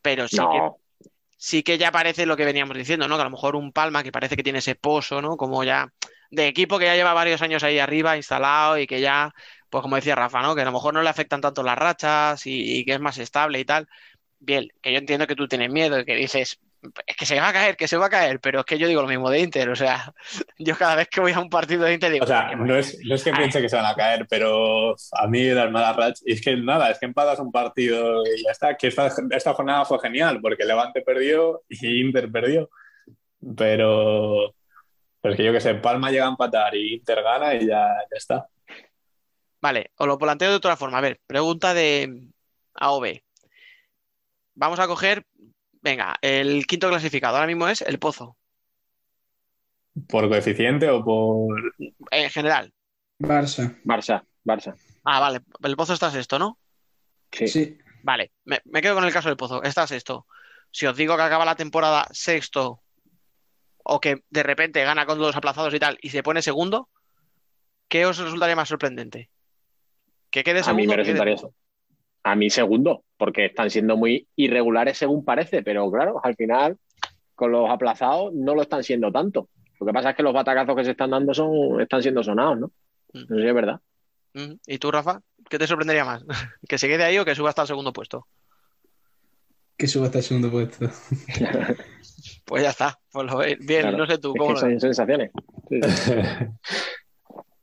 [0.02, 3.16] Pero sí que, sí que ya parece lo que veníamos diciendo, ¿no?
[3.16, 5.36] Que a lo mejor un Palma que parece que tiene ese pozo, ¿no?
[5.36, 5.92] Como ya
[6.30, 9.32] de equipo que ya lleva varios años ahí arriba instalado y que ya,
[9.74, 10.54] pues como decía Rafa, ¿no?
[10.54, 13.18] Que a lo mejor no le afectan tanto las rachas y, y que es más
[13.18, 13.88] estable y tal.
[14.38, 16.60] Bien, que yo entiendo que tú tienes miedo y que dices,
[17.04, 18.86] es que se va a caer, que se va a caer, pero es que yo
[18.86, 20.14] digo lo mismo de Inter, o sea,
[20.58, 22.76] yo cada vez que voy a un partido de Inter digo, O sea, "Qué no
[22.76, 25.96] es, no es que piense que se van a caer, pero a mí las malas
[25.96, 26.22] rachas.
[26.24, 28.76] Y es que nada, es que empatas un partido y ya está.
[28.76, 32.70] Que esta, esta jornada fue genial porque Levante perdió y Inter perdió.
[33.56, 34.54] Pero,
[35.20, 37.88] pero es que yo que sé, Palma llega a empatar y Inter gana y ya,
[37.88, 38.46] ya está.
[39.64, 40.98] Vale, os lo planteo de otra forma.
[40.98, 42.28] A ver, pregunta de
[42.74, 43.24] A o B.
[44.54, 45.24] Vamos a coger,
[45.80, 47.36] venga, el quinto clasificado.
[47.36, 48.36] Ahora mismo es el Pozo,
[50.06, 51.74] ¿Por coeficiente o por.?
[52.10, 52.74] en general.
[53.18, 53.74] Barça.
[53.84, 54.76] Barça, Barça.
[55.02, 56.58] Ah, vale, el Pozo está sexto, ¿no?
[57.32, 57.48] Sí.
[57.48, 57.78] Sí.
[58.02, 59.62] Vale, me, me quedo con el caso del Pozo.
[59.62, 60.26] Está sexto.
[60.70, 62.82] Si os digo que acaba la temporada sexto
[63.82, 66.90] o que de repente gana con los aplazados y tal y se pone segundo,
[67.88, 69.30] ¿qué os resultaría más sorprendente?
[70.34, 70.90] ¿Que quede A mí segundo?
[70.90, 71.54] me resultaría eso.
[72.24, 76.76] A mí segundo, porque están siendo muy irregulares según parece, pero claro, al final
[77.36, 79.48] con los aplazados no lo están siendo tanto.
[79.78, 82.58] Lo que pasa es que los batacazos que se están dando son, están siendo sonados,
[82.58, 82.66] ¿no?
[83.12, 83.20] Mm.
[83.28, 83.80] No sé si es verdad.
[84.32, 85.20] Mm, ¿Y tú, Rafa?
[85.48, 86.24] ¿Qué te sorprendería más?
[86.68, 88.26] ¿Que se quede ahí o que suba hasta el segundo puesto?
[89.76, 90.86] Que suba hasta el segundo puesto.
[92.46, 92.98] Pues ya está.
[93.10, 93.56] Pues lo veis.
[93.58, 93.96] Bien, Claro.
[93.98, 94.82] no sé tú, Es ¿cómo que lo son ves?
[94.82, 95.30] sensaciones.
[95.70, 96.12] Sí, sí.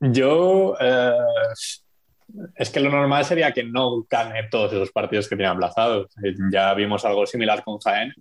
[0.00, 0.74] Yo.
[0.80, 1.12] eh,
[2.54, 6.06] es que lo normal sería que no gane todos esos partidos que tiene aplazados.
[6.24, 8.14] Eh, Ya vimos algo similar con Jaén,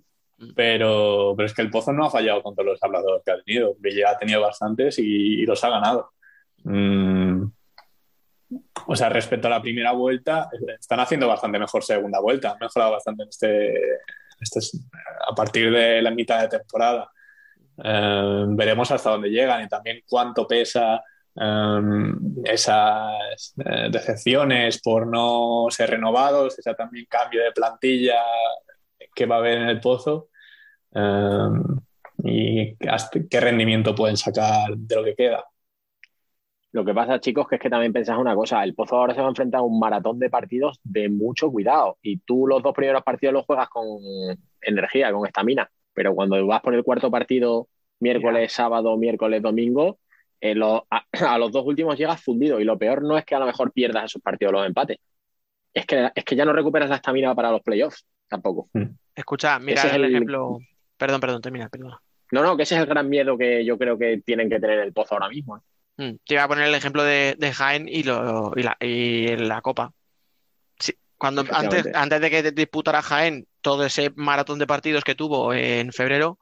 [0.55, 3.41] pero, pero es que el Pozo no ha fallado con todos los aplazados que ha
[3.43, 3.75] tenido.
[3.79, 6.11] Villa ha tenido bastantes y, y los ha ganado.
[6.63, 7.43] Mm,
[8.87, 12.51] o sea, respecto a la primera vuelta, están haciendo bastante mejor segunda vuelta.
[12.51, 13.73] Han mejorado bastante en este,
[14.39, 14.77] este-
[15.29, 17.09] a partir de la mitad de temporada.
[17.83, 21.01] Eh, veremos hasta dónde llegan y también cuánto pesa
[21.35, 21.81] eh,
[22.45, 28.21] esas eh, decepciones por no ser renovados, ese también cambio de plantilla
[29.15, 30.29] que va a haber en el pozo
[30.93, 31.49] eh,
[32.23, 35.43] y hasta qué rendimiento pueden sacar de lo que queda.
[36.73, 39.19] Lo que pasa, chicos, que es que también pensás una cosa, el Pozo ahora se
[39.19, 42.73] va a enfrentar a un maratón de partidos de mucho cuidado y tú los dos
[42.73, 43.85] primeros partidos los juegas con
[44.61, 47.67] energía, con estamina, pero cuando vas por el cuarto partido
[47.99, 49.99] miércoles, sábado, miércoles, domingo,
[50.41, 53.35] eh, lo- a, a los dos últimos llegas fundido y lo peor no es que
[53.35, 54.97] a lo mejor pierdas esos partidos los empates,
[55.73, 58.69] es que, es que ya no recuperas la estamina para los playoffs tampoco.
[59.15, 60.59] Escucha, mira es el el- ejemplo.
[60.97, 62.01] Perdón, perdón, termina, perdona.
[62.31, 64.79] No, no, que ese es el gran miedo que yo creo que tienen que tener
[64.79, 65.57] el Pozo ahora mismo.
[65.57, 65.61] ¿eh?
[65.97, 69.35] Mm, Te iba a poner el ejemplo de, de Jaén y, lo, y, la, y
[69.37, 69.91] la Copa.
[70.79, 75.53] Sí, cuando antes, antes de que disputara Jaén todo ese maratón de partidos que tuvo
[75.53, 76.39] en febrero,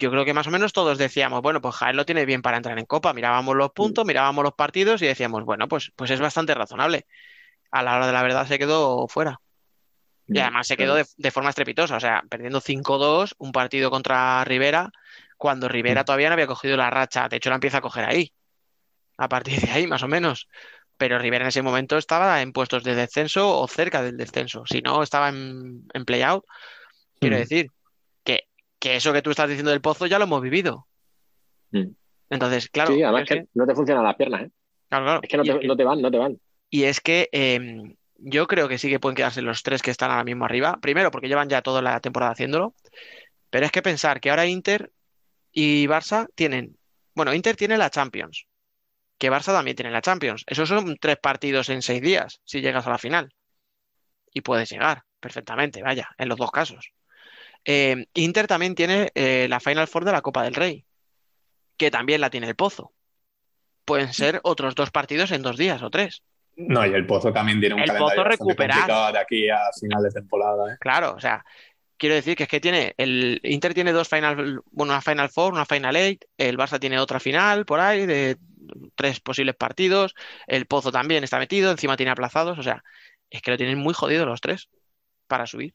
[0.00, 2.56] yo creo que más o menos todos decíamos, bueno, pues Jaén lo tiene bien para
[2.56, 3.12] entrar en Copa.
[3.12, 7.06] Mirábamos los puntos, mirábamos los partidos y decíamos, bueno, pues, pues es bastante razonable.
[7.70, 9.40] A la hora de la verdad se quedó fuera.
[10.26, 14.44] Y además se quedó de, de forma estrepitosa, o sea, perdiendo 5-2 un partido contra
[14.44, 14.90] Rivera,
[15.36, 18.32] cuando Rivera todavía no había cogido la racha, de hecho la empieza a coger ahí,
[19.18, 20.48] a partir de ahí más o menos.
[20.96, 24.82] Pero Rivera en ese momento estaba en puestos de descenso o cerca del descenso, si
[24.82, 26.44] no estaba en, en play-out.
[27.18, 27.38] Quiero Mm.
[27.40, 27.70] decir
[28.80, 30.88] que, eso que tú estás diciendo del pozo ya lo hemos vivido.
[31.70, 31.92] Mm.
[32.30, 34.50] Entonces, claro, sí, además es que no te funcionan las piernas, ¿eh?
[34.88, 35.20] claro, claro.
[35.22, 36.40] Es que no te, no te van, no te van.
[36.70, 40.10] y es que eh, yo creo que sí que pueden quedarse los tres que están
[40.10, 40.78] ahora mismo arriba.
[40.80, 42.74] Primero, porque llevan ya toda la temporada haciéndolo.
[43.50, 44.92] Pero es que pensar que ahora Inter
[45.52, 46.76] y Barça tienen.
[47.14, 48.46] Bueno, Inter tiene la Champions.
[49.18, 50.44] Que Barça también tiene la Champions.
[50.46, 53.34] Esos son tres partidos en seis días, si llegas a la final.
[54.32, 56.92] Y puedes llegar perfectamente, vaya, en los dos casos.
[57.64, 60.84] Eh, Inter también tiene eh, la Final Four de la Copa del Rey,
[61.76, 62.92] que también la tiene el Pozo.
[63.84, 66.22] Pueden ser otros dos partidos en dos días o tres.
[66.56, 70.02] No, y el Pozo también tiene un El calendario Pozo complicado de aquí a final
[70.02, 70.74] de temporada.
[70.74, 70.76] ¿eh?
[70.80, 71.44] Claro, o sea,
[71.96, 75.52] quiero decir que es que tiene el Inter tiene dos final, bueno, una Final Four,
[75.52, 78.36] una Final Eight, el Barça tiene otra final por ahí de
[78.94, 80.14] tres posibles partidos,
[80.46, 82.82] el Pozo también está metido, encima tiene aplazados, o sea,
[83.30, 84.68] es que lo tienen muy jodido los tres
[85.26, 85.74] para subir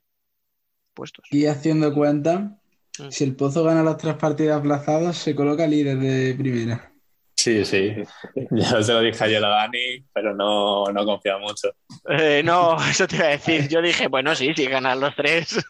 [0.96, 1.26] puestos.
[1.32, 2.58] Y haciendo cuenta,
[2.98, 3.10] Mm.
[3.12, 6.94] si el Pozo gana los tres partidos aplazados, se coloca líder de primera.
[7.36, 7.92] Sí, sí.
[8.52, 11.70] Ya se lo dije ayer a Dani, pero no, no confía mucho.
[12.10, 13.68] Eh, no, eso te iba a decir.
[13.68, 15.60] Yo dije, bueno, sí, si ganan los tres.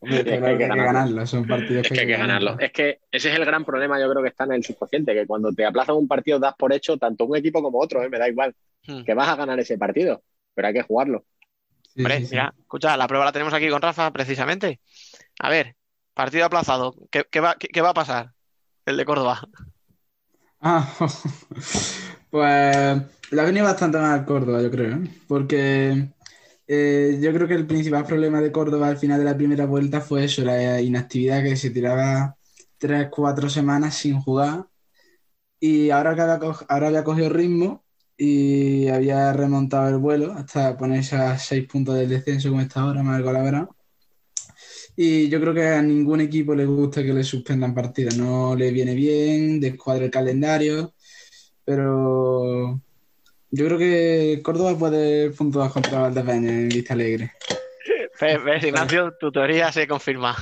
[0.00, 0.84] Hombre, Sí, es que claro hay que que hay que ganarlo.
[0.84, 2.56] ganarlo, son partidos Es que hay que ganarlo.
[2.58, 5.26] Es que ese es el gran problema, yo creo que está en el subconsciente, que
[5.26, 8.08] cuando te aplazan un partido das por hecho tanto un equipo como otro, ¿eh?
[8.08, 8.54] me da igual,
[8.88, 9.02] Hmm.
[9.04, 10.22] que vas a ganar ese partido,
[10.54, 11.24] pero hay que jugarlo.
[11.96, 12.38] Sí, Hombre, sí, sí.
[12.38, 14.80] mira, escucha, la prueba la tenemos aquí con Rafa, precisamente.
[15.40, 15.76] A ver,
[16.14, 16.94] partido aplazado.
[17.10, 18.32] ¿Qué, qué va, qué- qué va a pasar?
[18.86, 19.42] El de Córdoba.
[20.60, 20.88] Ah,
[22.30, 25.10] pues le ha venido bastante mal al Córdoba, yo creo, ¿eh?
[25.28, 26.10] porque
[26.66, 30.00] eh, yo creo que el principal problema de Córdoba al final de la primera vuelta
[30.00, 32.36] fue eso, la inactividad que se tiraba
[32.78, 34.66] tres, cuatro semanas sin jugar
[35.60, 36.40] y ahora, que había,
[36.70, 37.85] ahora había cogido ritmo
[38.16, 43.20] y había remontado el vuelo hasta ponerse a seis puntos del descenso como está ahora,
[43.20, 43.68] gol ahora.
[44.96, 48.16] Y yo creo que a ningún equipo le gusta que le suspendan partidas.
[48.16, 50.94] No le viene bien, descuadra el calendario.
[51.64, 52.80] Pero
[53.50, 57.32] yo creo que Córdoba puede puntuar contra Valdepeña en Vista Alegre.
[58.20, 60.34] Ves, Ignacio, tu teoría se confirma.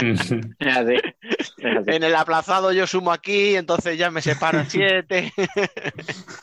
[0.00, 0.40] Es así.
[0.58, 1.90] Es así.
[1.90, 5.32] En el aplazado yo sumo aquí, entonces ya me separo en siete.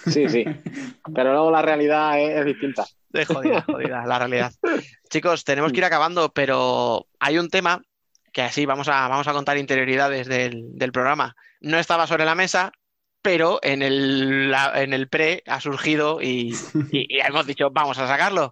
[0.05, 0.43] Sí, sí.
[1.15, 2.85] Pero luego la realidad es, es distinta.
[3.09, 4.51] De jodida, jodida, la realidad.
[5.09, 7.81] Chicos, tenemos que ir acabando, pero hay un tema
[8.33, 11.35] que así vamos a, vamos a contar interioridades del, del programa.
[11.61, 12.71] No estaba sobre la mesa,
[13.21, 16.53] pero en el, la- en el pre ha surgido y,
[16.91, 18.51] y- y hemos dicho, vamos a sacarlo.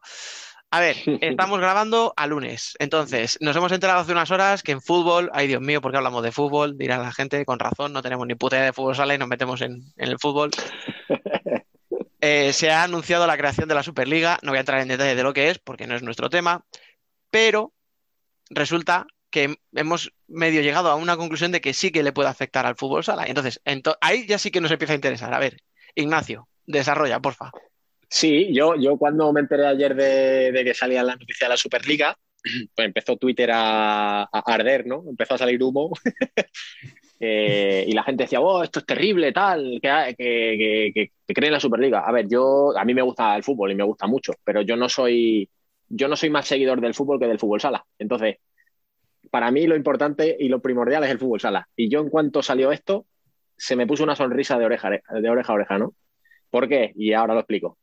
[0.71, 4.81] A ver, estamos grabando a lunes, entonces nos hemos enterado hace unas horas que en
[4.81, 6.77] fútbol, ay Dios mío, ¿por qué hablamos de fútbol?
[6.77, 9.27] Dirá la gente, con razón, no tenemos ni puta idea de fútbol sala y nos
[9.27, 10.51] metemos en, en el fútbol.
[12.23, 14.37] Eh, se ha anunciado la creación de la Superliga.
[14.43, 16.63] No voy a entrar en detalle de lo que es porque no es nuestro tema,
[17.31, 17.73] pero
[18.51, 22.67] resulta que hemos medio llegado a una conclusión de que sí que le puede afectar
[22.67, 23.25] al fútbol sala.
[23.25, 25.33] Entonces, ento- ahí ya sí que nos empieza a interesar.
[25.33, 25.57] A ver,
[25.95, 27.49] Ignacio, desarrolla, porfa.
[28.13, 31.57] Sí, yo, yo cuando me enteré ayer de, de que salía la noticia de la
[31.57, 32.15] Superliga,
[32.75, 35.03] pues empezó Twitter a, arder, ¿no?
[35.09, 35.91] Empezó a salir humo.
[37.23, 41.33] Eh, y la gente decía, oh, esto es terrible, tal, que, que, que, que- que
[41.33, 41.99] creen la Superliga.
[42.01, 44.75] A ver, yo, a mí me gusta el fútbol y me gusta mucho, pero yo
[44.75, 45.47] no soy,
[45.87, 47.85] yo no soy más seguidor del fútbol que del fútbol sala.
[47.99, 48.37] Entonces,
[49.31, 51.67] para mí lo importante y lo primordial es el fútbol sala.
[51.75, 53.05] Y yo en cuanto salió esto,
[53.57, 55.93] se me puso una sonrisa de oreja, de oreja a oreja, ¿no?
[56.49, 56.93] ¿Por qué?
[56.95, 57.79] Y ahora lo explico.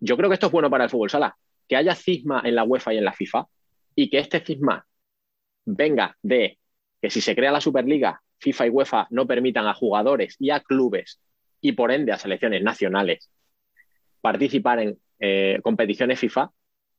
[0.00, 1.36] Yo creo que esto es bueno para el fútbol sala.
[1.68, 3.46] Que haya cisma en la UEFA y en la FIFA
[3.94, 4.86] y que este cisma
[5.64, 6.58] venga de
[7.00, 10.60] que si se crea la Superliga, FIFA y UEFA no permitan a jugadores y a
[10.60, 11.20] clubes
[11.60, 13.30] y por ende a selecciones nacionales
[14.20, 16.50] participar en eh, competiciones FIFA,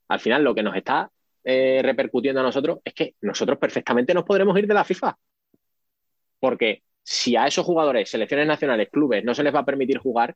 [0.09, 1.11] al final lo que nos está
[1.43, 5.17] eh, repercutiendo a nosotros es que nosotros perfectamente nos podremos ir de la FIFA.
[6.39, 10.35] Porque si a esos jugadores, selecciones nacionales, clubes, no se les va a permitir jugar,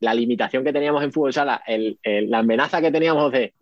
[0.00, 3.54] la limitación que teníamos en fútbol sala, el- el- la amenaza que teníamos de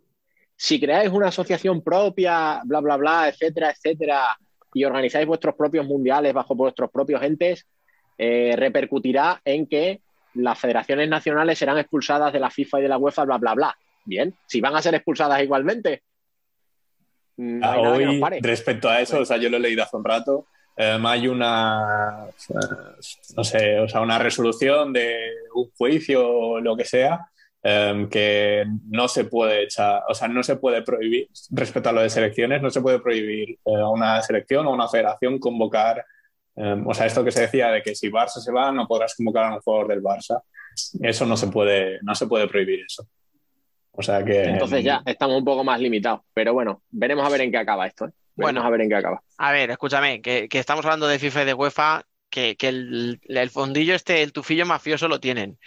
[0.56, 4.36] si creáis una asociación propia, bla, bla, bla, etcétera, etcétera,
[4.72, 7.66] y organizáis vuestros propios mundiales bajo vuestros propios entes,
[8.18, 10.00] eh, repercutirá en que
[10.34, 13.76] las federaciones nacionales serán expulsadas de la FIFA y de la UEFA, bla, bla, bla.
[14.04, 16.02] Bien, si van a ser expulsadas igualmente,
[17.36, 18.38] mm, no Hoy, pare.
[18.42, 22.26] respecto a eso, o sea, yo lo he leído hace un rato, eh, hay una,
[22.28, 22.54] eh,
[23.36, 25.16] no sé, o sea, una resolución de
[25.54, 27.28] un juicio o lo que sea,
[27.62, 32.02] eh, que no se puede echar, o sea, no se puede prohibir, respecto a lo
[32.02, 36.04] de selecciones, no se puede prohibir eh, a una selección o a una federación convocar,
[36.56, 39.14] eh, o sea, esto que se decía de que si Barça se va, no podrás
[39.14, 40.42] convocar a un jugador del Barça.
[41.00, 43.06] Eso no se puede, no se puede prohibir eso.
[43.92, 44.42] O sea que.
[44.42, 46.20] Entonces ya estamos un poco más limitados.
[46.34, 48.06] Pero bueno, veremos a ver en qué acaba esto.
[48.06, 48.10] ¿eh?
[48.36, 48.62] Bueno.
[48.62, 49.22] a ver en qué acaba.
[49.38, 53.20] A ver, escúchame, que, que estamos hablando de FIFA y de UEFA, que, que el,
[53.28, 55.58] el fondillo este, el tufillo mafioso lo tienen.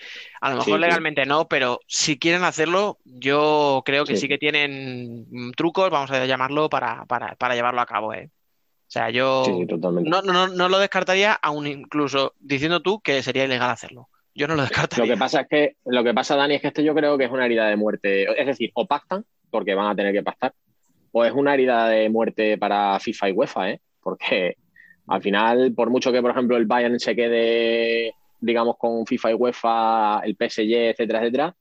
[0.41, 0.79] A lo mejor sí.
[0.81, 4.27] legalmente no, pero si quieren hacerlo, yo creo que sí, Sí.
[4.27, 5.25] que tienen
[5.55, 8.29] trucos, vamos a llamarlo, para, para, para llevarlo a cabo, ¿eh?
[8.87, 9.43] O sea, yo
[10.05, 14.07] no, no, no, lo descartaría, aún incluso diciendo tú que sería ilegal hacerlo.
[14.33, 15.13] Yo no lo Lo descartaría.
[15.13, 17.31] que pasa es que, lo que pasa, Dani, es que esto yo creo que es
[17.31, 18.23] una herida de muerte.
[18.39, 20.53] Es decir, o pactan, porque van a tener que pactar,
[21.17, 23.81] o es una herida de muerte para FIFA y UEFA, ¿eh?
[23.99, 24.55] Porque
[25.07, 29.33] al final, por mucho que, por ejemplo, el Bayern se quede, digamos, con FIFA y
[29.33, 31.55] UEFA, el PSG, etcétera, etcétera,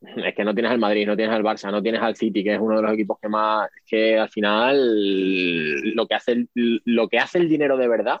[0.00, 2.54] es que no tienes al Madrid, no tienes al Barça, no tienes al City, que
[2.54, 6.48] es uno de los equipos que más, es que al final lo que hace el,
[6.86, 8.20] lo que hace el dinero de verdad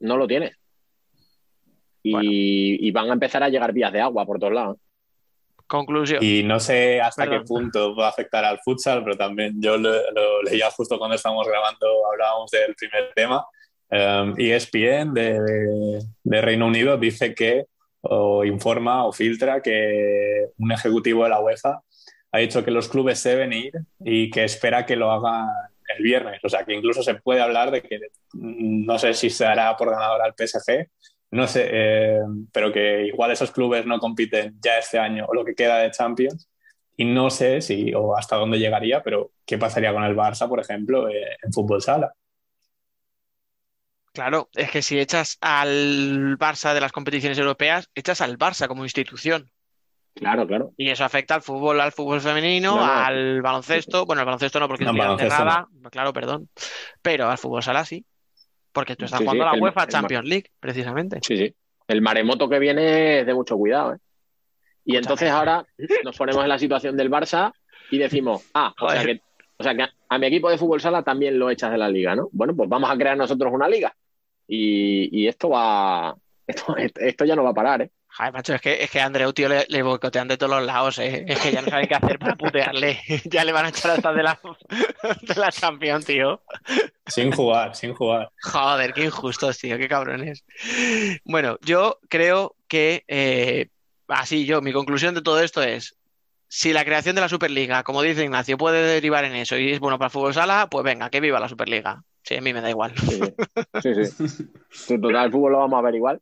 [0.00, 0.56] no lo tienes.
[2.02, 2.30] Y, Bueno.
[2.32, 4.78] y van a empezar a llegar vías de agua por todos lados.
[5.68, 6.18] Conclusión.
[6.22, 7.38] Y no sé hasta Perdón.
[7.40, 11.14] qué punto va a afectar al futsal, pero también yo lo, lo leía justo cuando
[11.14, 13.44] estábamos grabando, hablábamos del primer tema.
[13.90, 17.66] Um, ESPN de, de- de Reino Unido dice que,
[18.00, 21.80] o informa o filtra que un ejecutivo de la UEFA
[22.32, 25.48] ha dicho que los clubes deben ir y que espera que lo hagan
[25.96, 26.38] el viernes.
[26.44, 27.98] O sea, que incluso se puede hablar de que
[28.34, 30.86] mm, no sé si se hará por ganador al PSG,
[31.30, 32.20] no sé, eh,
[32.52, 35.90] pero que igual esos clubes no compiten ya este año o lo que queda de
[35.90, 36.48] Champions.
[36.96, 40.60] Y no sé si o hasta dónde llegaría, pero ¿qué pasaría con el Barça, por
[40.60, 42.12] ejemplo, eh, en fútbol sala?
[44.12, 48.82] Claro, es que si echas al Barça de las competiciones europeas, echas al Barça como
[48.84, 49.50] institución.
[50.14, 50.72] Claro, claro.
[50.76, 52.92] Y eso afecta al fútbol, al fútbol femenino, No, no.
[52.92, 54.04] al baloncesto.
[54.04, 55.68] Bueno, al baloncesto no, porque es No, liga baloncesto cerrada.
[55.92, 56.48] Claro, perdón.
[57.00, 58.04] Pero al fútbol sala sí.
[58.78, 61.18] Porque tú estás Sí, sí, jugando a la el- UEFA el- Champions League, precisamente.
[61.22, 61.54] Sí, sí.
[61.88, 63.98] El maremoto que viene es de mucho cuidado, ¿eh?
[64.84, 65.66] Y entonces ahora
[66.04, 67.52] nos ponemos en la situación del Barça
[67.90, 69.20] y decimos, ah, o sea, que,
[69.56, 72.14] o sea que a mi equipo de fútbol sala también lo echas de la liga,
[72.14, 72.28] ¿no?
[72.32, 73.94] Bueno, pues vamos a crear nosotros una liga.
[74.46, 76.14] Y, y esto va,
[76.46, 77.90] esto, esto ya no va a parar, ¿eh?
[78.10, 80.64] Joder, macho, es que, es que a Andreu, tío, le, le boicotean de todos los
[80.66, 81.24] lados, ¿eh?
[81.28, 82.98] Es que ya no saben qué hacer para putearle.
[83.26, 84.38] Ya le van a echar hasta de la,
[85.22, 86.40] de la Champions, tío.
[87.06, 88.30] Sin jugar, sin jugar.
[88.42, 90.44] Joder, qué injustos, tío, qué cabrones.
[91.24, 93.68] Bueno, yo creo que, eh,
[94.08, 95.96] así yo, mi conclusión de todo esto es,
[96.48, 99.80] si la creación de la Superliga, como dice Ignacio, puede derivar en eso y es
[99.80, 102.02] bueno para el fútbol sala, pues venga, que viva la Superliga.
[102.22, 102.92] Sí, a mí me da igual.
[103.82, 104.28] Sí, sí.
[104.70, 106.20] sí, Total, el fútbol lo vamos a ver igual.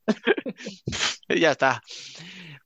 [1.29, 1.83] Y ya está.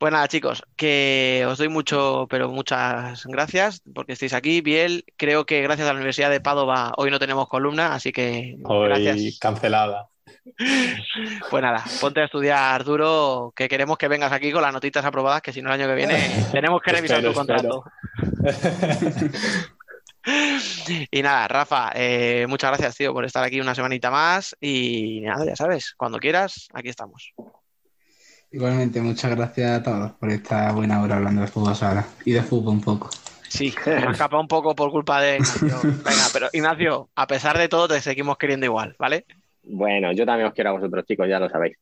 [0.01, 4.63] Pues nada, chicos, que os doy mucho, pero muchas gracias porque estéis aquí.
[4.63, 8.57] Biel, creo que gracias a la Universidad de Padova hoy no tenemos columna, así que
[8.65, 9.39] Hoy gracias.
[9.39, 10.09] cancelada.
[11.51, 15.43] Pues nada, ponte a estudiar duro, que queremos que vengas aquí con las notitas aprobadas,
[15.43, 16.17] que si no el año que viene
[16.51, 17.85] tenemos que revisar Espero, tu contrato.
[21.11, 25.45] Y nada, Rafa, eh, muchas gracias, tío, por estar aquí una semanita más y nada,
[25.45, 27.33] ya sabes, cuando quieras, aquí estamos.
[28.53, 32.43] Igualmente, muchas gracias a todos por esta buena hora hablando de fútbol sala y de
[32.43, 33.11] fútbol un poco.
[33.49, 35.83] Sí, me ha escapado un poco por culpa de Ignacio.
[35.83, 39.25] Venga, pero Ignacio, a pesar de todo, te seguimos queriendo igual, ¿vale?
[39.63, 41.77] Bueno, yo también os quiero a vosotros, chicos, ya lo sabéis.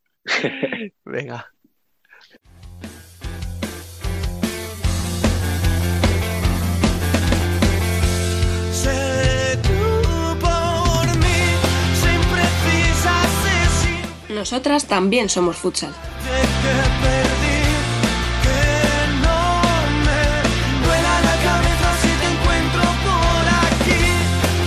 [1.05, 1.47] Venga.
[23.67, 24.01] Aquí.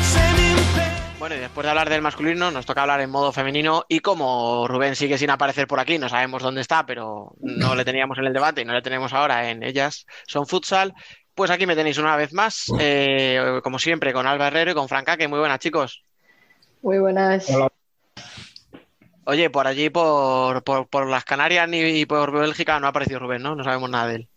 [0.03, 0.91] Se me impide.
[1.19, 3.85] Bueno, y después de hablar del masculino, nos toca hablar en modo femenino.
[3.87, 7.85] Y como Rubén sigue sin aparecer por aquí, no sabemos dónde está, pero no le
[7.85, 10.93] teníamos en el debate y no le tenemos ahora en Ellas son futsal.
[11.33, 14.89] Pues aquí me tenéis una vez más, eh, como siempre, con Alba Herrero y con
[14.89, 16.03] Franca, que muy buenas, chicos.
[16.81, 17.47] Muy buenas.
[19.25, 23.19] Oye, por allí, por, por, por las Canarias ni y por Bélgica, no ha aparecido
[23.19, 23.55] Rubén, ¿no?
[23.55, 24.27] No sabemos nada de él.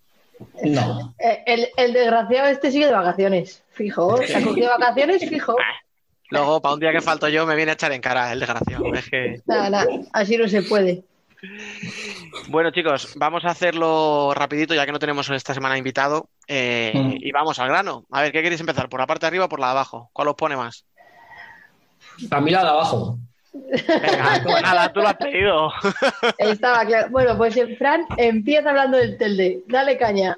[0.65, 1.15] No.
[1.19, 4.17] Eh, el, el desgraciado este sigue de vacaciones, fijo.
[4.19, 5.57] Se ha cogido vacaciones, fijo.
[6.31, 8.93] Luego, para un día que falto yo, me viene a echar en cara el desgraciado.
[8.95, 9.41] Es que...
[9.47, 11.05] Nada, nada, así no se puede.
[12.49, 16.29] Bueno, chicos, vamos a hacerlo rapidito, ya que no tenemos esta semana invitado.
[16.49, 17.17] eh, Mm.
[17.21, 18.05] Y vamos al grano.
[18.11, 18.89] A ver, ¿qué queréis empezar?
[18.89, 20.11] ¿Por la parte de arriba o por la de abajo?
[20.13, 20.85] ¿Cuál os pone más?
[22.29, 23.19] Para mí la de abajo.
[23.55, 25.73] Venga, tú, nada, tú lo has pedido.
[26.39, 27.09] Estaba claro.
[27.11, 29.63] Bueno, pues eh, Fran empieza hablando del Telde.
[29.69, 30.37] Dale caña.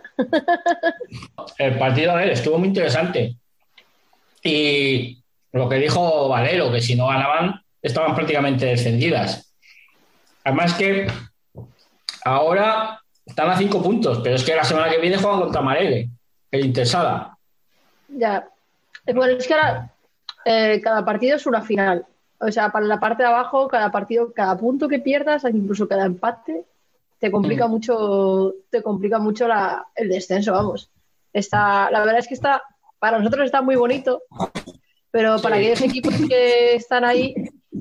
[1.56, 3.36] El partido, a ver, estuvo muy interesante.
[4.42, 5.22] Y
[5.52, 9.54] lo que dijo Valero, que si no ganaban, estaban prácticamente descendidas.
[10.44, 11.06] Además que
[12.24, 16.10] ahora están a cinco puntos, pero es que la semana que viene juegan contra Marele,
[16.50, 17.36] el Intersala.
[18.08, 18.46] Ya.
[19.06, 19.90] Eh, Bueno, es que ahora
[20.44, 22.04] eh, cada partido es una final.
[22.38, 26.04] O sea, para la parte de abajo, cada partido, cada punto que pierdas, incluso cada
[26.04, 26.64] empate,
[27.18, 27.70] te complica Mm.
[27.70, 30.90] mucho, te complica mucho la- el descenso, vamos.
[31.32, 32.62] Está, la verdad es que está,
[32.98, 34.22] para nosotros está muy bonito,
[35.10, 35.62] pero para Sí.
[35.62, 37.34] aquellos equipos que están ahí,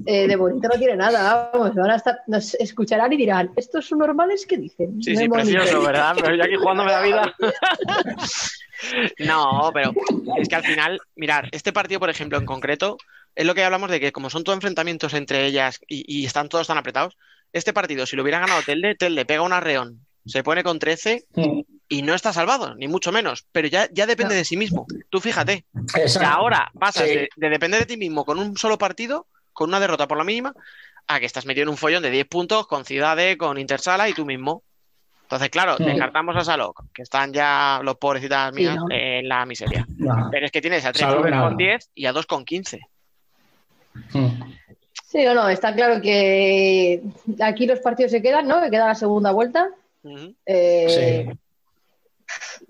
[0.05, 3.85] eh, de bonito no tiene nada, vamos, van a estar, nos escucharán y dirán, ¿estos
[3.87, 4.45] son normales?
[4.45, 5.01] ¿Qué dicen?
[5.03, 5.51] Sí, No sí, es bonito".
[5.51, 6.15] precioso, ¿verdad?
[6.21, 7.35] Pero yo aquí jugándome la vida.
[9.19, 9.93] No, pero
[10.37, 12.97] es que al final, mirar, este partido, por ejemplo, en concreto,
[13.35, 16.49] es lo que hablamos de que como son todos enfrentamientos entre ellas y, y están
[16.49, 17.17] todos tan apretados,
[17.53, 21.25] este partido, si lo hubiera ganado Telde, Telde pega un arreón, se pone con 13
[21.35, 21.61] Mm.
[21.87, 24.87] y no está salvado, ni mucho menos, pero ya, ya depende de sí mismo.
[25.09, 27.15] Tú fíjate, que ahora pasas Sí.
[27.15, 30.23] de, de depender de ti mismo con un solo partido, con una derrota por la
[30.23, 30.53] mínima,
[31.07, 34.13] a que estás metido en un follón de 10 puntos con Ciudade, con Intersala y
[34.13, 34.63] tú mismo.
[35.23, 38.85] Entonces, claro, descartamos a Salok, que están ya los pobrecitas mías ¿no?
[38.91, 39.85] en la miseria.
[39.97, 40.29] No.
[40.31, 41.47] Pero es que tienes a tres Salok clubes nada.
[41.49, 42.79] con 10 y a dos con 15.
[44.13, 44.27] Mm.
[45.07, 47.01] Sí o no, está claro que
[47.41, 48.61] aquí los partidos se quedan, ¿no?
[48.61, 49.69] Que queda la segunda vuelta.
[50.45, 51.25] Eh,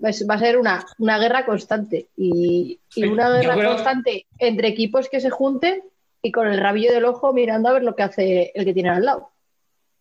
[0.02, 4.68] es- va a ser una, una guerra constante y, y una guerra creo- constante entre
[4.68, 5.82] equipos que se junten
[6.22, 8.90] y con el rabillo del ojo mirando a ver lo que hace el que tiene
[8.90, 9.30] al lado.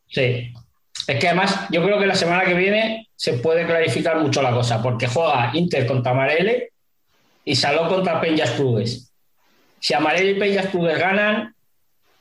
[0.08, 0.52] Sí.
[1.08, 4.52] Es que además, yo creo que la semana que viene se puede clarificar mucho la
[4.52, 6.72] cosa, porque juega Inter contra Amarele
[7.44, 9.12] y Saló contra Peñas Clubes.
[9.86, 11.53] Si Amarele y Peñas Clubes ganan,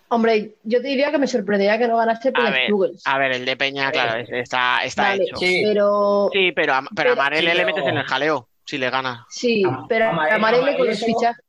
[0.09, 3.03] Hombre, yo te diría que me sorprendería que no ganase Peñas Clubes.
[3.07, 5.36] a ver, el de Peña, claro, es- está, está Vale, hecho.
[5.39, 5.62] Sí.
[5.65, 9.24] Pero Sí, pero, pero Pero- sí, le metes en el jaleo si le gana.
[9.31, 11.43] sí, pero Amarele- Amarele con los fichajes.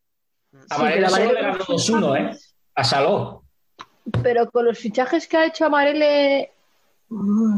[0.54, 1.02] Solo Amarele
[1.34, 2.32] le ganó los 2-1, ¿eh?
[2.76, 3.44] A Saló.
[4.24, 6.50] Pero con los fichajes que ha hecho Amarele,
[7.10, 7.58] mm,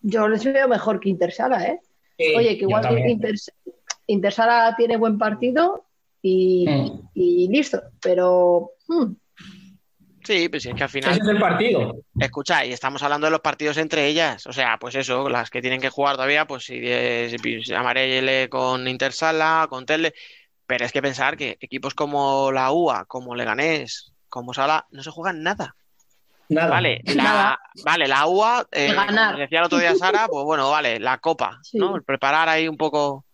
[0.00, 1.78] yo les veo mejor que Intersala, ¿eh?
[2.18, 2.84] Sí, Oye, que igual
[4.08, 5.84] Intersala tiene buen partido
[6.22, 7.08] y, Mm.
[7.14, 9.12] y listo, pero mm,
[10.24, 11.96] Sí, pues es que al final, Ese es el partido.
[12.20, 14.46] escucha, y estamos hablando de los partidos entre ellas.
[14.46, 18.48] O sea, pues eso, las que tienen que jugar todavía, pues si es si Amarele
[18.48, 20.14] con Intersala, con Telde.
[20.64, 25.10] Pero es que pensar que equipos como la UA, como Leganés, como Sala, no se
[25.10, 25.74] juegan nada.
[26.48, 26.70] Nada.
[26.70, 27.58] Vale, la, Nada.
[27.84, 31.58] vale, la UA, eh, como decía el otro día Sara, pues bueno, vale, la copa,
[31.64, 31.78] Sí.
[31.78, 31.96] ¿no?
[31.96, 33.24] El preparar ahí un poco.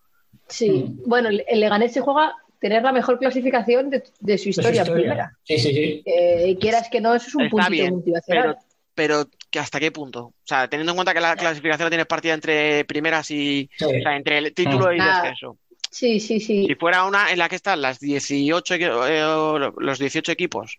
[0.46, 0.70] sí.
[0.70, 1.02] Mm.
[1.06, 5.32] Bueno, el Leganés se juega tener la mejor clasificación de, de su historia, primera.
[5.44, 6.02] Sí, sí, sí.
[6.04, 8.56] Eh, quieras que no, eso es un Está puntito bien, motivacional.
[8.94, 10.24] pero, pero que hasta qué punto.
[10.26, 13.70] O sea, teniendo en cuenta que la clasificación la tienes partida entre primeras y.
[13.78, 13.84] Sí.
[13.84, 15.22] O sea, entre el título y Nada.
[15.22, 15.56] descenso.
[15.90, 16.66] Sí, sí, sí.
[16.66, 20.78] Si fuera una en la que están las 18, equi- eh, los 18 equipos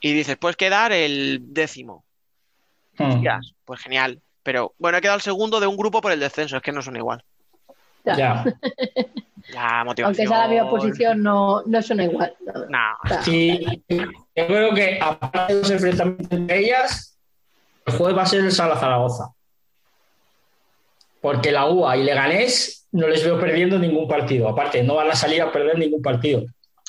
[0.00, 2.04] y dices, puedes quedar el décimo,
[2.98, 3.10] Mm.
[3.12, 4.20] Hostias, pues genial.
[4.42, 6.82] Pero bueno, he quedado el segundo de un grupo por el descenso, es que no
[6.82, 7.22] son igual.
[8.16, 8.44] Ya.
[9.50, 9.82] Ya.
[9.82, 12.34] La Aunque sea la misma posición, no, no suena igual.
[12.44, 12.52] No.
[12.66, 17.18] No, O sea, Sí, yo creo que aparte de los enfrentamientos entre ellas,
[17.86, 19.30] el jueves va a ser el Sala Zaragoza.
[21.22, 24.48] Porque la UA y Leganés no les veo perdiendo ningún partido.
[24.48, 26.42] Aparte, no van a salir a perder ningún partido.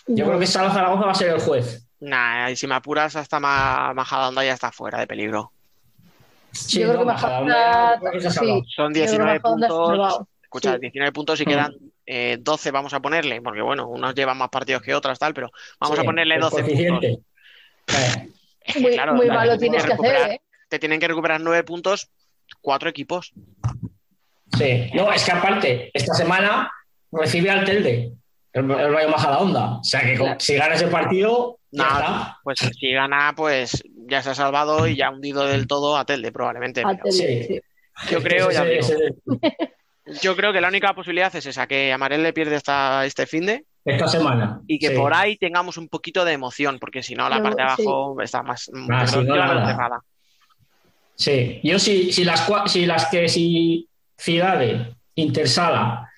[0.08, 0.30] Yo no.
[0.32, 1.88] creo que Sala Zaragoza va a ser el juez.
[2.02, 5.52] nah, y si me apuras hasta Ma- Majadahonda ya está fuera de peligro.
[6.52, 8.00] Sí, Yo creo no, que Majadahonda,
[8.32, 8.64] sí.
[8.76, 10.28] Son Yo creo que 19 Majadahonda se ha puntos.
[10.50, 10.80] Escucha, Sí.
[10.82, 11.48] 19 puntos y Mm.
[11.48, 11.76] quedan
[12.08, 15.52] eh, 12, vamos a ponerle, porque bueno, unos llevan más partidos que otras, tal, pero
[15.80, 17.04] vamos Sí, a ponerle el 12 puntos.
[17.06, 17.20] Eh,
[18.62, 20.42] Es que, Muy, claro, muy te malo tienen tienes que hacer, recuperar- ¿eh?
[20.70, 22.10] Te tienen que recuperar 9 puntos,
[22.62, 23.32] cuatro equipos.
[24.58, 26.72] Sí, no, es que aparte, esta semana
[27.12, 28.12] recibe al Telde,
[28.54, 29.78] el, el Rayo Majadahonda.
[29.78, 34.32] O sea que con- si gana ese partido, Nada, pues si gana, pues ya se
[34.32, 36.82] ha salvado y ya ha hundido del todo a Telde, probablemente.
[36.82, 37.44] A pero tele, sí.
[37.54, 37.62] sí.
[38.12, 38.88] Yo creo, ya digo,
[40.22, 43.66] yo creo que la única posibilidad es esa, que Amarel le pierde esta, este finde
[43.86, 44.62] esta semana.
[44.68, 44.96] y que Sí.
[44.96, 48.44] por ahí tengamos un poquito de emoción, porque si no, la parte de abajo está
[48.44, 50.02] más Ah, si no, cerrada.
[51.16, 53.88] Sí, yo si, si las si las que si
[54.18, 56.10] Ciudade, Intersala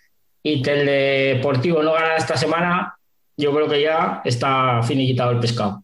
[0.44, 2.96] y Teledeportivo no ganan esta semana,
[3.38, 5.84] yo creo que ya está finiquitado el pescado.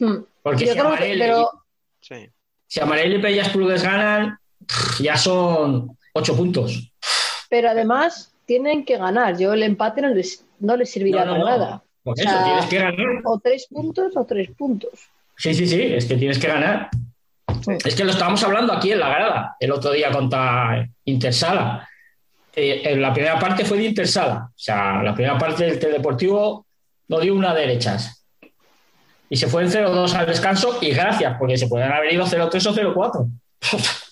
[0.00, 0.14] Hmm.
[0.42, 1.50] Porque Yo si creo que- Amarele, pero
[2.00, 2.28] Sí.
[2.66, 4.38] si Amarele y Pellas Plugues ganan,
[5.00, 6.90] ya son ocho puntos.
[7.48, 9.36] Pero además tienen que ganar.
[9.38, 11.82] Yo el empate no les, no les servirá No, no, para nada.
[12.02, 13.06] Por O eso, sea, tienes que ganar.
[13.24, 14.90] O tres puntos o tres puntos.
[15.36, 16.88] Sí, sí, sí, es que tienes que ganar.
[17.60, 17.72] Sí.
[17.84, 21.88] Es que lo estábamos hablando aquí en la grada, el otro día contra Intersala.
[22.54, 24.48] Eh, en la primera parte fue de Intersala.
[24.48, 26.66] O sea, la primera parte del Teledeportivo
[27.08, 28.24] no dio una derechas.
[29.30, 32.66] Y se fue en 0-2 al descanso y gracias, porque se pueden haber ido 0-3
[32.66, 33.30] o 0-4.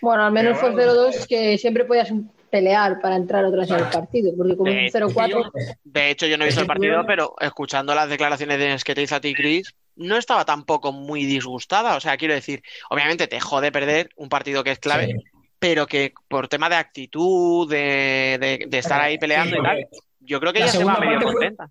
[0.00, 2.12] Bueno, al menos fue bueno, 0-2 que siempre podías
[2.50, 5.50] pelear para entrar otra vez en el partido, porque con un De- 0-4
[5.84, 9.02] De hecho, yo no he visto el partido, pero escuchando las declaraciones de que te
[9.02, 11.96] hizo a ti, Chris, no estaba tampoco muy disgustada.
[11.96, 15.12] O sea, quiero decir, obviamente te jode perder un partido que es clave, Sí.
[15.58, 19.76] pero que por tema de actitud, de, de- de estar ahí peleando Sí, y tal,
[19.90, 21.70] porque yo creo que la ella se va segunda medio parte fue- contenta.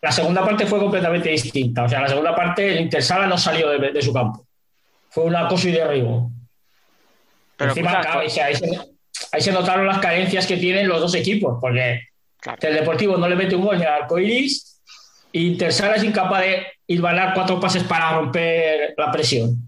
[0.00, 1.82] La segunda parte fue completamente distinta.
[1.84, 4.46] O sea, la segunda parte el Intersala no salió de, de su campo.
[5.10, 6.30] Fue un acoso y derribo.
[7.58, 8.78] Pero Encima, escucha, claro, ahí, se, ahí se-
[9.32, 12.00] ahí se notaron las carencias que tienen los dos equipos, porque
[12.40, 12.58] Claro.
[12.62, 14.80] el Deportivo no le mete un gol ni al arcoiris
[15.32, 19.67] y Intersala es incapaz de ir balar cuatro pases para romper la presión.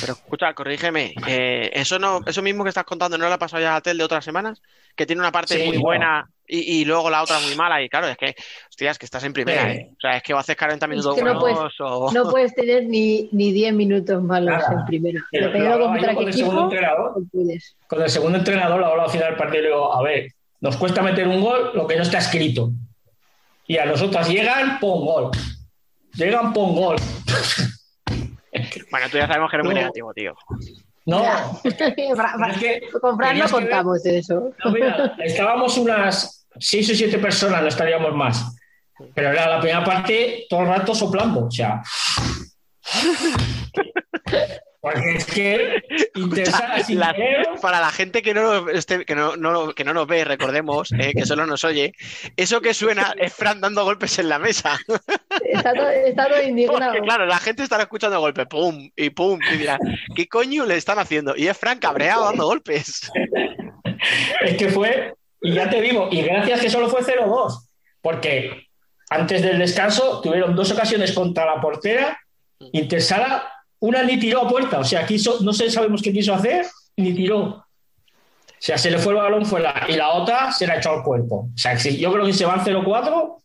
[0.00, 3.62] Pero escucha, corrígeme, eh, eso no, eso mismo que estás contando, ¿no le ha pasado
[3.62, 4.60] ya a Tel de otras semanas?
[4.94, 5.82] Que tiene una parte Sí, muy no.
[5.82, 8.34] buena y, y luego la otra muy mala, y claro, es que,
[8.68, 9.78] hostia, es que estás en primera, Sí.
[9.78, 9.90] ¿eh?
[9.92, 12.12] O sea, es que o haces 40 minutos que no buenos o...
[12.12, 14.72] no puedes tener ni, ni 10 minutos malos Nada.
[14.80, 15.20] en primera.
[15.30, 17.14] Pero lo contra con el segundo equipo, entrenador.
[17.32, 17.76] puedes.
[17.88, 20.76] Con el segundo entrenador, la hora al final del partido, le digo, a ver, nos
[20.76, 22.70] cuesta meter un gol lo que no está escrito.
[23.66, 25.30] Y a nosotras llegan, pon gol.
[26.14, 26.96] Llegan, pon gol.
[28.90, 29.80] Bueno, tú ya sabemos que eres muy No.
[29.80, 30.34] negativo, tío.
[31.06, 31.22] No,
[31.64, 34.50] es que Con Fran no que contamos eso.
[34.64, 38.56] No, mira, estábamos unas seis o siete personas, no estaríamos más.
[39.14, 41.82] Pero era la primera parte todo el rato soplando, o sea.
[44.92, 45.82] Porque es que
[46.88, 47.14] La-
[47.60, 50.92] para la gente que no, nos esté- que no, no- que no nos ve, recordemos,
[50.92, 51.92] eh, que solo nos oye,
[52.36, 54.78] eso que suena es Fran dando golpes en la mesa.
[55.44, 56.78] Está todo, está todo indignado.
[56.92, 59.78] Porque claro, la gente estará escuchando golpes, pum, y pum, y dirá,
[60.14, 61.34] ¿qué coño le están haciendo?
[61.36, 63.10] Y es Fran cabreado dando golpes.
[64.42, 67.68] es que fue, y ya te digo, y gracias que solo fue 0-2,
[68.00, 68.66] porque
[69.10, 72.18] antes del descanso tuvieron dos ocasiones contra la portera,
[72.72, 76.66] Intersala, una ni tiró a puerta, o sea, quiso, no sé, sabemos qué quiso hacer,
[76.96, 77.40] ni tiró.
[77.44, 77.64] O
[78.58, 81.50] sea, se le fue el balón fuera y la otra se la echó al cuerpo.
[81.54, 83.36] O sea, que si- yo creo que si se van 0-4,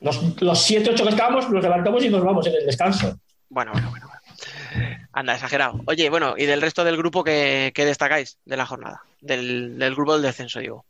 [0.00, 3.18] los, los 7-8 que estábamos, los levantamos y nos vamos en el descanso.
[3.50, 4.06] Bueno, bueno, bueno.
[4.08, 4.96] bueno.
[5.12, 5.80] Anda, exagerado.
[5.86, 9.02] Oye, bueno, ¿y del resto del grupo qué, qué destacáis de la jornada?
[9.20, 10.84] Del, del grupo del descenso, digo.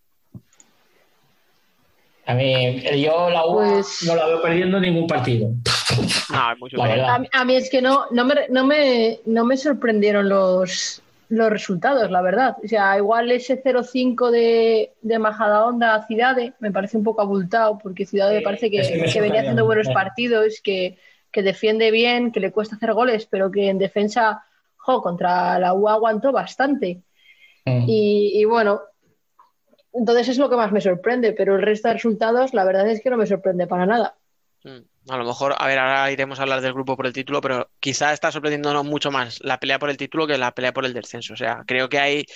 [2.27, 5.49] A mí, yo la U Pues- no la veo perdiendo ningún partido.
[6.73, 6.83] No.
[7.15, 11.03] A, mí- a mí es que no, no, me, no, me, no me sorprendieron los,
[11.29, 12.57] los resultados, la verdad.
[12.65, 17.79] O sea, igual ese 0-5 de, de Majadahonda a Ciudade me parece un poco abultado,
[17.79, 18.83] porque Ciudade me Sí, parece que,
[19.13, 20.99] que me venía haciendo buenos partidos, que,
[21.31, 24.45] que defiende bien, que le cuesta hacer goles, pero que en defensa,
[24.77, 27.01] jo, contra la U aguantó bastante.
[27.65, 27.85] Mm.
[27.89, 28.81] Y, y bueno,
[29.93, 33.01] entonces es lo que más me sorprende, pero el resto de resultados, la verdad es
[33.03, 34.15] que no me sorprende para nada.
[34.65, 37.41] Mm, A lo mejor, a ver, ahora iremos a hablar del grupo por el título,
[37.41, 40.85] pero quizá está sorprendiéndonos mucho más la pelea por el título que la pelea por
[40.85, 41.35] el descenso.
[41.35, 42.27] O sea, creo que hay,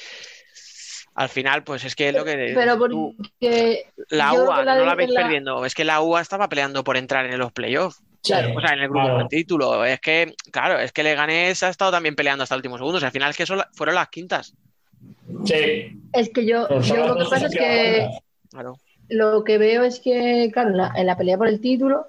[1.15, 4.85] al final, pues es que es lo que Pero tú- porque la UA, la no
[4.85, 8.01] la veis la- perdiendo, es que la UA estaba peleando por entrar en los playoffs.
[8.23, 8.53] Claro.
[8.55, 9.15] O sea, en el grupo Claro.
[9.15, 9.85] por el título.
[9.85, 12.99] Es que, claro, es que Leganés ha estado también peleando hasta el último segundo.
[12.99, 14.55] O sea, al final es que fueron las quintas.
[15.47, 18.09] Sí, Es que yo, lo que pasa es que
[18.51, 18.77] Claro.
[19.09, 22.07] lo que veo es que, claro, en la, en la pelea por el título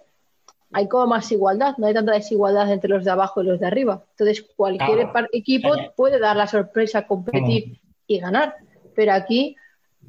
[0.73, 3.68] hay como más igualdad, no hay tanta desigualdad entre los de abajo y los de
[3.68, 4.03] arriba.
[4.11, 5.27] Entonces, cualquier Claro.
[5.34, 8.56] equipo puede dar la sorpresa, competir y ganar.
[8.95, 9.56] Pero aquí,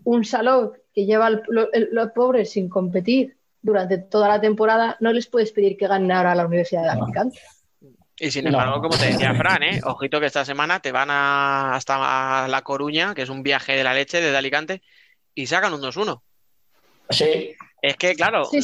[0.04, 4.96] un salón que lleva al- lo- el- los pobres sin competir durante toda la temporada,
[5.00, 7.38] no les puedes pedir que ganen ahora a la Universidad de Alicante.
[8.18, 8.50] Y sin No.
[8.50, 9.80] embargo, como te decía Fran, ¿eh?
[9.84, 13.82] ojito que esta semana te van a, hasta La Coruña, que es un viaje de
[13.84, 14.82] la leche desde Alicante,
[15.34, 16.22] y sacan un 2-1.
[17.10, 18.58] Sí, Es que, claro, Sí,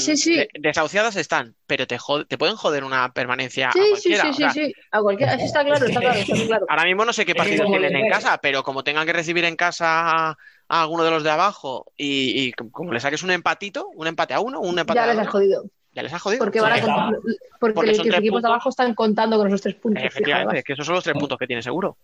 [1.17, 4.23] están, pero te, jod- te pueden joder una permanencia a Sí, sí, cualquiera.
[4.23, 4.75] sí, O sí, sea, sí.
[4.93, 5.35] A cualquiera.
[5.35, 6.67] Eso está claro, está claro, está claro.
[6.69, 9.05] Ahora mismo no sé qué Es que partidos como tienen en casa, pero como tengan
[9.07, 10.37] que recibir en casa a,
[10.69, 14.35] a alguno de los de abajo y, y como le saques un empatito, un empate
[14.35, 15.65] a uno, un empate Ya a les has dos, jodido.
[15.93, 16.45] ya les has jodido.
[16.45, 17.19] Porque, van a Sí, cont- claro.
[17.59, 18.43] porque, Porque son los tres equipos puntos.
[18.43, 20.05] de abajo están contando con esos tres puntos.
[20.05, 20.59] Efectivamente, fijaos.
[20.59, 21.99] es que esos son los tres puntos que tiene seguro.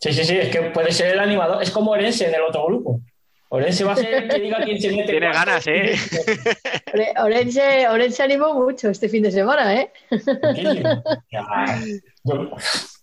[0.00, 1.62] sí, sí, sí, es que puede ser el animador.
[1.62, 3.00] Es como Orense en el otro grupo.
[3.54, 5.12] Orense va a ser el que diga quién se mete.
[5.12, 5.94] Tiene ganas, ¿eh?
[6.92, 9.90] Ore- Orense, Orense animó mucho este fin de semana, ¿eh?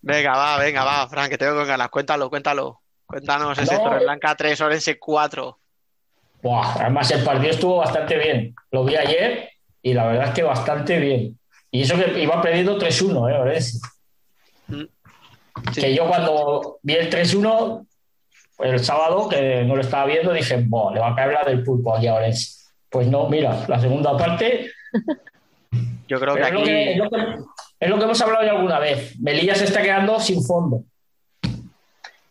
[0.02, 1.90] Venga, va, venga, va, Fran, que tengo con ganas.
[1.90, 2.82] Cuéntalo, cuéntalo.
[3.06, 3.84] Cuéntanos ese No.
[3.84, 5.60] Torreblanca 3, Orense 4.
[6.42, 8.56] Buah, además, el partido estuvo bastante bien.
[8.72, 9.50] Lo vi ayer
[9.82, 11.38] y la verdad es que bastante bien.
[11.72, 13.38] Y eso que iba perdiendo 3-1, ¿eh?
[13.40, 13.80] Orense.
[15.74, 15.82] Sí.
[15.82, 17.86] Que yo cuando vi el 3-1,
[18.64, 21.64] el sábado, que no lo estaba viendo, dije, Buah, le va a caer la del
[21.64, 22.60] pulpo aquí a Orense.
[22.90, 24.70] Pues no, mira, la segunda parte
[26.08, 27.00] Yo creo que es, lo que, es, aquí.
[27.00, 27.44] lo que,
[27.80, 29.18] es lo que hemos hablado ya alguna vez.
[29.20, 30.84] Melilla se está quedando sin fondo.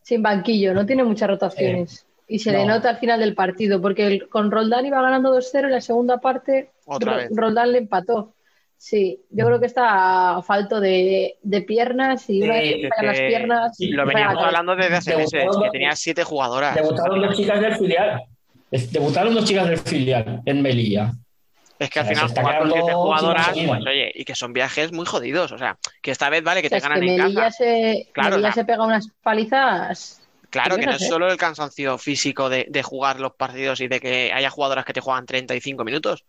[0.02, 2.04] Sin banquillo, no tiene muchas rotaciones.
[2.28, 2.58] Y se No.
[2.58, 5.80] le nota al final del partido, porque el- con Roldán iba ganando 2-0 en la
[5.80, 7.28] segunda parte Otra Ro- vez.
[7.34, 8.34] Roldán le empató.
[8.82, 13.20] Sí, yo creo que está falto de, de piernas y una vez que fallan las
[13.20, 13.76] piernas.
[13.80, 16.74] y lo veníamos hablando desde hace meses, que tenía siete jugadoras.
[16.76, 18.22] Debutaron dos chicas del filial.
[18.70, 21.12] Debutaron dos chicas del filial en Melilla.
[21.78, 24.92] Es que al final jugar con quedando siete jugadoras, pues oye, y que son viajes
[24.92, 25.52] muy jodidos.
[25.52, 27.40] O sea, que esta vez vale que O sea, te es ganan que en Melilla,
[27.42, 27.56] casa.
[27.58, 30.22] se, Claro, Melilla la- se pega unas palizas.
[30.48, 31.06] Claro que no es ¿eh?
[31.08, 34.94] solo el cansancio físico de, de jugar los partidos y de que haya jugadoras que
[34.94, 36.24] te juegan 35 minutos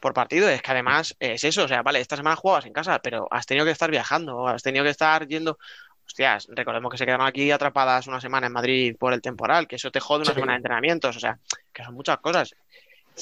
[0.00, 1.64] por partido, es que además es eso.
[1.64, 4.62] O sea, vale, esta semana jugabas en casa, pero has tenido que estar viajando, has
[4.62, 5.58] tenido que estar yendo.
[6.06, 9.76] Hostias, recordemos que se quedaron aquí atrapadas una semana en Madrid por el temporal, que
[9.76, 10.34] eso te jode una Sí.
[10.34, 11.38] semana de entrenamientos, o sea,
[11.72, 12.54] que son muchas cosas.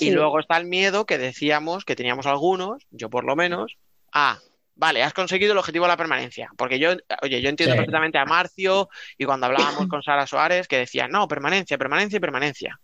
[0.00, 3.76] Y luego está el miedo que decíamos, que teníamos algunos, yo por lo menos,
[4.12, 4.38] a,
[4.76, 6.50] vale, has conseguido el objetivo de la permanencia.
[6.56, 6.92] Porque yo,
[7.22, 7.78] oye, yo entiendo Sí.
[7.78, 8.88] perfectamente a Marcio
[9.18, 12.80] y cuando hablábamos con Sara Suárez que decían, no, permanencia, permanencia y permanencia.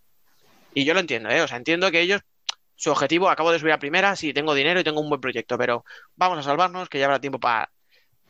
[0.75, 1.41] Y yo lo entiendo, ¿eh?
[1.41, 2.21] O sea, entiendo que ellos,
[2.77, 5.57] su objetivo, acabo de subir a primera, sí, tengo dinero y tengo un buen proyecto,
[5.59, 5.85] pero
[6.17, 7.71] vamos a salvarnos, que ya habrá tiempo para...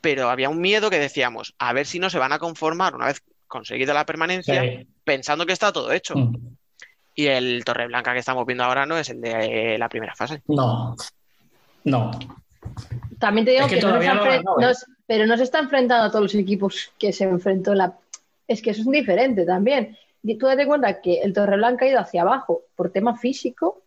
[0.00, 3.06] Pero había un miedo que decíamos, a ver si no se van a conformar una
[3.06, 4.86] vez conseguida la permanencia, Sí.
[5.04, 6.14] pensando que está todo hecho.
[6.14, 6.36] Mm.
[7.14, 10.42] Y el Torreblanca que estamos viendo ahora no es el de eh, la primera fase.
[10.48, 10.94] No.
[11.84, 12.10] No.
[13.18, 14.74] También te digo Es que que, no está enfren- ¿eh?
[15.06, 17.94] pero no se está enfrentando a todos los equipos que se enfrentó en la.
[18.48, 19.96] Es que eso es diferente también.
[20.38, 23.82] Tú date cuenta que el Torreblanca ha ido hacia abajo por tema físico,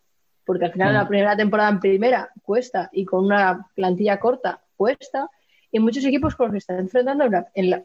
[0.48, 0.96] porque al final Mm.
[0.96, 5.28] la primera temporada en primera cuesta y con una plantilla corta cuesta.
[5.70, 7.82] Y muchos equipos con los que están enfrentando en la, en la,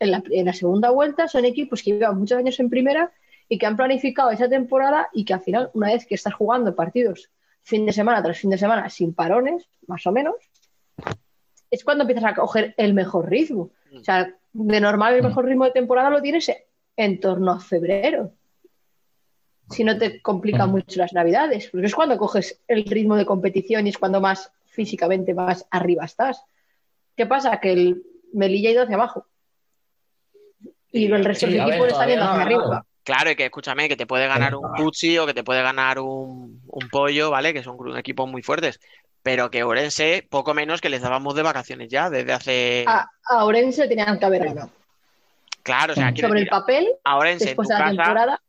[0.00, 3.12] en la- en la segunda vuelta son equipos que llevan muchos años en primera
[3.48, 6.74] y que han planificado esa temporada y que al final, una vez que estás jugando
[6.74, 7.30] partidos
[7.62, 10.34] fin de semana tras fin de semana sin parones, más o menos,
[11.70, 13.70] es cuando empiezas a coger el mejor ritmo.
[13.94, 16.50] O sea, de normal el mejor ritmo de temporada lo tienes
[16.96, 18.32] en torno a febrero.
[19.72, 20.72] Si no te complican Mm.
[20.72, 24.52] mucho las navidades, porque es cuando coges el ritmo de competición y es cuando más
[24.66, 26.44] físicamente más arriba estás.
[27.16, 27.58] ¿Qué pasa?
[27.60, 29.26] Que el Melilla ha ido hacia abajo.
[30.90, 32.44] Y el resto Sí, de a los ver, equipos están todavía yendo no ha hacia
[32.46, 32.86] arriba.
[33.04, 35.98] Claro, y que escúchame, que te puede ganar un Pucci o que te puede ganar
[35.98, 37.52] un, un Pollo, ¿vale?
[37.52, 38.78] Que son equipos muy fuertes.
[39.22, 42.84] Pero que Orense, poco menos que les dábamos de vacaciones ya, desde hace.
[42.86, 44.70] A, a Orense tenían que haber ganado.
[45.62, 48.42] Claro, o sea, Sobre el papel, a Orense en después tu de la casa temporada,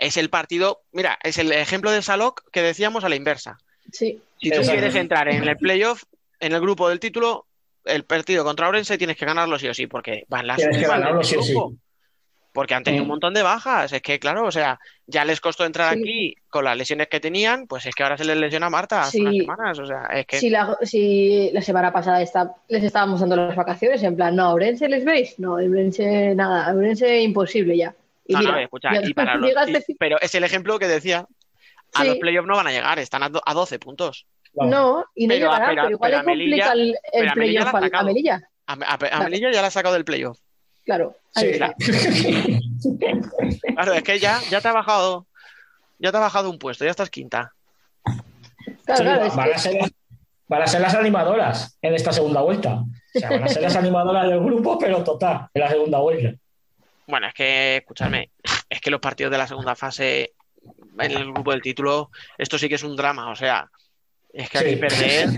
[0.00, 0.82] es el partido.
[0.92, 3.58] Mira, es el ejemplo de Salok que decíamos a la inversa.
[3.92, 4.20] sí.
[4.42, 6.04] Si tú quieres entrar en el playoff,
[6.40, 7.46] en el grupo del título,
[7.84, 10.86] el partido contra Orense tienes que ganarlo sí o sí, porque van las Tienes que
[10.86, 11.52] ganarlo del sí o sí.
[11.52, 11.74] grupo.
[12.52, 13.92] Porque han tenido un montón de bajas.
[13.92, 16.00] Es que, claro, o sea, ya les costó entrar Sí.
[16.00, 19.02] aquí con las lesiones que tenían, pues es que ahora se les lesiona a Marta
[19.02, 19.20] hace Sí.
[19.20, 19.78] unas semanas.
[19.78, 20.38] O sea, es que.
[20.40, 24.44] Si la, si la semana pasada está- les estábamos dando las vacaciones, en plan, no,
[24.46, 27.94] a Orense les veis, no, a Orense nada, a Orense imposible ya.
[28.30, 30.78] Y No, no, escucha, ya y para los- llega y- fin- pero es el ejemplo
[30.78, 31.26] que decía.
[31.92, 32.06] A Sí.
[32.08, 34.24] los playoffs no van a llegar, están a, do- a 12 puntos.
[34.54, 36.72] No, y no Pero llegará, pero pero, igual le complica Melilla-
[37.12, 38.02] el, playoff a.
[38.04, 38.40] Melilla.
[38.66, 39.24] A, a- a Claro.
[39.24, 40.38] Melilla ya la ha sacado del playoff.
[40.84, 41.16] Claro.
[41.34, 41.74] Sí, ahí claro.
[41.78, 41.90] está.
[43.74, 45.26] Claro, es que ya, ya te ha bajado.
[45.98, 47.52] Ya te ha bajado un puesto, ya estás quinta.
[48.04, 48.22] Claro,
[48.96, 49.80] Sí, claro, es van, que- a ser,
[50.48, 52.82] van a ser las animadoras en esta segunda vuelta.
[53.14, 56.38] O sea, van a ser las animadoras del grupo, pero total, en la segunda vuelta.
[57.10, 58.30] Bueno, es que, escúchame,
[58.68, 60.32] es que los partidos de la segunda fase
[60.98, 63.68] en el grupo del título, esto sí que es un drama, o sea,
[64.32, 64.76] es que aquí Sí.
[64.76, 65.28] perder.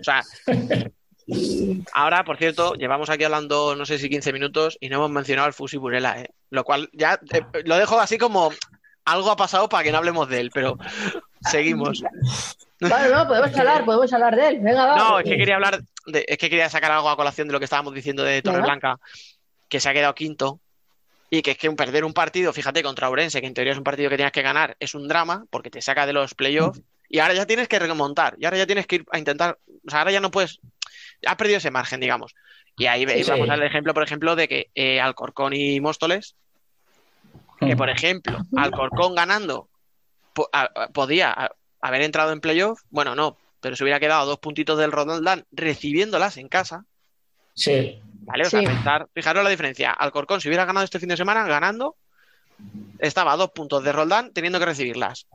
[0.00, 0.22] O sea,
[1.92, 5.46] ahora, por cierto, llevamos aquí hablando no sé si 15 minutos y no hemos mencionado
[5.46, 6.30] al Fusi Burela, ¿eh?
[6.50, 8.52] Lo cual ya eh, lo dejo así como
[9.04, 10.78] algo ha pasado para que no hablemos de él, pero
[11.42, 12.02] seguimos.
[12.80, 14.60] Vale, no, podemos hablar, podemos hablar de él.
[14.60, 14.96] Venga, va.
[14.96, 17.58] No, es que quería hablar, de, es que quería sacar algo a colación de lo
[17.58, 18.42] que estábamos diciendo de.
[18.42, 18.98] Torreblanca,
[19.68, 20.60] que se ha quedado quinto
[21.30, 23.84] y que es que perder un partido, fíjate, contra Ourense, que en teoría es un
[23.84, 27.18] partido que tienes que ganar, es un drama porque te saca de los playoffs y
[27.18, 30.00] ahora ya tienes que remontar y ahora ya tienes que ir a intentar, o sea,
[30.00, 30.60] ahora ya no puedes,
[31.26, 32.34] has perdido ese margen, digamos.
[32.78, 33.50] Y ahí Sí, vamos sí.
[33.52, 36.36] al ejemplo, por ejemplo, de que eh, Alcorcón y Móstoles,
[37.58, 39.68] que por ejemplo, Alcorcón ganando
[40.34, 44.22] po- a- a- podía a- haber entrado en playoff, bueno, no, pero se hubiera quedado
[44.22, 46.84] a dos puntitos del Roldán recibiéndolas en casa,
[47.56, 48.00] Sí.
[48.20, 48.44] ¿vale?
[48.46, 48.66] O sea, Sí.
[48.66, 49.92] pensar, fijaros la diferencia.
[49.92, 51.96] Alcorcón, si hubiera ganado este fin de semana, ganando,
[52.98, 55.26] estaba a dos puntos de Roldán teniendo que recibirlas.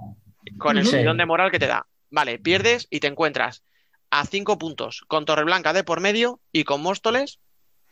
[0.57, 0.91] Con el Sí.
[0.91, 1.85] subidón de moral que te da.
[2.10, 3.64] Vale, pierdes y te encuentras
[4.10, 7.39] a cinco puntos con Torreblanca de por medio y con Móstoles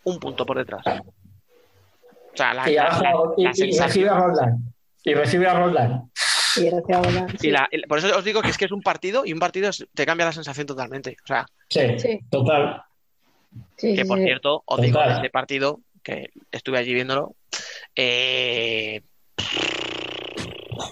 [0.04, 0.82] un punto por detrás.
[0.86, 4.74] O sea, la, Y, la- la- y- la y sensación- recibe a Roldán.
[5.06, 6.10] Y recibe a Roldán.
[7.34, 7.52] Y Sí.
[7.52, 9.70] la- el- por eso os digo que es que es un partido y un partido
[9.70, 11.16] es- te cambia la sensación totalmente.
[11.24, 12.20] O sea, Sí, Sí.
[12.30, 12.82] total.
[13.78, 14.26] Sí, que sí, por sí.
[14.26, 17.36] cierto, os digo de este partido, que estuve allí viéndolo,
[17.96, 19.02] eh,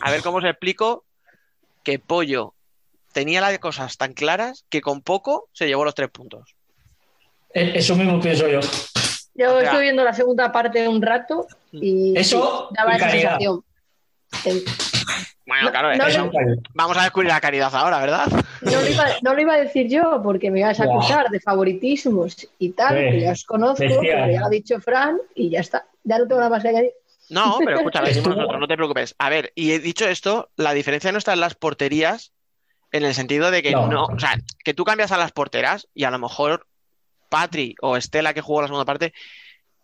[0.01, 1.05] a ver cómo os explico
[1.83, 2.53] que Pollo
[3.13, 6.55] tenía las cosas tan claras que con poco se llevó los tres puntos.
[7.53, 8.59] Eh, Eso mismo pienso yo.
[9.35, 13.07] Yo O sea- estoy viendo la segunda parte un rato y Eso daba y esa
[13.07, 13.37] calidad.
[13.39, 13.63] sensación.
[15.45, 16.31] Bueno, No, claro, no, eso- no.
[16.73, 18.27] vamos a descubrir la caridad ahora, ¿verdad?
[18.61, 21.39] No lo, iba, no lo iba a decir yo porque me ibas a acusar de
[21.39, 25.49] favoritismos y tal, Sí, que ya os conozco, pero ya lo ha dicho Fran y
[25.49, 25.85] ya está.
[26.03, 26.91] Ya no tengo nada más que añadir.
[27.29, 29.15] No, pero nosotros, no te preocupes.
[29.17, 32.33] A ver, y he dicho esto, la diferencia no está en las porterías,
[32.91, 33.87] en el sentido de que no.
[33.87, 34.05] No.
[34.05, 36.67] o sea, que tú cambias a las porteras y a lo mejor
[37.29, 39.13] Patri o Estela, que jugó la segunda parte,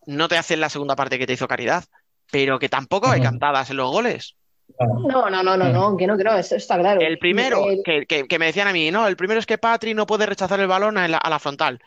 [0.06, 1.84] no te hacen la segunda parte que te hizo Caridad,
[2.32, 4.36] pero que tampoco hay cantadas en los goles.
[4.80, 7.02] No, no, no, no, no, que no, que no, eso está claro.
[7.02, 9.58] El primero, El- que, que- que me decían a mí, no, el primero es que
[9.58, 11.80] Patri no puede rechazar el balón a la, a la frontal.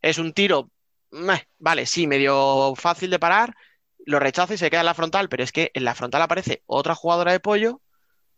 [0.00, 0.70] Es un tiro,
[1.10, 3.54] meh, vale, sí, medio fácil de parar,
[4.04, 6.62] lo rechaza y se queda en la frontal, pero es que en la frontal aparece
[6.66, 7.80] otra jugadora de pollo,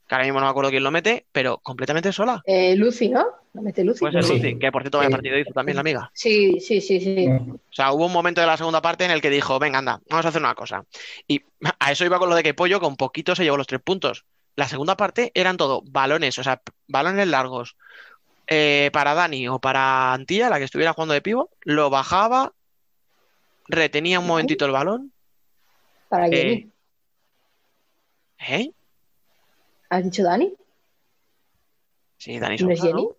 [0.09, 2.43] que ahora mismo no me acuerdo quién lo mete, pero completamente sola.
[2.47, 3.25] eh, Lucy, ¿no?
[3.55, 4.01] ¿Lo mete Lucy?
[4.01, 4.33] Puede ser Sí.
[4.35, 5.15] Lucy, que por cierto vaya Sí.
[5.15, 6.11] partido hizo también la amiga.
[6.13, 7.27] Sí, sí, sí, sí.
[7.29, 10.01] O sea, hubo un momento de la segunda parte en el que dijo, venga, anda,
[10.11, 10.85] vamos a hacer una cosa.
[11.29, 11.41] Y
[11.79, 14.25] a eso iba con lo de que Pollo con poquito se llevó los tres puntos.
[14.57, 17.77] La segunda parte eran todo balones, o sea, balones largos.
[18.47, 22.53] eh, para Dani o para Antilla, la que estuviera jugando de pivo, lo bajaba,
[23.69, 25.13] retenía un momentito el balón.
[26.11, 26.71] Para Eh, Jenny.
[28.67, 28.71] ¿Eh?
[29.89, 30.53] ¿Has dicho Dani?
[32.19, 33.03] Sí, Dani ¿No es Jenny?
[33.05, 33.17] ¿no?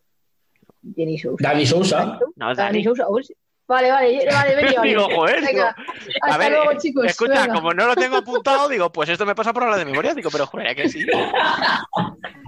[0.95, 1.49] Jenny Sousa.
[1.49, 2.19] Dani Sousa.
[2.35, 2.83] No, es Dani Dani.
[2.83, 3.09] Sousa.
[3.09, 3.25] uy,
[3.67, 4.81] Vale, vale, vale, vale.
[4.87, 7.05] Digo, joder, Venga, A hasta ver, luego, eh, chicos.
[7.05, 7.53] escucha, venga.
[7.55, 10.13] como no lo tengo apuntado, digo, pues esto me pasa por hablar de memoria.
[10.13, 11.05] Digo, pero joder, que sí.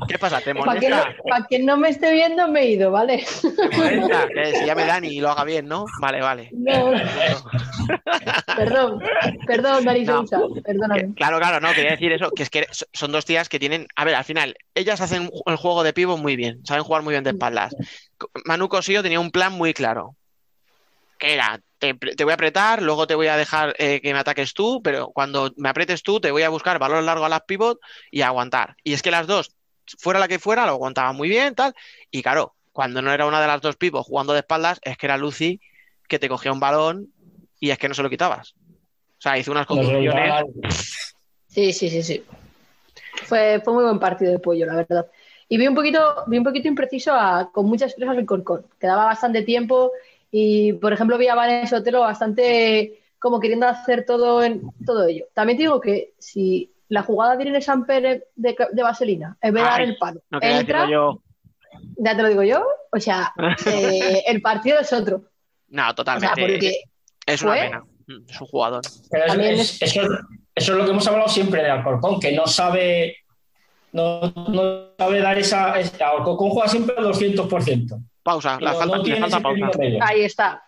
[0.07, 0.41] ¿Qué pasa?
[0.41, 1.23] ¿Te Para que, no, molesta?
[1.27, 3.25] pa' que no me esté viendo, me he ido, ¿vale?
[3.41, 4.27] ¿Te molesta?
[4.33, 5.85] Que se llame Dani y lo haga bien, ¿no?
[5.99, 6.49] Vale, vale.
[6.53, 6.91] No,
[8.55, 8.99] perdón,
[9.45, 10.23] perdón, Dani No.
[10.63, 11.01] Perdóname.
[11.01, 13.59] Que- claro, claro, no, quería decir eso, que es que so- son dos tías que
[13.59, 17.01] tienen, a ver, al final, ellas hacen el juego de pivo muy bien, saben jugar
[17.01, 17.75] muy bien de espaldas.
[18.45, 20.15] Manu Cosío tenía un plan muy claro,
[21.17, 24.53] que era, te, voy a apretar, luego te voy a dejar eh, que me ataques
[24.53, 27.79] tú, pero cuando me apretes tú, te voy a buscar balón largo a las pivot
[28.11, 28.75] y a aguantar.
[28.83, 29.55] Y es que las dos,
[29.97, 31.73] fuera la que fuera, lo aguantaban muy bien, tal,
[32.11, 35.07] y claro, cuando no era una de las dos pivos jugando de espaldas, es que
[35.07, 35.59] era Lucy
[36.07, 37.11] que te cogía un balón
[37.59, 38.53] y es que no se lo quitabas.
[39.17, 40.45] O sea, hizo unas llevaban.
[41.47, 42.23] Sí, sí, sí, sí.
[43.23, 45.07] Fue, fue muy buen partido de pollo, la verdad.
[45.49, 48.65] Y vi un poquito, vi un poquito impreciso a- con muchas presas el Corcón.
[48.79, 49.91] Quedaba bastante tiempo
[50.31, 55.25] y, por ejemplo, vi a Vanessa Otero bastante como queriendo hacer todo en todo ello.
[55.33, 59.63] También te digo que si la jugada de Irene Samper de, de Vaselina, en vez
[59.63, 61.21] de dar el palo, No entra, yo.
[61.97, 63.33] ya te lo digo yo, o sea,
[63.65, 65.23] eh, el partido es otro.
[65.69, 66.41] No, O sea, totalmente.
[66.41, 66.81] porque
[67.25, 67.83] es una fue- pena.
[68.29, 68.81] Es un jugador.
[69.11, 70.01] Pero es- También es- eso,
[70.55, 73.17] eso es lo que hemos hablado siempre de Alcorcón, que no sabe,
[73.91, 75.77] no, no sabe dar esa.
[75.79, 77.99] esa- Alcorcón juega siempre al 200%.
[78.27, 79.69] Pausa, la falta, no le falta pausa.
[80.01, 80.61] ahí está.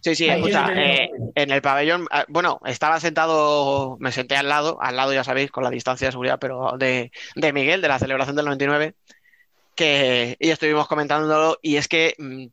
[0.00, 4.48] Sí, sí, Ahí escucha, eh, en el pabellón, ah, bueno, estaba sentado, me senté al
[4.48, 7.88] lado, al lado ya sabéis, con la distancia de seguridad, pero de, de Miguel, de
[7.88, 8.94] la celebración del 99,
[9.74, 12.46] que, y estuvimos comentándolo, y es que mm,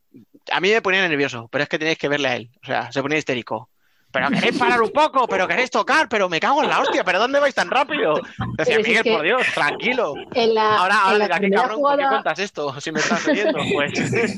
[0.51, 2.91] a mí me ponía nervioso, pero es que tenéis que verle a él, o sea,
[2.91, 3.69] se ponía histérico.
[4.11, 7.19] Pero queréis parar un poco, pero queréis tocar, pero me cago en la hostia, pero
[7.19, 8.15] ¿dónde vais tan rápido?
[8.15, 10.13] Decía, Pero si es Miguel, que- por Dios, tranquilo.
[10.33, 12.81] En la, Ahora, en ahora la dirá, qué cabrón, ¿por qué jugada, cuentas esto?
[12.81, 13.93] Si me estás oyendo, pues.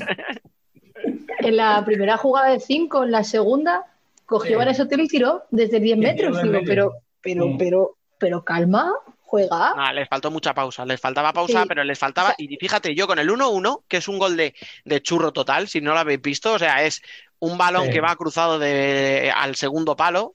[1.38, 3.86] en la primera jugada de 5, en la segunda,
[4.26, 4.56] cogió Sí.
[4.56, 6.42] Vanessa Otero y tiró desde 10 Sí, metros.
[6.42, 6.92] Digo, pero,
[7.22, 7.58] pero, Mm.
[7.58, 8.92] pero, pero calma,
[9.22, 9.74] juega.
[9.76, 11.68] No, les faltó mucha pausa, les faltaba pausa, Sí.
[11.68, 14.36] pero les faltaba, O sea- y fíjate, yo con el 1-1, que es un gol
[14.36, 17.00] de, de churro total, si no lo habéis visto, o sea, es
[17.40, 17.92] un balón Sí.
[17.92, 20.34] que va cruzado de, al segundo palo,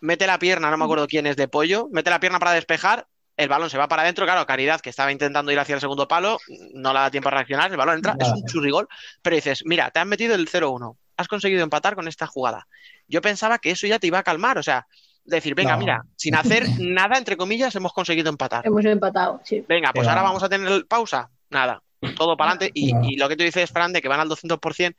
[0.00, 3.06] mete la pierna, no me acuerdo quién es de pollo, mete la pierna para despejar,
[3.36, 6.06] el balón se va para adentro, claro, Caridad, que estaba intentando ir hacia el segundo
[6.08, 6.38] palo,
[6.74, 8.88] no le da tiempo a reaccionar, el balón entra, es un churrigol,
[9.22, 12.66] pero dices, mira, te has metido el 0-1, has conseguido empatar con esta jugada.
[13.08, 14.86] Yo pensaba que eso ya te iba a calmar, o sea,
[15.24, 15.78] decir, venga, No.
[15.78, 18.66] mira, sin hacer nada, entre comillas, hemos conseguido empatar.
[18.66, 19.64] Hemos empatado, sí.
[19.68, 21.28] Venga, pues Pero- ahora vamos a tener pausa.
[21.50, 21.82] Nada,
[22.16, 22.70] todo para adelante.
[22.74, 23.00] Y, No.
[23.04, 24.94] y lo que tú dices, Fran, de que van al 200%,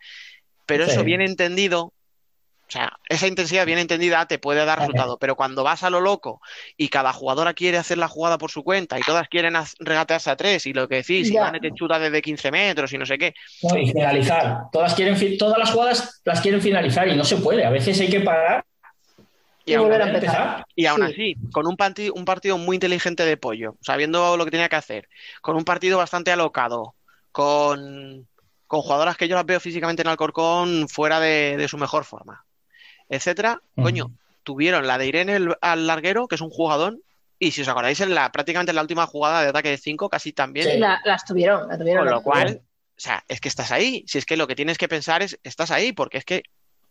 [0.68, 0.92] pero Sí.
[0.92, 5.18] eso bien entendido, o sea, esa intensidad bien entendida te puede dar resultado.
[5.18, 6.42] Pero cuando vas a lo loco
[6.76, 10.36] y cada jugadora quiere hacer la jugada por su cuenta y todas quieren regatearse a
[10.36, 11.44] tres y lo que decís, y Ya.
[11.44, 13.34] van y te chuta desde 15 metros y no sé qué.
[13.64, 14.64] No, y finalizar.
[14.74, 17.66] Todas, quieren, todas las jugadas las quieren finalizar y no se puede.
[17.66, 18.66] A veces hay que parar
[19.66, 20.66] Y Y aún, volver a empezar.
[20.76, 21.12] y aún Sí.
[21.14, 24.78] así, con un, parti- un partido muy inteligente de pollo, sabiendo lo que tenía que
[24.78, 25.10] hacer,
[25.42, 26.96] con un partido bastante alocado,
[27.34, 28.28] con,
[28.68, 32.46] con jugadoras que yo las veo físicamente en Alcorcón fuera de, de su mejor forma,
[33.10, 34.12] etcétera, coño,
[34.44, 37.02] tuvieron la de Irene el- al larguero, que es un jugadón,
[37.40, 40.10] Y si os acordáis, en la, prácticamente en la última jugada de ataque de 5,
[40.10, 40.80] casi también.
[40.80, 42.04] La- las tuvieron, las tuvieron.
[42.06, 42.24] Con lo tuvieron.
[42.54, 44.04] cual, o sea, es que estás ahí.
[44.08, 46.42] Si es que lo que tienes que pensar es, estás ahí, porque es que,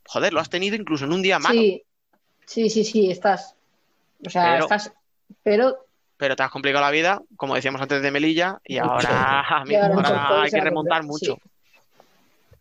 [0.06, 1.82] joder, lo has tenido incluso en un día malo, Sí,
[2.46, 3.56] sí, sí, sí, estás.
[4.24, 4.92] O sea, Pero- estás.
[5.42, 5.84] Pero
[6.16, 10.42] pero te has complicado la vida, como decíamos antes de Melilla, y ahora, Y ahora
[10.42, 11.38] hay que remontar mucho.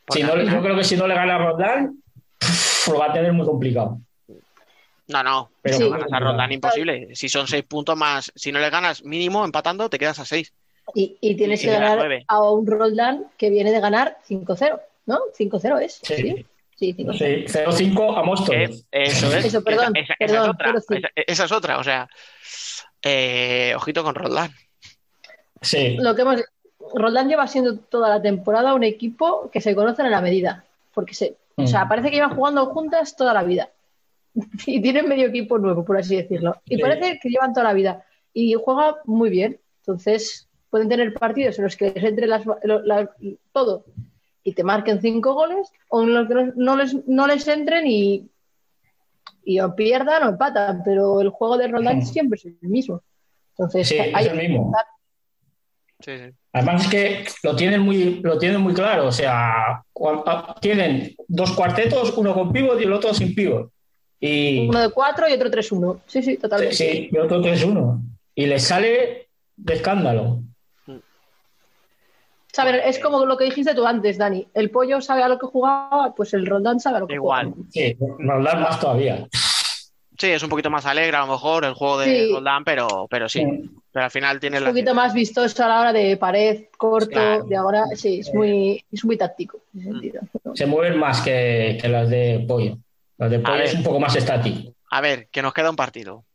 [0.10, 2.02] Si no, le- yo creo que si no le gana a Roldán,
[2.38, 4.00] pff, lo va a tener muy complicado.
[5.08, 5.90] No, no, Pero Sí.
[5.90, 7.10] ganas a Roldán imposible.
[7.16, 10.52] Si son seis puntos más, si no le ganas mínimo empatando, te quedas a seis.
[10.94, 15.20] Y, y tienes Y que ganar a un Roldán que viene de ganar 5-0, ¿no?
[15.38, 16.00] 5-0 es.
[16.04, 16.16] Sí.
[16.16, 16.46] Sí,
[16.76, 17.18] sí 5-0.
[17.18, 18.86] Sí, 0-5 a Móstoles.
[18.92, 19.46] Eh, Eso es.
[19.46, 20.68] Eso, perdón, esa, esa- esa perdón, es otra.
[20.68, 20.96] pero sí.
[20.98, 21.78] Esa, esa es otra.
[21.80, 22.08] O sea,
[23.04, 24.52] eh, ojito con Roldán.
[25.62, 25.98] Sí.
[26.00, 26.42] Lo que hemos.
[26.94, 30.66] Roldán lleva siendo toda la temporada un equipo que se conocen a la medida.
[30.94, 31.38] Porque se.
[31.58, 31.90] O sea, Mm.
[31.90, 33.70] parece que llevan jugando juntas toda la vida.
[34.68, 36.56] Y tienen medio equipo nuevo, por así decirlo.
[36.66, 36.82] Y Sí.
[36.82, 38.04] parece que llevan toda la vida.
[38.34, 39.60] Y juega muy bien.
[39.80, 42.44] Entonces, pueden tener partidos en los que les entre las-
[43.54, 43.86] todo
[44.44, 47.88] y te marquen cinco goles, o en los que no, no les, no les entren
[47.88, 48.30] y,
[49.44, 50.82] y o pierdan o empatan.
[50.84, 52.02] Pero el juego de Roldán Mm.
[52.04, 53.02] siempre es el mismo.
[53.52, 54.74] Entonces, Sí, es hay- el mismo.
[56.06, 56.30] Sí, sí.
[56.54, 59.08] Además es que lo tienen muy, lo tienen muy claro.
[59.08, 59.84] O sea,
[60.28, 63.72] ah, tienen dos cuartetos, uno con pivot y el otro sin pivot.
[64.20, 66.02] Y Uno de 4 y otro 3-1.
[66.06, 66.76] Sí, sí, totalmente.
[66.76, 68.00] sí, y otro 3-1.
[68.36, 70.42] Y les sale de escándalo.
[72.54, 74.48] Saber, es como lo que dijiste tú antes, Dani.
[74.54, 77.48] El pollo sabe a lo que jugaba, pues el Roldán sabe a lo que Igual.
[77.48, 77.68] jugaba.
[77.72, 79.28] Sí, Roldán más todavía.
[80.18, 82.32] Sí, es un poquito más alegre a lo mejor el juego de Sí.
[82.32, 83.44] Roldán, pero, pero sí.
[83.96, 84.70] Pero al final tiene Un la.
[84.72, 87.44] poquito más vistoso a la hora de pared, corto, Claro.
[87.46, 87.86] de ahora.
[87.96, 90.20] Sí, es muy, es muy táctico sentido.
[90.54, 92.78] Se mueven más que, que las de pollo.
[93.18, 94.74] Las de pollo es un poco más estático.
[94.92, 96.26] A ver, que nos queda un partido.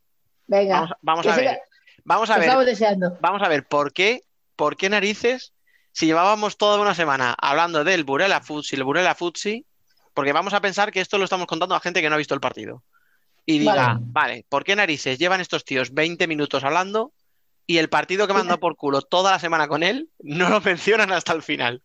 [0.47, 1.59] Venga, Vamos, a ver.
[2.03, 2.45] Vamos a ver.
[2.45, 3.17] estamos deseando.
[3.21, 4.23] Vamos a ver por qué,
[4.55, 5.53] por qué narices,
[5.91, 9.67] si llevábamos toda una semana hablando del Burela Futsi, el Burela Futsi,
[10.15, 12.33] porque vamos a pensar que esto lo estamos contando a gente que no ha visto
[12.33, 12.81] el partido.
[13.45, 13.99] Y diga, Vale.
[14.01, 17.11] vale, ¿por qué narices llevan estos tíos 20 minutos hablando
[17.71, 20.49] y el partido que me han dado por culo toda la semana con él no
[20.49, 21.81] lo mencionan hasta el final?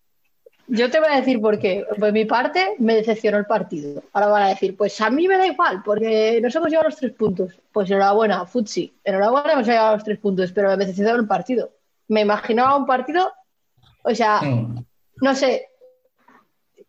[0.69, 1.85] Yo te voy a decir por qué.
[1.99, 4.03] Por mi parte, me decepcionó el partido.
[4.13, 6.99] Ahora van a decir, pues a mí me da igual, porque nos hemos llevado los
[6.99, 7.53] tres puntos.
[7.71, 8.93] Pues enhorabuena, Futsi.
[9.05, 11.71] Enhorabuena, hemos llevado los tres puntos, pero me decepcionó el partido.
[12.09, 13.33] Me imaginaba un partido,
[14.03, 14.85] o sea, Mm.
[15.23, 15.69] no sé,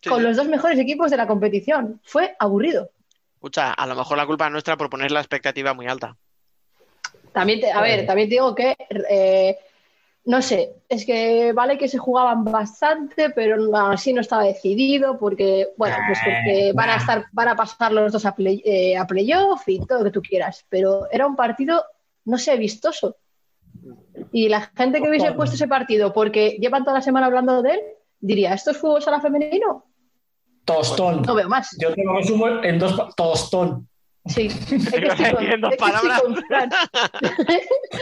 [0.02, 2.00] Sí, con los dos mejores equipos de la competición.
[2.04, 2.92] Fue aburrido.
[3.36, 6.16] Escucha, a lo mejor la culpa es nuestra por poner la expectativa muy alta.
[7.34, 8.76] También te- a ver, también te digo que,
[9.10, 9.58] eh,
[10.26, 15.70] no sé, es que vale que se jugaban bastante, pero así no estaba decidido porque,
[15.78, 19.06] bueno, pues porque van a estar, van a pasar los dos a, play- eh, a
[19.08, 21.84] playoff y todo lo que tú quieras, pero era un partido,
[22.26, 23.16] no sé, vistoso.
[24.32, 27.72] Y la gente que hubiese puesto ese partido porque llevan toda la semana hablando de
[27.72, 27.80] él,
[28.20, 29.86] diría, ¿esto es fútbol sala femenino?
[30.66, 31.22] Tostón.
[31.22, 31.70] No veo más.
[31.80, 33.88] Yo te lo resumo en dos tostón.
[34.28, 34.76] Sí, es que
[35.08, 36.22] estoy con, En dos es que estoy palabras.
[36.22, 36.70] con Fran.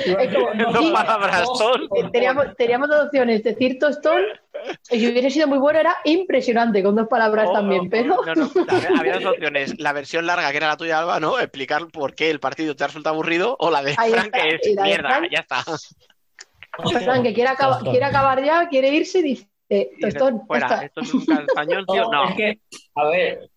[0.06, 1.48] Es como, En dos sí, palabras,
[2.12, 4.22] Teníamos, teníamos dos opciones, decir tostón,
[4.92, 8.22] y si hubiese sido muy bueno, era impresionante, con dos palabras Oh, también, oh, pero
[8.26, 8.52] no, no,
[9.00, 9.80] había- dos opciones.
[9.80, 11.40] La versión larga, que era la tuya, Alba, ¿no?
[11.40, 14.42] Explicar por qué el partido te ha resultado aburrido, o la de Ahí Frank, está,
[14.42, 15.30] que es mierda, Frank.
[15.32, 15.64] ya está.
[17.04, 17.92] Fran, que quiere, acaba- Tostón.
[17.92, 22.10] quiere acabar ya, quiere irse, dice, eh, tostón, Fuera, esto es un castañón, tío.
[22.12, 22.30] No.
[22.30, 22.60] Es que,
[22.96, 23.50] a ver,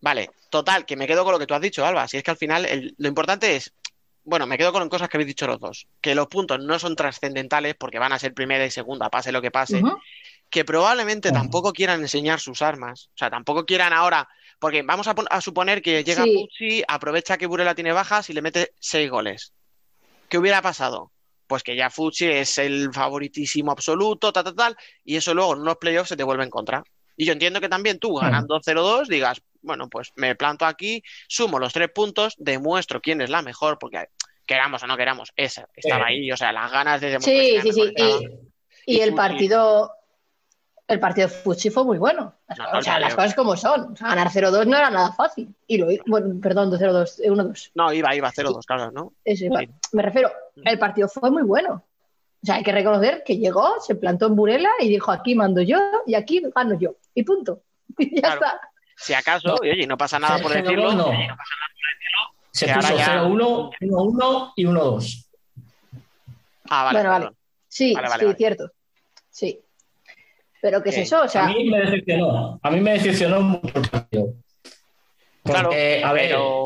[0.00, 2.06] Vale, total, que me quedo con lo que tú has dicho, Alba.
[2.08, 3.72] Si es que al final el- lo importante es,
[4.24, 6.96] bueno, me quedo con cosas que habéis dicho los dos, que los puntos no son
[6.96, 9.80] trascendentales porque van a ser primera y segunda, pase lo que pase,
[10.50, 15.14] que probablemente tampoco quieran enseñar sus armas, o sea, tampoco quieran ahora, porque vamos a,
[15.14, 16.34] pon- a suponer que llega Sí.
[16.34, 19.52] Pucci, aprovecha que Burela tiene bajas y le mete seis goles.
[20.28, 21.10] ¿Qué hubiera pasado?
[21.46, 25.60] Pues que ya Fucci es el favoritísimo absoluto, tal, tal, tal, y eso luego en
[25.60, 26.82] unos playoffs se te vuelve en contra.
[27.16, 31.60] Y yo entiendo que también tú, ganando 0-2, digas, bueno, pues me planto aquí, sumo
[31.60, 34.08] los tres puntos, demuestro quién es la mejor, porque
[34.44, 36.12] queramos o no queramos, esa estaba Sí.
[36.14, 39.92] ahí, o sea, las ganas de demostrar Sí, sí, sí, y, y Y el partido,
[40.86, 42.34] el partido de Fucci fue muy bueno.
[42.56, 43.92] No, o sea, no, las cosas como son.
[43.92, 45.54] O sea, ganar 0-2 no era nada fácil.
[45.66, 47.70] Y lo, bueno, perdón, 2-0-2, eh, 1-2.
[47.74, 49.12] No, iba, iba 0-2, claro, ¿no?
[49.22, 49.48] Eso, Sí.
[49.50, 50.32] bueno, Me refiero,
[50.64, 51.84] el partido fue muy bueno.
[52.42, 55.60] O sea, hay que reconocer que llegó, se plantó en Burela y dijo, aquí mando
[55.60, 56.94] yo y aquí gano yo.
[57.14, 57.60] Y punto.
[57.98, 58.34] Y ya Claro.
[58.46, 58.60] está.
[59.00, 60.92] Si acaso, y oye, no pasa nada por 0-2 decirlo.
[60.92, 61.06] no.
[61.08, 61.28] oye,
[62.50, 65.28] se Que ahora puso ya- 0-1, 1-1 y 1-2.
[66.70, 67.28] Ah, vale, bueno, vale.
[67.68, 68.36] Sí, Vale, vale, sí, vale.
[68.36, 68.70] cierto.
[69.30, 69.60] Sí.
[70.60, 71.22] Pero ¿qué es eso?
[71.22, 72.58] O sea, a mí me decepcionó.
[72.62, 74.26] A mí me decepcionó mucho el partido.
[75.44, 76.64] Claro, a ver, pero.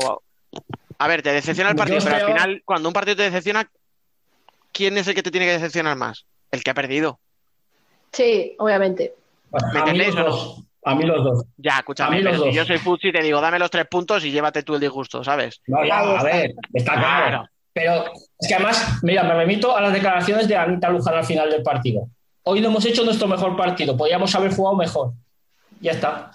[0.97, 3.23] A ver, te decepciona el Yo partido, pero al espero- final, cuando un partido te
[3.23, 3.69] decepciona,
[4.71, 6.25] ¿quién es el que te tiene que decepcionar más?
[6.51, 7.19] El que ha perdido.
[8.11, 9.13] Sí, obviamente.
[9.51, 10.65] ¿Me a mí entendéis o no?
[10.85, 10.93] Dos.
[10.93, 11.45] A mí los dos.
[11.57, 12.55] Ya, A escúchame, mí los pero si dos.
[12.55, 15.61] yo soy Futsi te digo, dame los tres puntos y llévate tú el disgusto, ¿sabes?
[15.67, 17.27] No, ya, a ver, está claro.
[17.27, 17.49] Claro.
[17.73, 18.03] Pero
[18.39, 21.63] es que además, mira, me remito a las declaraciones de Anita Luján al final del
[21.63, 22.07] partido.
[22.43, 25.13] Hoy no hemos hecho nuestro mejor partido, podríamos haber jugado mejor.
[25.81, 26.31] Ya está.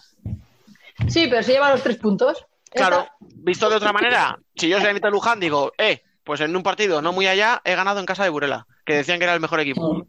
[1.07, 2.45] Sí, pero se lleva los tres puntos.
[2.71, 3.13] Claro, está.
[3.21, 7.01] visto de otra manera, si yo soy Anita Luján, digo, eh, pues en un partido
[7.01, 9.61] no muy allá he ganado en casa de Burela, que decían que era el mejor
[9.61, 10.07] equipo.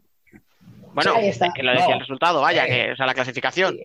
[0.92, 1.52] Bueno, Ahí está.
[1.52, 1.94] que lo decía No.
[1.94, 3.78] el resultado, vaya, que, o sea, la clasificación.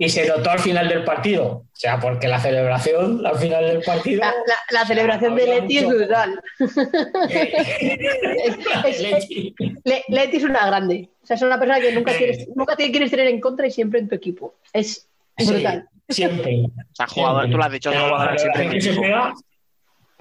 [0.00, 1.44] Y se notó al final del partido.
[1.46, 4.20] O sea, porque la celebración al final del partido.
[4.20, 6.40] La, la- la celebración de Leti es mucho- brutal.
[7.28, 9.54] Es- es- Leti.
[9.84, 11.08] Le- Leti es una grande.
[11.22, 13.70] O sea, es una persona que nunca, quieres, nunca te quieres tener en contra y
[13.70, 14.54] siempre en tu equipo.
[14.72, 15.88] Es Sí, brutal.
[16.08, 16.62] siempre.
[16.64, 19.02] O sea, jugador, tú lo has dicho, jugadores siempre en celebración que se equipo.
[19.02, 19.32] pega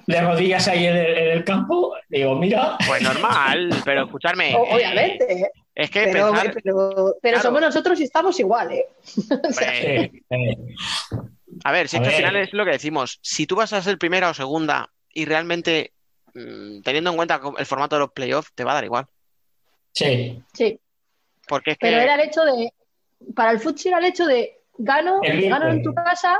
[0.06, 2.78] de rodillas ahí en el, en el campo, digo, mira.
[2.88, 4.08] Pues normal, pero.
[4.56, 5.52] O- eh, obviamente, ¿eh?
[5.80, 6.54] Es que pero, pensar.
[6.64, 7.41] pero, pero Claro.
[7.41, 8.86] somos nosotros y estamos igual, ¿eh?
[9.49, 10.24] O sea, hombre, Sí,
[11.64, 13.20] A ver, si A es que al final es lo que decimos.
[13.22, 15.94] Si tú vas a ser primera o segunda y realmente,
[16.34, 19.06] mm, teniendo en cuenta el formato de los playoffs, te va a dar igual.
[19.94, 20.41] sí.
[20.54, 20.80] sí.
[21.48, 21.86] Porque es que.
[21.88, 22.74] Pero era el hecho de.
[23.36, 26.40] Para el futsal era el hecho de gano, El gano en tu casa.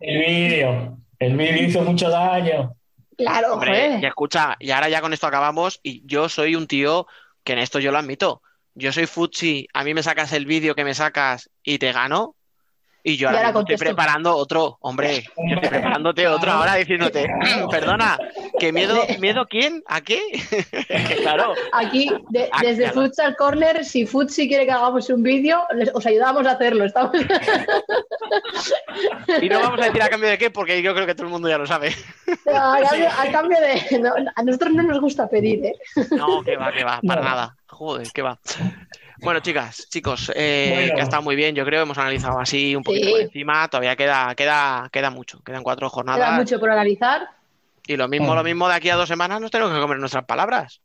[0.00, 0.98] El vídeo.
[1.20, 2.74] El vídeo hizo mucho daño.
[3.16, 7.06] Claro, Hombre, y escucha, y ahora ya con esto acabamos, y yo soy un tío
[7.44, 8.42] que en esto yo lo admito.
[8.74, 12.36] Yo soy Futsi, a mí me sacas el vídeo que me sacas y te gano,
[13.04, 17.26] y yo ahora, estoy preparando otro, hombre, yo estoy preparándote otro ahora diciéndote,
[17.70, 18.16] perdona,
[18.58, 19.82] ¿que miedo, miedo quién?
[19.86, 20.20] ¿A qué?
[20.88, 23.02] que claro, Aquí, de- Ah, desde claro.
[23.02, 26.84] Futsal Corner, si Futsi quiere que hagamos un vídeo, les- os ayudamos a hacerlo.
[26.84, 27.12] Estamos...
[29.42, 31.32] y no vamos a decir a cambio de qué, porque yo creo que todo el
[31.32, 31.94] mundo ya lo sabe.
[32.52, 33.98] a, cambio, a cambio de.
[33.98, 35.74] no, a nosotros no nos gusta pedir, ¿eh?
[36.12, 37.28] No, que va, que va, para No.
[37.28, 37.56] nada.
[37.66, 38.38] Joder, que va.
[39.22, 40.94] Bueno, chicas, chicos, eh, Bueno.
[40.94, 43.12] que ha estado muy bien, yo creo, hemos analizado así un poquito Sí.
[43.12, 47.28] por encima, todavía queda, queda, queda mucho, quedan cuatro jornadas Queda mucho por analizar.
[47.86, 48.36] y lo mismo, Mm.
[48.36, 50.80] lo mismo de aquí a dos semanas nos tenemos que comer nuestras palabras,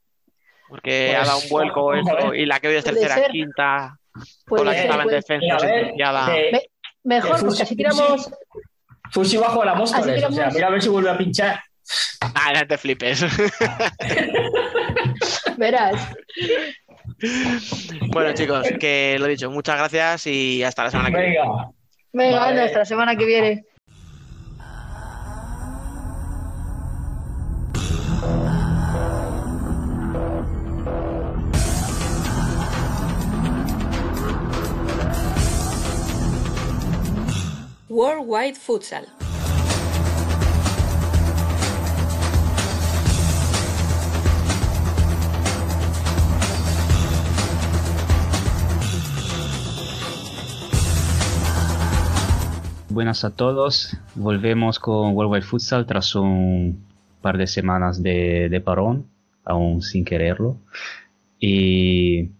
[0.69, 2.35] porque Pues, ha dado un vuelco esto ver.
[2.39, 3.31] y la que hoy es tercera, ser.
[3.31, 3.97] quinta,
[4.45, 6.38] Puede con la que ser, estaba en defensa Mira, a ver, sentenciada.
[6.38, 6.61] eh, Me-
[7.03, 8.31] Mejor, Fusi- porque así tiramos.
[9.11, 10.15] Fusi bajo la Así Móstoles.
[10.18, 11.59] O sea, tiramos- mira a ver si vuelve a pinchar.
[12.35, 13.26] Ah, no te flipes.
[15.57, 16.01] Verás.
[18.08, 21.40] bueno, chicos, que lo dicho, muchas gracias y hasta la semana que viene.
[21.40, 21.72] Venga.
[22.14, 22.60] Venga, Vale.
[22.62, 23.66] nuestra semana que viene.
[37.90, 39.16] Worldwide Futsal.
[52.98, 56.84] Buenas a todos, volvemos con Worldwide Futsal tras un
[57.22, 59.06] par de semanas de, de parón,
[59.45, 60.57] aún sin quererlo.
[61.40, 62.32] Y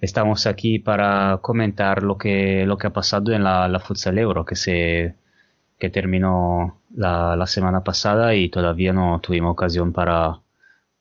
[0.00, 4.44] estamos aquí para comentar lo que, lo que ha pasado en la, la Futsal Euro,
[4.44, 5.16] que, se,
[5.80, 10.42] que terminó la, la semana pasada y todavía no tuvimos ocasión para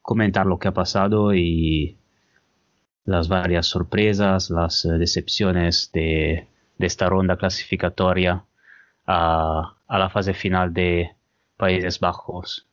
[0.02, 2.00] comentar lo que ha pasado y
[3.06, 6.48] las varias sorpresas, las eh, decepciones de,
[6.80, 8.47] de esta ronda clasificatoria
[9.08, 11.12] a, a la fase final de
[11.58, 12.68] Países Bajos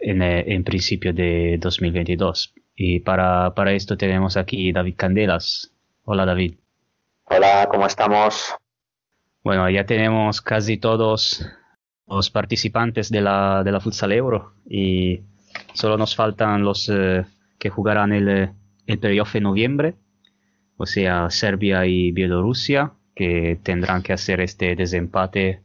[0.00, 2.54] en, en principio de 2022.
[2.74, 5.72] Y para, para esto tenemos aquí David Candelas.
[6.04, 6.54] Hola David.
[7.24, 8.54] Hola, ¿cómo estamos?
[9.42, 11.44] Bueno, ya tenemos casi todos
[12.06, 15.20] los participantes de la, de la Futsal Euro y
[15.74, 17.26] solo nos faltan los eh,
[17.58, 18.52] que jugarán el, eh,
[18.86, 19.94] el playoff en noviembre,
[20.76, 25.60] o sea, Serbia y Bielorrusia, que tendrán que hacer este desempate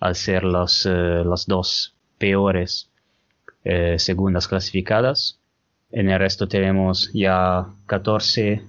[0.00, 2.90] al ser los, eh, las dos peores
[3.62, 5.38] eh, segundas clasificadas.
[5.92, 8.60] En el resto tenemos ya 14,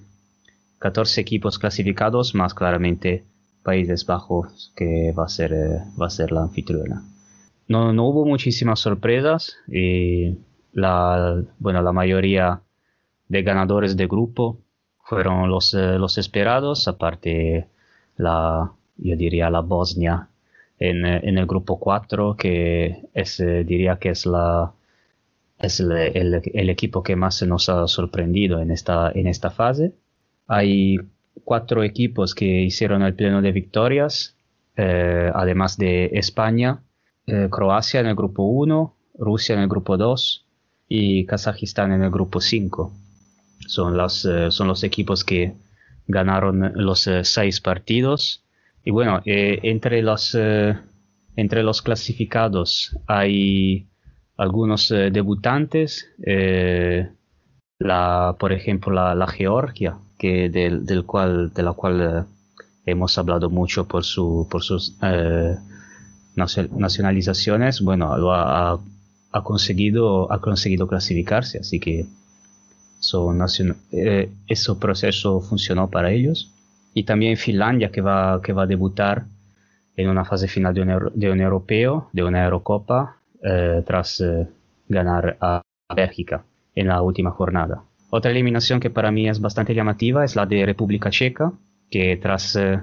[0.78, 3.24] 14 equipos clasificados, más claramente
[3.64, 7.02] Países Bajos, que va a ser, eh, va a ser la anfitriona.
[7.66, 10.38] No, no hubo muchísimas sorpresas y
[10.72, 12.62] la, bueno, la mayoría
[13.26, 14.60] de ganadores de grupo
[15.02, 17.66] fueron los, eh, los esperados, aparte
[18.18, 20.28] la, yo diría la Bosnia
[20.78, 24.72] en, eh, en el grupo 4, que es, eh, diría que es, la,
[25.58, 29.92] es el, el- equipo que más nos ha sorprendido en esta, en esta fase.
[30.46, 30.98] Hay
[31.44, 34.36] cuatro equipos que hicieron el pleno de victorias,
[34.76, 36.80] eh, además de España.
[37.50, 40.46] Croacia en el grupo 1, Rusia en el grupo 2
[40.88, 42.90] y Kazajistán en el grupo 5.
[43.66, 45.52] Son, son los equipos que
[46.08, 48.42] ganaron los eh, seis partidos.
[48.84, 50.76] Y bueno, eh, entre, los, eh,
[51.36, 53.86] entre los clasificados hay
[54.36, 56.06] algunos debutantes,
[57.80, 62.26] la, por ejemplo la, Georgia, que del, del cual, de la cual
[62.86, 64.96] hemos hablado mucho por, su, por sus
[66.36, 68.78] nacio- nacionalizaciones, bueno, ha-
[69.32, 72.06] ha conseguido, ha conseguido clasificarse, así que
[73.34, 76.52] nacion- eh, ese proceso funcionó para ellos.
[76.94, 79.24] Y también Finlandia que va, que va a debutar
[79.96, 84.20] en una fase final de un, euro- de un europeo, de una Eurocopa, eh, tras
[84.20, 84.46] eh,
[84.88, 86.44] ganar a a Bélgica
[86.74, 87.82] en la última jornada.
[88.10, 91.52] Otra eliminación que para mí es bastante llamativa es la de República Checa,
[91.90, 92.82] que tras eh,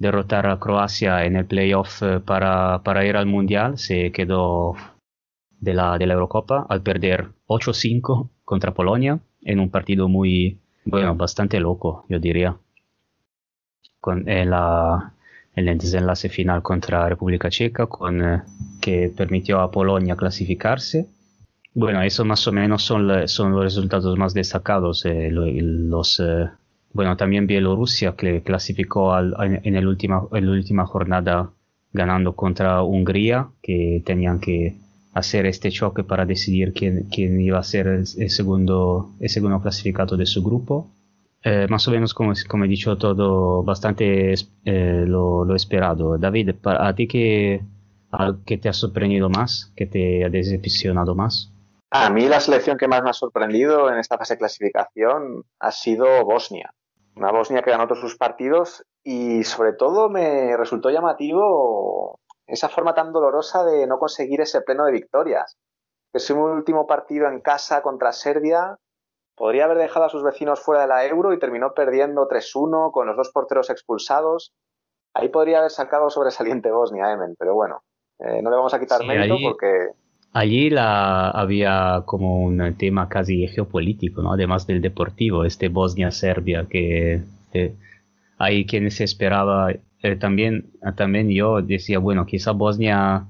[0.00, 4.74] derrotar a Croacia en el playoff eh, para, para ir al Mundial se quedó
[5.60, 11.14] de la, de la Eurocopa al perder 8-5 contra Polonia en un partido muy, bueno,
[11.14, 12.56] bastante loco, yo diría.
[14.00, 15.12] Con en la,
[15.54, 18.42] en el desenlace final contra República Checa, con, eh,
[18.80, 21.06] que permitió a Polonia clasificarse.
[21.74, 25.04] Bueno, eso más o menos son, la- son los resultados más destacados.
[25.04, 26.48] eh, lo- los, eh,
[26.92, 31.50] bueno, también Bielorrusia que clasificó al- en el última, en la última jornada
[31.92, 34.76] ganando contra Hungría, que tenían que
[35.12, 39.60] hacer este choque para decidir quién, quién iba a ser el, el segundo, el segundo
[39.60, 40.90] clasificado de su grupo.
[41.42, 44.34] Eh, más o menos, como, como he dicho, todo bastante
[44.64, 46.18] eh, lo, lo esperado.
[46.18, 47.62] David, ¿a ti qué,
[48.44, 49.72] qué te ha sorprendido más?
[49.74, 51.52] ¿Qué te ha decepcionado más?
[51.90, 55.72] A mí la selección que más me ha sorprendido en esta fase de clasificación ha
[55.72, 56.72] sido Bosnia.
[57.16, 62.20] Una Bosnia que ganó todos sus partidos y sobre todo me resultó llamativo
[62.50, 65.56] esa forma tan dolorosa de no conseguir ese pleno de victorias.
[66.12, 68.76] Ese último partido en casa contra Serbia
[69.36, 73.06] podría haber dejado a sus vecinos fuera de la Euro y terminó perdiendo 3-1 con
[73.06, 74.52] los dos porteros expulsados.
[75.14, 77.82] Ahí podría haber sacado sobresaliente Bosnia, Emen, pero bueno,
[78.18, 79.90] eh, no le vamos a quitar Sí, mérito porque
[80.32, 84.32] Allí la, había como un tema casi geopolítico, ¿no?
[84.32, 87.22] Además del deportivo, este Bosnia-Serbia, que
[87.52, 87.74] eh,
[88.38, 89.72] hay quienes se esperaba,
[90.02, 93.26] eh, también, también yo decía, bueno, quizá Bosnia,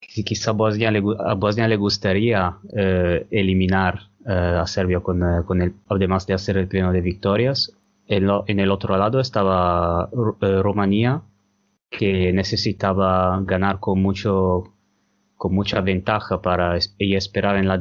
[0.00, 5.74] qui- quizá Bosnia a Bosnia le gustaría eh, eliminar eh, a Serbia con, con el,
[5.88, 7.72] además de hacer el pleno de victorias.
[8.06, 11.22] En, el otro lado estaba Ru- Rumanía,
[11.90, 14.64] que necesitaba ganar con mucho
[15.36, 17.80] con mucha ventaja para ella esperar en la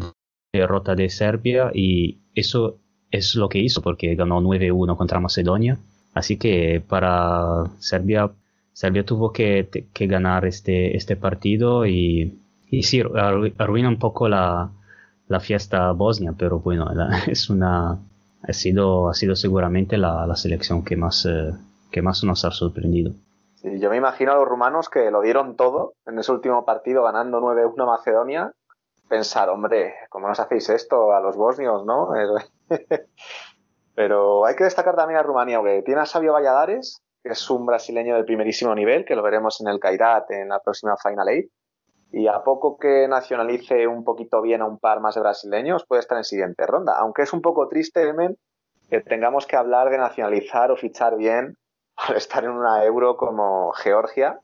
[0.53, 2.80] derrota de Serbia y eso
[3.11, 5.77] es lo que hizo porque ganó 9-1 contra Macedonia.
[6.13, 8.31] Así que para Serbia,
[8.73, 12.39] Serbia tuvo que, que ganar este, este partido y,
[12.69, 14.71] y sí, arru- arruina un poco la,
[15.27, 16.88] la fiesta bosnia, pero bueno,
[17.27, 17.97] es una,
[18.43, 21.51] ha sido, ha sido seguramente la, la selección que más, eh,
[21.91, 23.13] que más nos ha sorprendido.
[23.55, 27.03] Sí, yo me imagino a los rumanos que lo dieron todo en ese último partido
[27.03, 28.51] ganando 9-1 a Macedonia.
[29.07, 32.09] Pensar, hombre, ¿cómo nos hacéis esto a los bosnios, no?
[34.02, 37.68] Pero hay que destacar también a Rumanía, porque tiene a Sabio Valladares, que es un
[37.68, 41.52] brasileño de primerísimo nivel, que lo veremos en el Kairat en la próxima Final Eight.
[42.11, 45.99] Y a poco que nacionalice un poquito bien a un par más de brasileños, puede
[45.99, 46.98] estar en siguiente ronda.
[46.98, 48.40] Aunque es un poco triste, Emen,
[48.90, 51.56] que tengamos que hablar de nacionalizar o fichar bien
[51.95, 54.40] al estar en una euro como Georgia.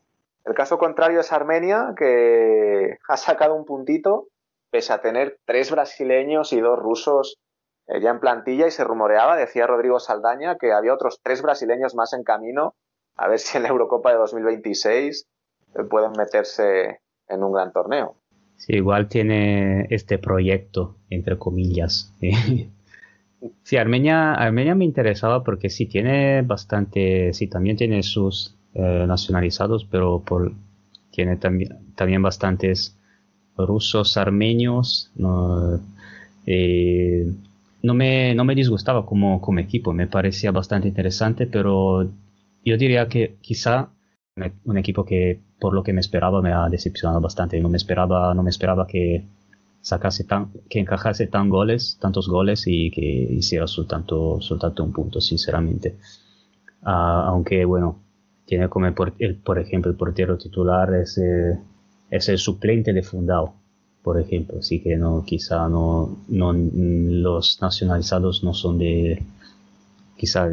[0.46, 4.28] El caso contrario es Armenia, que ha sacado un puntito,
[4.70, 7.40] pese a tener tres brasileños y dos rusos
[7.88, 11.96] eh, ya en plantilla, y se rumoreaba, decía Rodrigo Saldaña, que había otros tres brasileños
[11.96, 12.76] más en camino,
[13.16, 15.28] a ver si en la Eurocopa de 2026
[15.76, 18.16] eh, pueden meterse en un gran torneo.
[18.58, 22.14] Sí, igual tiene este proyecto, entre comillas.
[23.62, 29.86] Sí, Armenia, Armenia me interesaba porque sí tiene bastante, sí también tiene sus eh, nacionalizados,
[29.86, 30.24] pero
[31.12, 32.98] tiene también, también bastantes
[33.56, 35.12] rusos, armenios.
[36.46, 37.32] Eh,
[37.88, 42.04] no me, no me disgustaba como, como equipo, me parecía bastante interesante, pero
[42.66, 43.90] yo diría que quizá
[44.36, 47.60] un, un equipo que por lo que me esperaba me ha decepcionado bastante.
[47.62, 49.26] No me esperaba, no me esperaba que
[49.82, 54.40] sacase tan, que encajase tan goles, tantos goles y que hiciera soltanto,
[54.80, 55.96] un punto, sinceramente.
[56.84, 58.04] Ah, aunque bueno,
[58.46, 58.94] tiene como el,
[59.36, 61.20] por ejemplo el portero titular es,
[62.10, 63.56] es el suplente de Fundao,
[64.08, 69.22] por ejemplo, así que no, quizá no, no los nacionalizados no son de,
[70.16, 70.48] quizá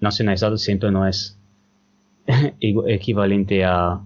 [0.00, 1.38] nacionalizado siempre no es
[2.60, 4.02] equivalente a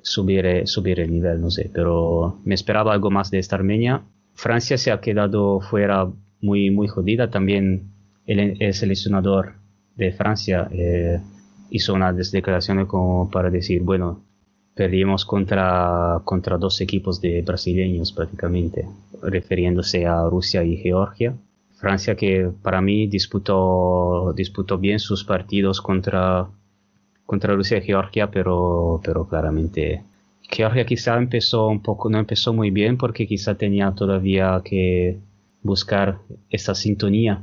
[0.00, 4.02] subir, subir el nivel, no sé, pero me esperaba algo más de esta Armenia.
[4.34, 6.08] Francia se ha quedado fuera
[6.40, 7.90] muy, muy jodida, también
[8.24, 9.54] el, el seleccionador
[9.96, 11.20] de Francia eh,
[11.70, 14.22] hizo unas declaraciones como para decir, bueno,
[14.74, 18.86] perdimos contra, contra dos equipos de brasileños prácticamente,
[19.22, 21.34] refiriéndose a Rusia y Georgia.
[21.74, 26.46] Francia que para mí disputó, disputó bien sus partidos contra,
[27.26, 30.02] contra Rusia y Georgia, pero, pero claramente
[30.42, 35.18] Georgia quizá empezó un poco, no empezó muy bien porque quizá tenía todavía que
[35.62, 36.18] buscar
[36.50, 37.42] esa sintonía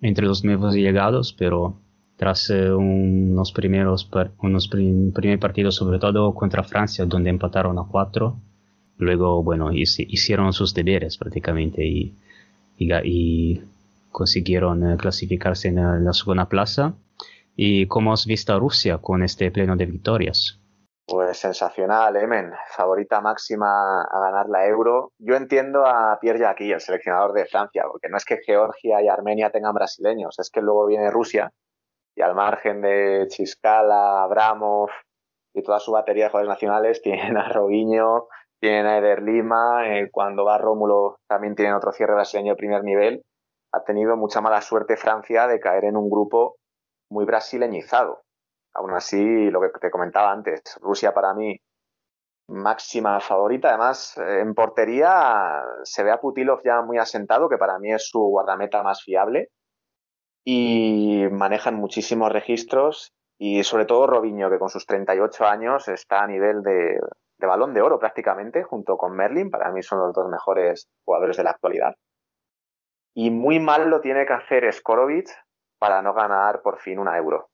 [0.00, 1.76] entre los nuevos llegados, pero
[2.18, 4.10] tras eh, unos primeros
[4.42, 8.36] unos primer partidos, sobre todo contra Francia, donde empataron a cuatro,
[8.96, 12.16] luego, bueno, hicieron sus deberes prácticamente y,
[12.76, 13.62] y,
[14.10, 16.94] consiguieron eh, clasificarse en la segunda plaza.
[17.54, 20.58] ¿Y cómo has visto a Rusia con este pleno de victorias?
[21.06, 22.52] Pues sensacional, Emen.
[22.76, 25.12] Favorita máxima a ganar la Euro.
[25.18, 29.08] Yo entiendo a Pierre Jacqui, el seleccionador de Francia, porque no es que Georgia y
[29.08, 31.52] Armenia tengan brasileños, es que luego viene Rusia
[32.18, 34.90] y al margen de Chiscala, Abramov
[35.54, 38.26] y toda su batería de jugadores nacionales, tienen a Robinho,
[38.60, 42.82] tienen a Eder Lima, eh, cuando va Rómulo también tienen otro cierre brasileño de primer
[42.82, 43.22] nivel.
[43.72, 46.56] Ha tenido mucha mala suerte Francia de caer en un grupo
[47.08, 48.22] muy brasileñizado.
[48.74, 51.56] Aún así, lo que te comentaba antes, Rusia para mí
[52.48, 53.68] máxima favorita.
[53.68, 58.08] Además, eh, en portería se ve a Putilov ya muy asentado, que para mí es
[58.08, 59.50] su guardameta más fiable
[60.50, 66.26] y manejan muchísimos registros y sobre todo Robinho, que con sus 38 años está a
[66.26, 66.98] nivel de,
[67.38, 71.44] balón de oro prácticamente, junto con Merlin, para mí son los dos mejores jugadores de
[71.44, 71.94] la actualidad.
[73.14, 75.28] Y muy mal lo tiene que hacer Skorovic
[75.78, 77.50] para no ganar por fin una euro.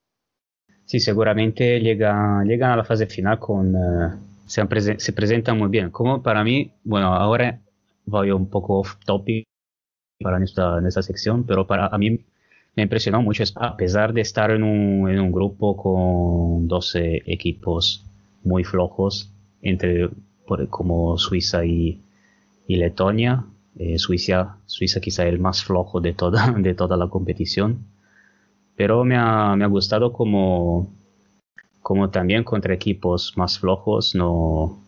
[0.84, 3.74] Sí, seguramente llega, llegan a la fase final con...
[3.74, 4.10] Eh,
[4.46, 5.90] se, se, presentan muy bien.
[5.90, 7.58] Como para mí, bueno, ahora
[8.04, 9.48] voy un poco off topic
[10.22, 12.24] para esta, en esta sección, pero para a mí
[12.76, 18.04] me impresionó mucho, a pesar de estar en un, en un grupo con 12 equipos
[18.42, 19.30] muy flojos,
[19.62, 20.10] entre
[20.70, 22.00] como Suiza y,
[22.66, 23.44] y Letonia,
[23.78, 27.86] eh, Suiza, Suiza quizá el más flojo de toda, de toda la competición,
[28.76, 30.92] pero me ha, me ha gustado como,
[31.80, 34.83] como también contra equipos más flojos no,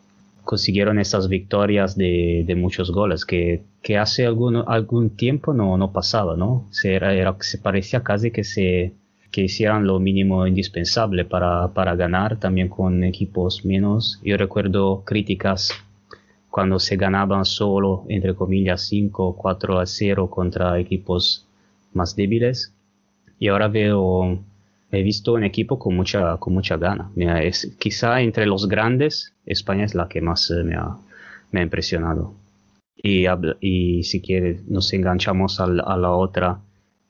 [0.46, 5.92] consiguieron esas victorias de, de muchos goles que, que, hace algún, algún tiempo no, no
[5.92, 6.66] pasaba, ¿no?
[6.70, 8.94] Se, era, se parecía casi que se
[9.30, 14.18] que hicieran lo mínimo indispensable para, para ganar también con equipos menos.
[14.24, 15.72] Yo recuerdo críticas
[16.48, 21.46] cuando se ganaban solo, entre comillas, 5 4 a 0 contra equipos
[21.92, 22.72] más débiles.
[23.38, 24.38] Y ahora veo
[24.90, 27.10] he visto un equipo con mucha, con mucha gana.
[27.42, 30.96] es, quizá entre los grandes, España es la que más eh, me, ha,
[31.50, 32.34] me, ha, impresionado.
[32.96, 33.26] Y,
[33.60, 36.60] y si quiere, nos enganchamos a, la otra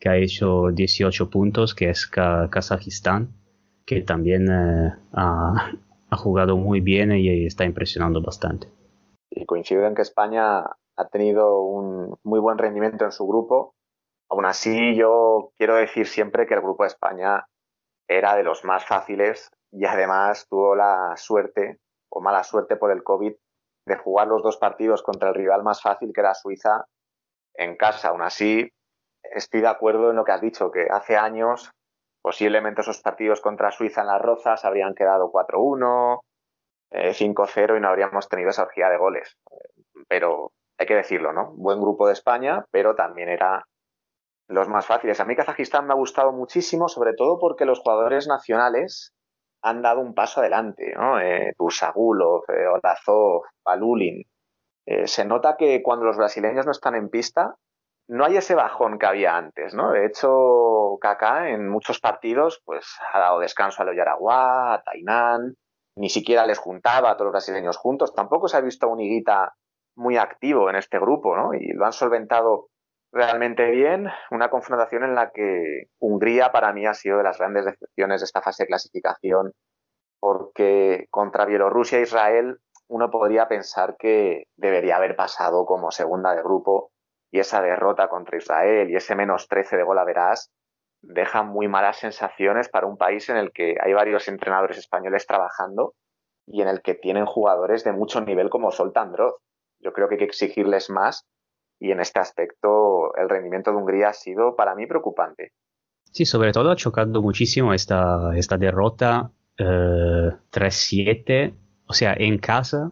[0.00, 3.28] que ha hecho 18 puntos, que es Kazajistán,
[3.84, 5.72] que también eh, ha,
[6.10, 8.68] ha, jugado muy bien y está impresionando bastante.
[9.30, 10.64] Y coincido en que España
[10.96, 13.74] ha tenido un muy buen rendimiento en su grupo.
[14.28, 17.46] Aún así, yo quiero decir siempre que el grupo de España
[18.08, 21.78] era de los más fáciles y además tuvo la suerte
[22.10, 23.34] o mala suerte por el COVID
[23.86, 26.86] de jugar los dos partidos contra el rival más fácil que era Suiza
[27.54, 28.08] en casa.
[28.08, 28.70] Aún así,
[29.22, 31.70] estoy de acuerdo en lo que has dicho, que hace años
[32.22, 36.20] posiblemente esos partidos contra Suiza en las Rozas habrían quedado 4-1,
[36.90, 39.36] 5-0 eh, y no habríamos tenido esa orgía de goles.
[40.08, 41.52] Pero hay que decirlo, ¿no?
[41.54, 43.64] Buen grupo de España, pero también era
[44.48, 45.20] los más fáciles.
[45.20, 49.14] A mí Kazajistán me ha gustado muchísimo, sobre todo porque los jugadores nacionales
[49.62, 51.20] han dado un paso adelante, ¿no?
[51.20, 54.22] Eh, Tursagulov, eh, Olazov, Palulin.
[54.86, 57.56] Eh, se nota que cuando los brasileños no están en pista,
[58.08, 59.90] no hay ese bajón que había antes, ¿no?
[59.90, 65.56] De hecho, Kaká en muchos partidos, pues ha dado descanso a Loyaragua, a Tainan,
[65.96, 68.14] ni siquiera les juntaba a todos los brasileños juntos.
[68.14, 69.54] Tampoco se ha visto un Higuita
[69.96, 71.54] muy activo en este grupo, ¿no?
[71.54, 72.68] Y lo han solventado
[73.12, 74.08] realmente bien.
[74.30, 78.24] Una confrontación en la que Hungría para mí ha sido de las grandes decepciones de
[78.24, 79.52] esta fase de clasificación,
[80.20, 82.58] porque contra Bielorrusia e Israel
[82.88, 86.90] uno podría pensar que debería haber pasado como segunda de grupo
[87.32, 90.50] y esa derrota contra Israel y ese menos 13 de gol a verás
[91.02, 95.94] dejan muy malas sensaciones para un país en el que hay varios entrenadores españoles trabajando
[96.46, 99.34] y en el que tienen jugadores de mucho nivel como Zoltán Droz.
[99.80, 101.26] Yo creo que hay que exigirles más
[101.78, 105.52] y en este aspecto el rendimiento de Hungría ha sido para mí preocupante.
[106.10, 109.30] Sí, sobre todo ha chocado muchísimo esta, esta derrota
[110.50, 111.54] 3-7 eh,
[111.86, 112.90] o sea, en casa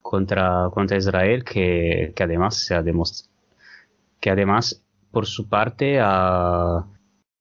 [0.00, 3.32] contra, contra Israel, que, que además se ha demostrado,
[4.20, 6.86] que además por su parte ah,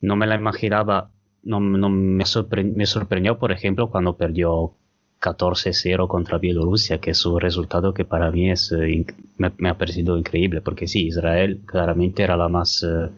[0.01, 1.11] no me la imaginaba,
[1.43, 4.75] no, no me, sorpre- me sorprendió, por ejemplo, cuando perdió
[5.21, 9.05] 14-0 contra Bielorrusia, que es un resultado que para mí es, eh,
[9.37, 13.09] me, ha parecido increíble, porque sí, Israel claramente era la más, eh,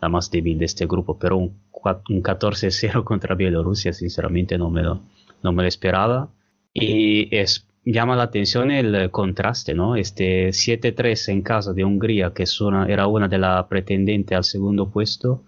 [0.00, 1.52] la más débil de este grupo, pero un,
[2.08, 5.00] un 14-0 contra Bielorrusia, sinceramente no me lo,
[5.42, 6.28] no me lo esperaba.
[6.72, 7.28] Y
[7.84, 9.96] llama la atención el eh, contraste, ¿no?
[9.96, 12.58] Este 7-3 en casa de Hungría, que es
[12.88, 15.42] era una de las pretendientes al segundo puesto,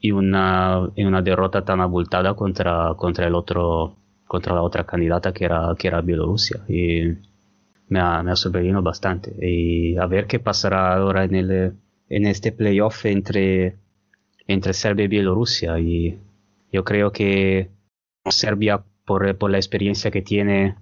[0.00, 3.96] y una, y una derrota tan abultada contra, contra el otro
[4.30, 6.60] contra la otra candidata que era, que era Bielorrusia.
[6.68, 7.00] Y
[7.88, 9.34] me ha, me ha sorprendido bastante.
[9.44, 11.72] Y a ver qué pasará ahora en, el,
[12.08, 13.76] en este playoff entre,
[14.46, 15.80] entre Serbia y Bielorrusia.
[15.80, 16.20] Y
[16.72, 17.70] yo creo que
[18.30, 20.76] Serbia, por, por la experiencia que tiene,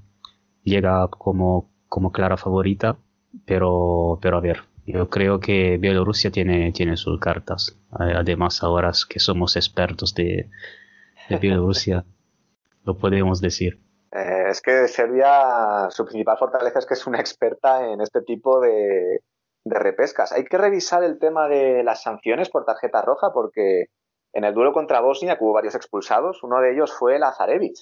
[0.62, 2.98] llega como, como clara favorita.
[3.46, 7.78] Pero, pero a ver, yo creo que Bielorrusia tiene, tiene sus cartas.
[7.92, 10.50] Además, ahora que somos expertos de,
[11.30, 12.04] de Bielorrusia,
[12.88, 13.78] lo podemos decir.
[14.12, 18.60] Eh, es que Serbia, su principal fortaleza es que es una experta en este tipo
[18.60, 19.20] de,
[19.64, 20.32] de repescas.
[20.32, 23.86] Hay que revisar el tema de las sanciones por tarjeta roja porque
[24.32, 27.76] en el duelo contra Bosnia hubo varios expulsados, uno de ellos fue Lazarevic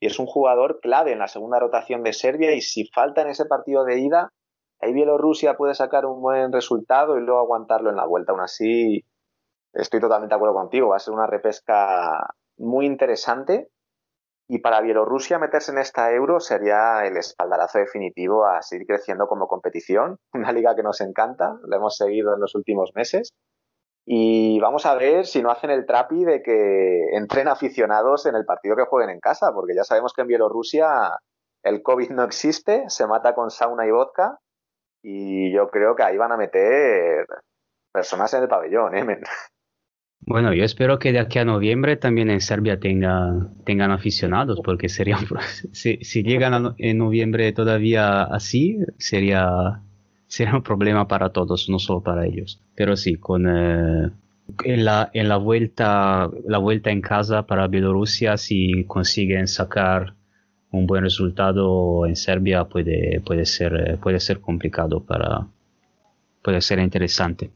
[0.00, 3.28] y es un jugador clave en la segunda rotación de Serbia y si falta en
[3.28, 4.32] ese partido de ida,
[4.80, 8.32] ahí Bielorrusia puede sacar un buen resultado y luego aguantarlo en la vuelta.
[8.32, 9.04] Aún así,
[9.72, 13.68] estoy totalmente de acuerdo contigo, va a ser una repesca muy interesante
[14.48, 19.46] y para Bielorrusia meterse en esta euro sería el espaldarazo definitivo a seguir creciendo como
[19.46, 23.30] competición, una liga que nos encanta, la hemos seguido en los últimos meses.
[24.10, 28.46] Y vamos a ver si no hacen el trapi de que entren aficionados en el
[28.46, 31.18] partido que jueguen en casa, porque ya sabemos que en Bielorrusia
[31.62, 34.38] el COVID no existe, se mata con sauna y vodka,
[35.02, 37.26] y yo creo que ahí van a meter
[37.92, 39.04] personas en el pabellón, ¿eh?
[40.28, 44.90] Bueno, yo espero que de aquí a noviembre también en Serbia tenga, tengan aficionados, porque
[44.90, 45.16] sería
[45.72, 49.80] si, llegan en noviembre todavía así, sería,
[50.26, 52.60] sería un problema para todos, no solo para ellos.
[52.74, 54.10] Pero sí, con eh,
[54.64, 60.12] en la, en la vuelta, la vuelta en casa para Bielorrusia, si consiguen sacar
[60.70, 65.46] un buen resultado en Serbia, puede, puede ser, eh, puede ser complicado para,
[66.42, 67.50] puede ser interesante.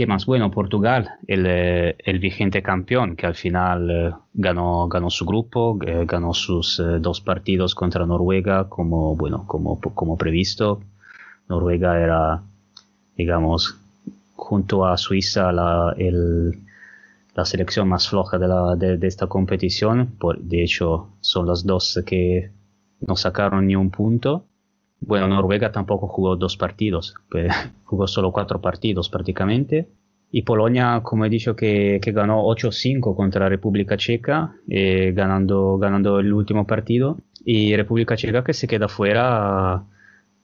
[0.00, 0.24] ¿Qué más?
[0.24, 5.78] Bueno, Portugal, el, eh, el vigente campeón que al final eh, ganó, ganó su grupo,
[5.86, 10.80] eh, ganó sus dos partidos contra Noruega como, bueno, como, como previsto.
[11.48, 12.42] Noruega era,
[13.16, 13.78] digamos,
[14.36, 16.58] junto a Suiza la, el-
[17.34, 20.16] la selección más floja de, la, de, de esta competición.
[20.20, 22.50] Por, de hecho, son las dos que
[23.06, 24.46] no sacaron ni un punto.
[25.00, 27.52] Bueno, Noruega tampoco jugó dos partidos, pues,
[27.84, 29.88] jugó solo cuatro partidos prácticamente.
[30.32, 36.20] Y Polonia, como he dicho, que, que ganó 8-5 contra República Checa, eh, ganando, ganando
[36.20, 37.18] el último partido.
[37.44, 39.84] Y República Checa que se queda fuera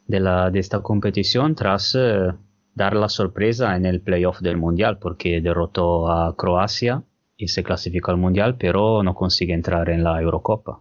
[0.06, 2.32] de, la, de esta competición tras eh,
[2.74, 7.04] dar la sorpresa en el playoff del Mundial, porque derrotó a Croacia
[7.36, 10.80] y se clasificó al Mundial, pero no consigue entrar en la Eurocopa.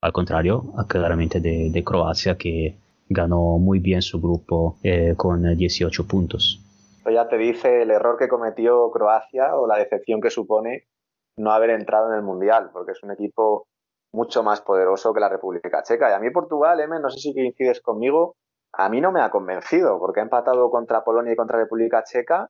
[0.00, 2.76] Al contrario, claramente de, de Croacia, que
[3.08, 6.62] ganó muy bien su grupo eh, con 18 puntos.
[7.08, 10.88] Ya te dice el error que cometió Croacia o la decepción que supone
[11.36, 13.68] no haber entrado en el Mundial, porque es un equipo
[14.12, 16.10] mucho más poderoso que la República Checa.
[16.10, 18.36] Y a mí Portugal, Emen, no sé si coincides conmigo,
[18.72, 22.48] a mí no me ha convencido, porque ha empatado contra Polonia y contra República Checa,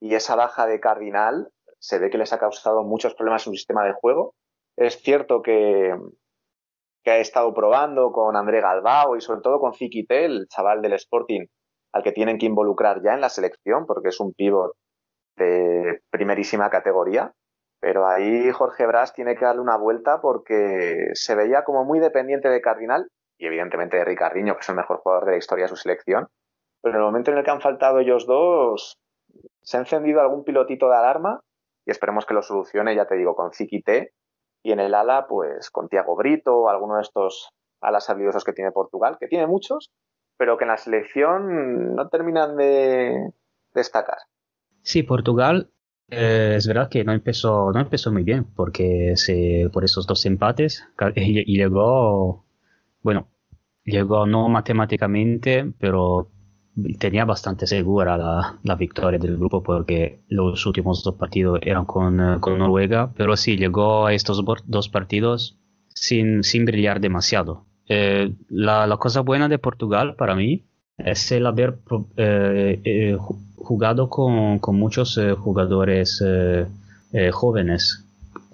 [0.00, 3.56] y esa baja de Cardinal se ve que les ha causado muchos problemas en su
[3.56, 4.34] sistema de juego.
[4.76, 5.96] Es cierto que,
[7.06, 10.94] que ha estado probando con André Galbao y sobre todo con Ziquité, el chaval del
[10.94, 11.46] Sporting,
[11.92, 14.72] al que tienen que involucrar ya en la selección, porque es un pívot
[15.36, 17.30] de primerísima categoría.
[17.78, 22.48] Pero ahí Jorge Brás tiene que darle una vuelta porque se veía como muy dependiente
[22.48, 23.06] de Cardinal
[23.38, 26.26] y evidentemente de Ricardiño, que es el mejor jugador de la historia de su selección.
[26.82, 28.98] Pero en el momento en el que han faltado ellos dos,
[29.62, 31.38] se ha encendido algún pilotito de alarma
[31.84, 34.10] y esperemos que lo solucione, ya te digo, con Ziquité
[34.66, 38.72] y en el ala, pues con Tiago Brito alguno de estos alas habilidosos que tiene
[38.72, 39.92] Portugal, que tiene muchos,
[40.36, 43.32] pero que en la selección no terminan de
[43.72, 44.18] destacar.
[44.82, 45.70] Sí, Portugal
[46.08, 50.26] eh, es verdad que no empezó, no empezó muy bien porque se, por esos dos
[50.26, 50.84] empates
[51.14, 52.44] y, y llegó,
[53.02, 53.28] bueno,
[53.84, 56.32] llegó no matemáticamente, pero
[56.98, 62.20] tenía bastante segura la, la victoria del grupo porque los últimos dos partidos eran con,
[62.20, 65.56] eh, con Noruega, pero sí llegó a estos dos partidos
[65.88, 67.64] sin, sin brillar demasiado.
[67.88, 70.64] Eh, la, la cosa buena de Portugal para mí
[70.98, 71.78] es el haber
[72.16, 76.22] eh, ju- jugado con, con muchos jugadores
[77.32, 78.02] jóvenes.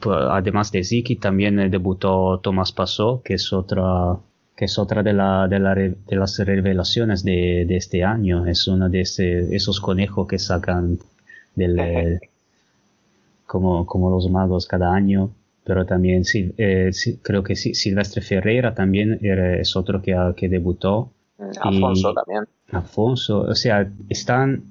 [0.04, 4.16] Además de Ziki, también debutó Tomás Pasó, que es otra,
[4.62, 8.46] que es otra de, la, de, la de las revelaciones de, de este año.
[8.46, 11.00] Es uno de ese- esos conejos que sacan
[11.56, 12.20] del,
[13.46, 15.30] como, como los magos cada año.
[15.64, 20.14] Pero también sí, eh, sí, creo que sí, Silvestre Ferreira también era- es otro que,
[20.36, 21.10] que debutó.
[21.60, 22.44] Afonso Y- también.
[22.70, 24.62] Afonso, o sea, están,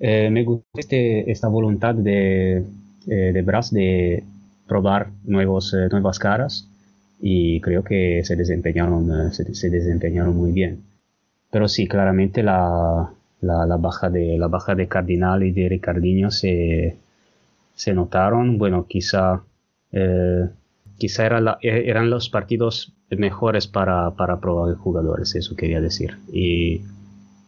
[0.00, 2.64] eh, me gusta este- esta voluntad de,
[3.06, 4.24] eh, de Brass de
[4.66, 6.67] probar nuevos, eh, nuevas caras
[7.20, 10.82] y creo que se desempeñaron, eh, se, se desempeñaron muy bien.
[11.50, 16.30] Pero sí, claramente la, la, la baja de, la baja de Cardinal y de Ricardinho
[16.30, 16.96] se,
[17.74, 18.58] se notaron.
[18.58, 19.42] Bueno, quizá,
[19.92, 20.48] eh,
[20.98, 26.18] quizá era la- eh, eran los partidos mejores para, para probar jugadores, eso quería decir.
[26.32, 26.82] Y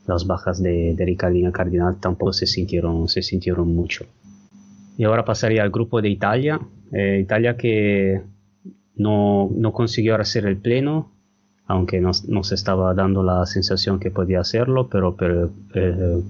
[0.06, 4.06] las bajas de, de Ricardinho y Cardinal tampoco se sintieron, se sintieron mucho.
[4.96, 6.58] Y ahora pasaría al grupo de Italia.
[6.92, 8.22] Eh, Italia que
[8.96, 11.10] no, no consiguió hacer el pleno,
[11.66, 15.16] aunque nos, nos estaba dando la sensación que podía hacerlo, pero,
[15.74, 16.22] eh,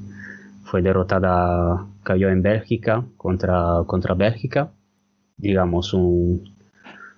[0.65, 4.71] fue derrotada, cayó en Bélgica contra, contra Bélgica.
[5.37, 6.55] Digamos, un,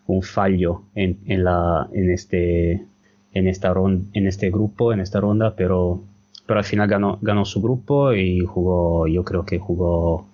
[0.06, 2.86] un fallo en, en, la, en, este,
[3.32, 3.74] en, esta
[4.14, 6.02] en este grupo, en esta ronda, pero,
[6.47, 10.27] pero al final ganó, ganó su grupo y jugó, yo creo que jugó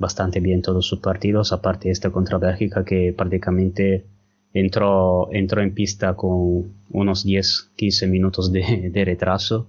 [0.00, 4.06] bastante bien todos sus partidos, aparte este contra Bélgica que prácticamente
[4.52, 9.68] entró, entró en pista con unos 10-15 minutos de, retraso.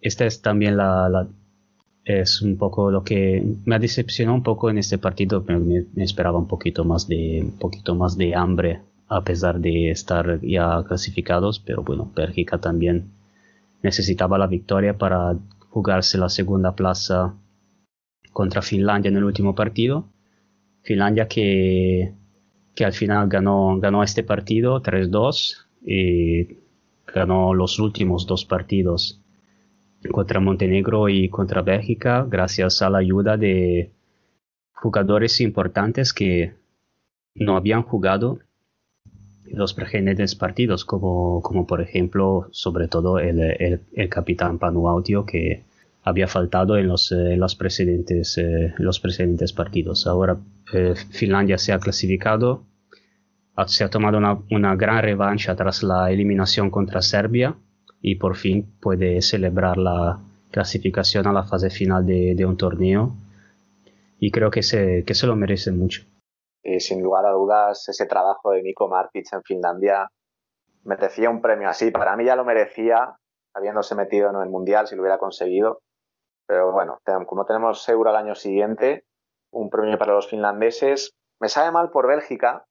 [0.00, 1.26] Esta es también la,
[2.04, 6.46] es un poco lo que me decepcionó un poco en este partido, me esperaba un
[6.46, 11.82] poquito más de un poquito más de hambre a pesar de estar ya clasificados, pero
[11.82, 13.10] bueno, Bélgica también
[13.82, 15.36] necesitaba la victoria para
[15.70, 17.34] jugarse la segunda plaza
[18.38, 19.94] contra Finlandia en el último partido.
[20.82, 22.12] Finlandia que,
[22.76, 26.58] que al final ganó, ganó este partido 3-2 y
[27.06, 29.20] ganó los últimos dos partidos
[30.12, 33.90] contra Montenegro y contra Bélgica gracias a la ayuda de
[34.72, 36.54] jugadores importantes que
[37.34, 38.38] no habían jugado
[39.50, 45.24] los precedentes partidos, como, como por ejemplo, sobre todo el, el- el capitán Panu Autio,
[45.24, 45.64] que
[46.08, 50.06] había faltado en los, eh, los, precedentes, eh, los precedentes partidos.
[50.06, 50.36] Ahora
[50.72, 52.64] eh, Finlandia se ha clasificado,
[53.66, 57.56] se ha tomado una, una gran revancha tras la eliminación contra Serbia
[58.00, 60.20] y por fin puede celebrar la
[60.50, 63.16] clasificación a la fase final de, de un torneo
[64.20, 66.02] y creo que se, que se lo merece mucho.
[66.62, 70.08] Y sin lugar a dudas, ese trabajo de Nico Martic en Finlandia
[70.84, 71.90] merecía un premio así.
[71.90, 73.16] Para mí ya lo merecía,
[73.54, 75.80] habiéndose metido en el Mundial si lo hubiera conseguido.
[76.48, 79.04] Pero bueno, como tenemos seguro al año siguiente,
[79.52, 81.12] un premio para los finlandeses.
[81.40, 82.64] Me sabe mal por Bélgica,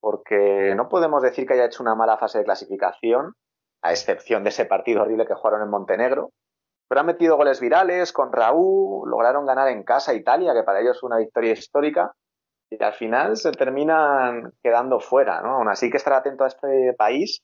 [0.00, 3.34] porque no podemos decir que haya hecho una mala fase de clasificación,
[3.82, 6.30] a excepción de ese partido horrible que jugaron en Montenegro.
[6.88, 10.98] Pero han metido goles virales con Raúl, lograron ganar en casa Italia, que para ellos
[10.98, 12.12] fue una victoria histórica
[12.70, 15.56] y al final se terminan quedando fuera, ¿no?
[15.56, 17.42] Aún así que estar atento a este país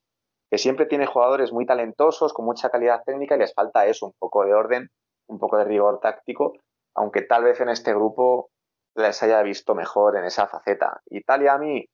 [0.51, 4.13] que siempre tiene jugadores muy talentosos, con mucha calidad técnica y les falta eso, un
[4.19, 4.89] poco de orden,
[5.29, 6.55] un poco de rigor táctico,
[6.95, 8.51] aunque tal vez en este grupo
[8.97, 11.01] les haya visto mejor en esa faceta.
[11.07, 11.85] Italia a mí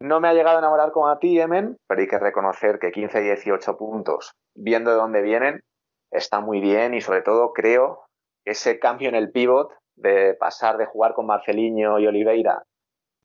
[0.00, 2.92] no me ha llegado a enamorar como a ti, Emen, pero hay que reconocer que
[2.92, 5.62] 15-18 puntos, viendo de dónde vienen,
[6.10, 8.04] está muy bien y sobre todo creo
[8.44, 12.62] que ese cambio en el pivot de pasar de jugar con Marcelinho y Oliveira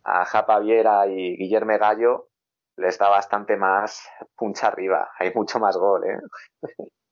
[0.03, 2.27] a Japa Viera y Guillermo Gallo
[2.75, 5.11] les da bastante más puncha arriba.
[5.19, 6.17] Hay mucho más gol, ¿eh?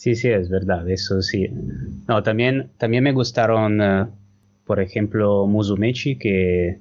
[0.00, 1.48] Sí, sí, es verdad, eso sí.
[2.06, 4.06] No, también, también me gustaron, eh,
[4.64, 6.80] por ejemplo, Muzumechi, que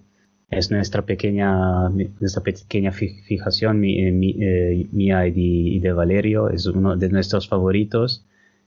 [0.49, 6.49] es nuestra pequeña, nuestra pequeña fi- fijación mi- eh, mía y de, y de Valerio,
[6.49, 8.25] es uno de nuestros favoritos.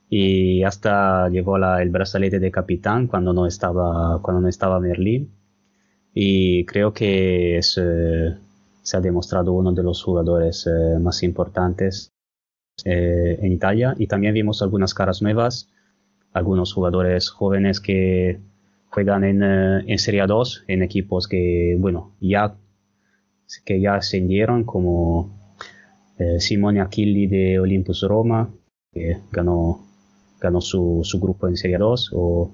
[0.09, 5.31] Y hasta llevó la- el brazalete de capitán cuando no estaba, cuando no estaba Merlín
[6.13, 12.10] y creo que eh, se ha demostrado uno de los jugadores eh, más importantes
[12.85, 13.95] eh, en Italia.
[13.97, 15.69] Y también vimos algunas caras nuevas,
[16.33, 18.39] algunos jugadores jóvenes que
[18.89, 22.55] juegan en, eh, en Serie 2, en equipos que, bueno, ya,
[23.65, 25.55] que ya ascendieron, como
[26.17, 28.49] eh, Simone Achilli de Olympus Roma,
[28.93, 29.79] que ganó,
[30.39, 32.51] ganó su, su grupo en Serie 2, o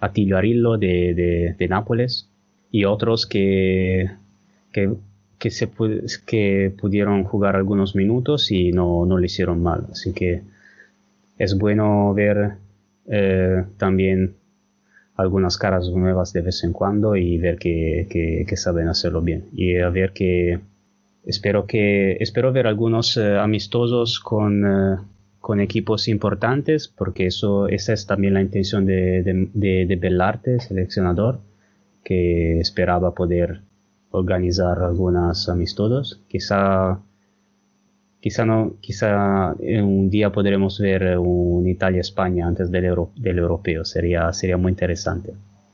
[0.00, 2.28] Attilio Arillo de, de, de Nápoles,
[2.70, 4.10] y otros que,
[4.72, 4.92] que
[5.38, 5.70] que, se
[6.26, 9.86] que pudieron jugar algunos minutos y no, no lo hicieron mal.
[9.92, 10.42] Así que
[11.38, 12.52] es bueno ver
[13.06, 14.34] eh, también
[15.16, 19.46] algunas caras nuevas de vez en cuando y ver que, que- que saben hacerlo bien.
[19.54, 20.60] Y a ver que
[21.24, 24.98] espero que espero ver algunos eh, amistosos con, eh,
[25.40, 30.60] con equipos importantes, porque eso, esa es también la intención de, de, de, de Bellarte,
[30.60, 31.40] seleccionador,
[32.04, 33.60] que esperaba poder
[34.16, 36.20] organizar algunos amistosos.
[36.28, 36.98] Quizá
[38.20, 44.32] Quizá, no, quizá un día podremos ver un Italia-España antes del, euro- del europeo, sería,
[44.32, 45.32] sería muy interesante.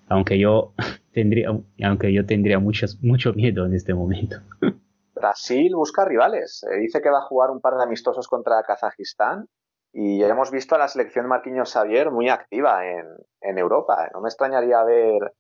[0.08, 0.72] Aunque yo
[1.14, 1.48] tendría,
[1.82, 4.36] aunque yo tendría muchos, mucho miedo en este momento.
[5.14, 6.62] Brasil busca rivales.
[6.64, 9.46] Eh, dice que va a jugar un par de amistosos contra Kazajistán
[9.94, 13.06] y ya hemos visto a la selección Marquinhos Xavier muy activa en,
[13.40, 14.10] en Europa.
[14.12, 15.32] No me extrañaría ver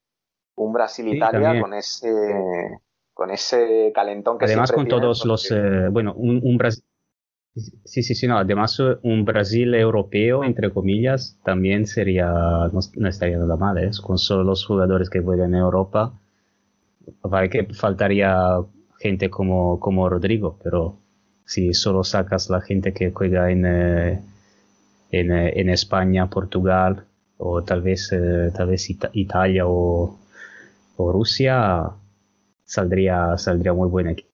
[0.54, 2.08] un Brasil-Italia con ese
[3.14, 6.84] con ese calentón que Además con todos los, eh, bueno, un, un Brasil,
[7.84, 13.08] sí, sí, sí, no, además eh, un Brasil europeo, entre comillas, también sería, no, no
[13.08, 13.90] estaría nada mal, ¿eh?
[14.02, 16.14] Con solo los jugadores que juegan en Europa,
[17.22, 18.58] vale que faltaría
[18.98, 20.98] gente como, como Rodrigo, pero
[21.44, 24.20] si solo sacas la gente que juega en, eh,
[25.10, 27.04] en, en España, Portugal,
[27.38, 30.18] o tal vez, eh, tal vez Ita- Italia o,
[30.96, 31.90] o Rusia,
[32.72, 34.30] saldría, saldría muy buena equipo.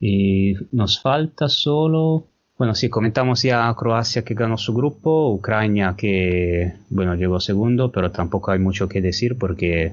[0.00, 2.26] Y nos falta solo,
[2.58, 8.10] bueno, sí, comentamos ya Croacia que ganó su grupo, Ucrania que, bueno, llegó segundo, pero
[8.12, 9.92] tampoco hay mucho que decir porque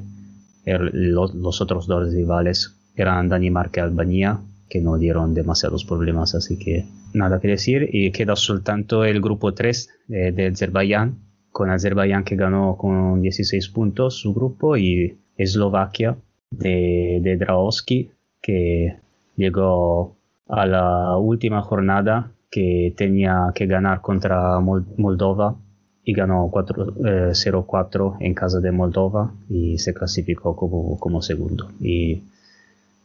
[0.66, 4.40] el- los, los otros dos rivales eran Dinamarca y Albania,
[4.70, 7.90] que no dieron demasiados problemas, así que nada que decir.
[7.92, 11.18] Y queda soltanto el grupo 3 eh, de Azerbaiyán,
[11.52, 16.18] con Azerbaiyán que ganó con 16 puntos su grupo y Eslovaquia
[16.60, 18.98] de, de Drahovski que
[19.36, 20.16] llegó
[20.48, 25.56] a la última jornada que tenía que ganar contra Mol- Moldova
[26.04, 31.70] y ganó 4, eh, 0-4 en casa de Moldova y se clasificó como, segundo.
[31.80, 32.22] Y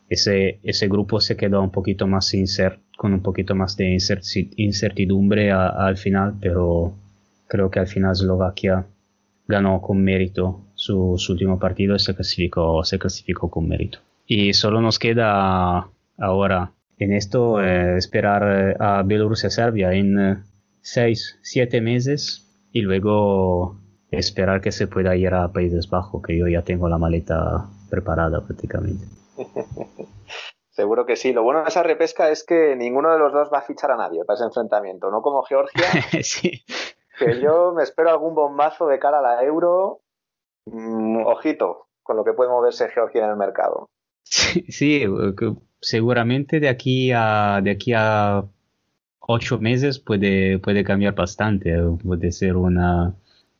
[0.08, 5.52] ese, grupo se quedó un poquito más incer- con un poquito más de incerti- incertidumbre
[5.52, 6.92] al final, pero
[7.46, 8.84] creo que al final Eslovaquia
[9.46, 13.98] ganó con mérito su, su último partido se clasificó, se clasificó con mérito.
[14.26, 20.44] Y solo nos queda ahora en esto eh, esperar eh, a Bielorrusia-Serbia en
[20.80, 23.76] 6, 7 meses y luego
[24.12, 28.44] esperar que se pueda ir a Países Bajos, que yo ya tengo la maleta preparada
[28.44, 29.04] prácticamente.
[30.70, 31.32] Seguro que sí.
[31.32, 33.96] Lo bueno de esa repesca es que ninguno de los dos va a fichar a
[33.96, 35.82] nadie para ese enfrentamiento, no como Georgia,
[36.22, 36.62] sí.
[37.18, 40.02] que yo me espero algún bombazo de cara a la Euro.
[40.72, 43.88] Mm, ojito con lo que puede moverse Georgia en el mercado.
[44.24, 45.04] Sí,
[45.80, 48.44] seguramente de aquí a de aquí a
[49.20, 53.14] ocho meses puede puede cambiar bastante, eh, puede ser una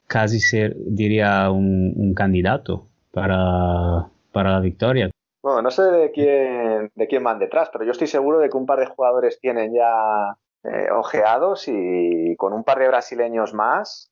[0.07, 5.11] casi ser diría un, un candidato para para la victoria.
[5.43, 8.57] Bueno, no sé de quién, de quién van detrás, pero yo estoy seguro de que
[8.57, 14.11] un par de jugadores tienen ya eh, ojeados y con un par de brasileños más.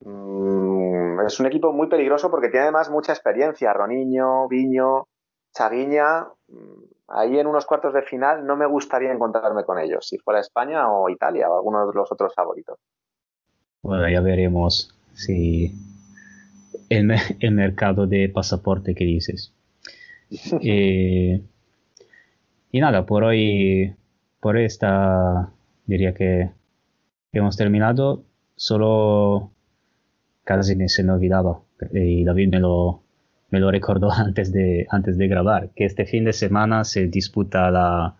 [0.00, 0.73] mm,
[1.26, 3.72] es un equipo muy peligroso porque tiene además mucha experiencia.
[3.72, 5.06] Roniño, Viño,
[5.52, 6.26] Chaguiña.
[6.48, 10.40] mm, Ahí en unos cuartos de final no me gustaría encontrarme con ellos, si fuera
[10.40, 12.78] España o Italia o alguno de los otros favoritos.
[13.82, 15.74] Bueno, ya veremos si
[16.88, 19.52] el, me- el mercado de pasaporte que dices.
[20.62, 21.42] Eh,
[22.72, 23.94] y nada, por hoy,
[24.40, 25.50] por está,
[25.86, 26.50] diría que
[27.32, 28.24] hemos terminado.
[28.56, 29.50] Solo
[30.44, 31.60] casi me, se me olvidaba
[31.92, 33.02] y David me lo,
[33.50, 37.70] me lo recordó antes de, antes de grabar, que este fin de semana se disputa
[37.70, 38.16] la,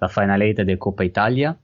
[0.00, 1.58] la Final Eight de Copa Italia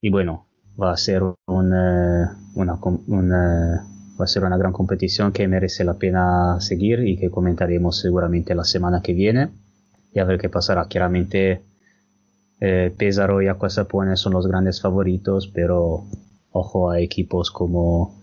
[0.00, 0.46] y bueno,
[0.80, 3.80] va a ser un, eh, una, eh,
[4.20, 8.54] va a ser una gran competición que merece la pena seguir y que comentaremos seguramente
[8.54, 9.50] la semana que viene
[10.12, 10.88] y a ver qué pasará.
[10.88, 11.62] Chiaramente
[12.60, 16.04] eh, Pesaro y Acquasapone son los grandes favoritos, pero
[16.52, 18.17] ojo a equipos como,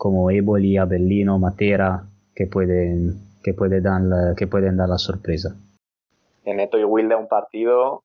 [0.00, 2.04] como Eboli, Avellino, Matera
[2.34, 5.54] que pueden, que, puede dar la- que pueden dar la sorpresa.
[6.46, 8.02] En Neto y Wilde un partido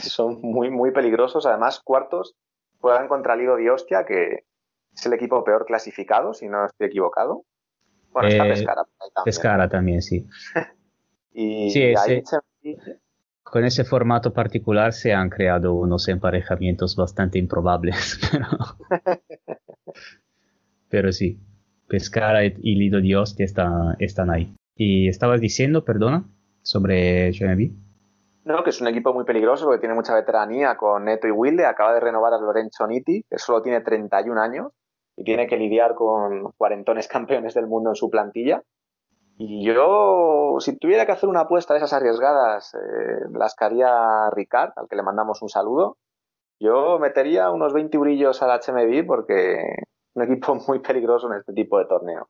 [0.00, 1.46] son muy, muy peligrosos.
[1.46, 2.36] Además, cuartos
[2.80, 4.44] juegan contra Lido de Ostia, que
[4.94, 7.42] es el equipo peor clasificado, si no estoy equivocado.
[8.12, 8.84] Bueno, está Eh, Pescara.
[8.84, 9.24] por ahí también.
[9.24, 10.26] Pescara también, sí.
[11.34, 13.00] Y Sí, ahí ese-
[13.42, 18.46] Con ese formato particular se han creado unos emparejamientos bastante improbables, pero,
[20.92, 21.40] pero sí,
[21.88, 24.54] Pescara y Lido di Ostia están, están ahí.
[24.76, 26.28] Y estabas diciendo, perdona,
[26.60, 27.72] sobre JMB.
[28.44, 31.64] No, que es un equipo muy peligroso porque tiene mucha veteranía con Neto y Wilde.
[31.64, 34.72] Acaba de renovar a Lorenzo Nitti, que solo tiene 31 años
[35.16, 38.62] y tiene que lidiar con cuarentones campeones del mundo en su plantilla.
[39.38, 44.28] Y yo, si tuviera que hacer una apuesta de esas arriesgadas, eh, las que haría
[44.30, 45.96] Ricard, al que le mandamos un saludo.
[46.60, 49.56] Yo metería unos 20 brillos al HMB porque
[50.14, 52.28] un equipo muy peligroso en este tipo de torneo.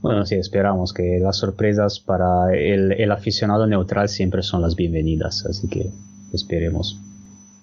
[0.00, 5.68] Bueno, sí, esperamos que las sorpresas para el, aficionado neutral siempre son las bienvenidas, así
[5.68, 5.90] que
[6.32, 7.00] esperemos.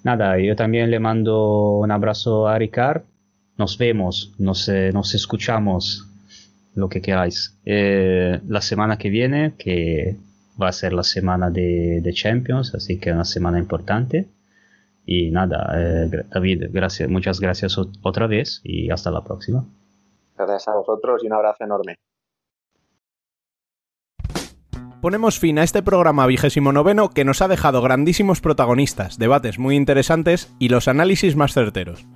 [0.02, 3.02] Nada, yo también le mando un abrazo a Ricard.
[3.56, 6.06] Nos vemos, nos, eh, nos escuchamos,
[6.74, 7.56] lo que queráis.
[7.64, 10.16] Eh, la semana que viene, que
[10.60, 14.28] va a ser la semana de, de Champions, así que una semana importante.
[15.06, 19.64] Y nada, eh, David, gracias, muchas gracias ot- otra vez y hasta la próxima.
[20.36, 21.96] Gracias a vosotros y un abrazo enorme.
[25.00, 29.76] Ponemos fin a este programa vigésimo noveno que nos ha dejado grandísimos protagonistas, debates muy
[29.76, 32.06] interesantes y los análisis más certeros.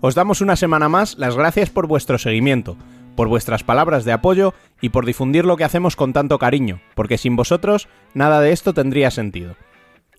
[0.00, 2.76] Os damos una semana más las gracias por vuestro seguimiento,
[3.16, 7.18] por vuestras palabras de apoyo y por difundir lo que hacemos con tanto cariño, porque
[7.18, 9.56] sin vosotros nada de esto tendría sentido.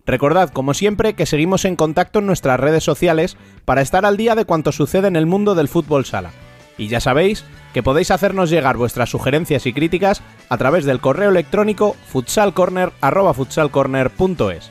[0.08, 4.34] Recordad, como siempre, que seguimos en contacto en nuestras redes sociales para estar al día
[4.34, 6.30] de cuanto sucede en el mundo del fútbol sala.
[6.78, 11.28] Y ya sabéis que podéis hacernos llegar vuestras sugerencias y críticas a través del correo
[11.28, 14.70] electrónico futsalcorner@futsalcorner.es.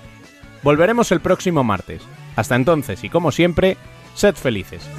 [0.64, 2.02] Volveremos el próximo martes.
[2.36, 3.78] Hasta entonces y como siempre,
[4.16, 4.90] sed felices.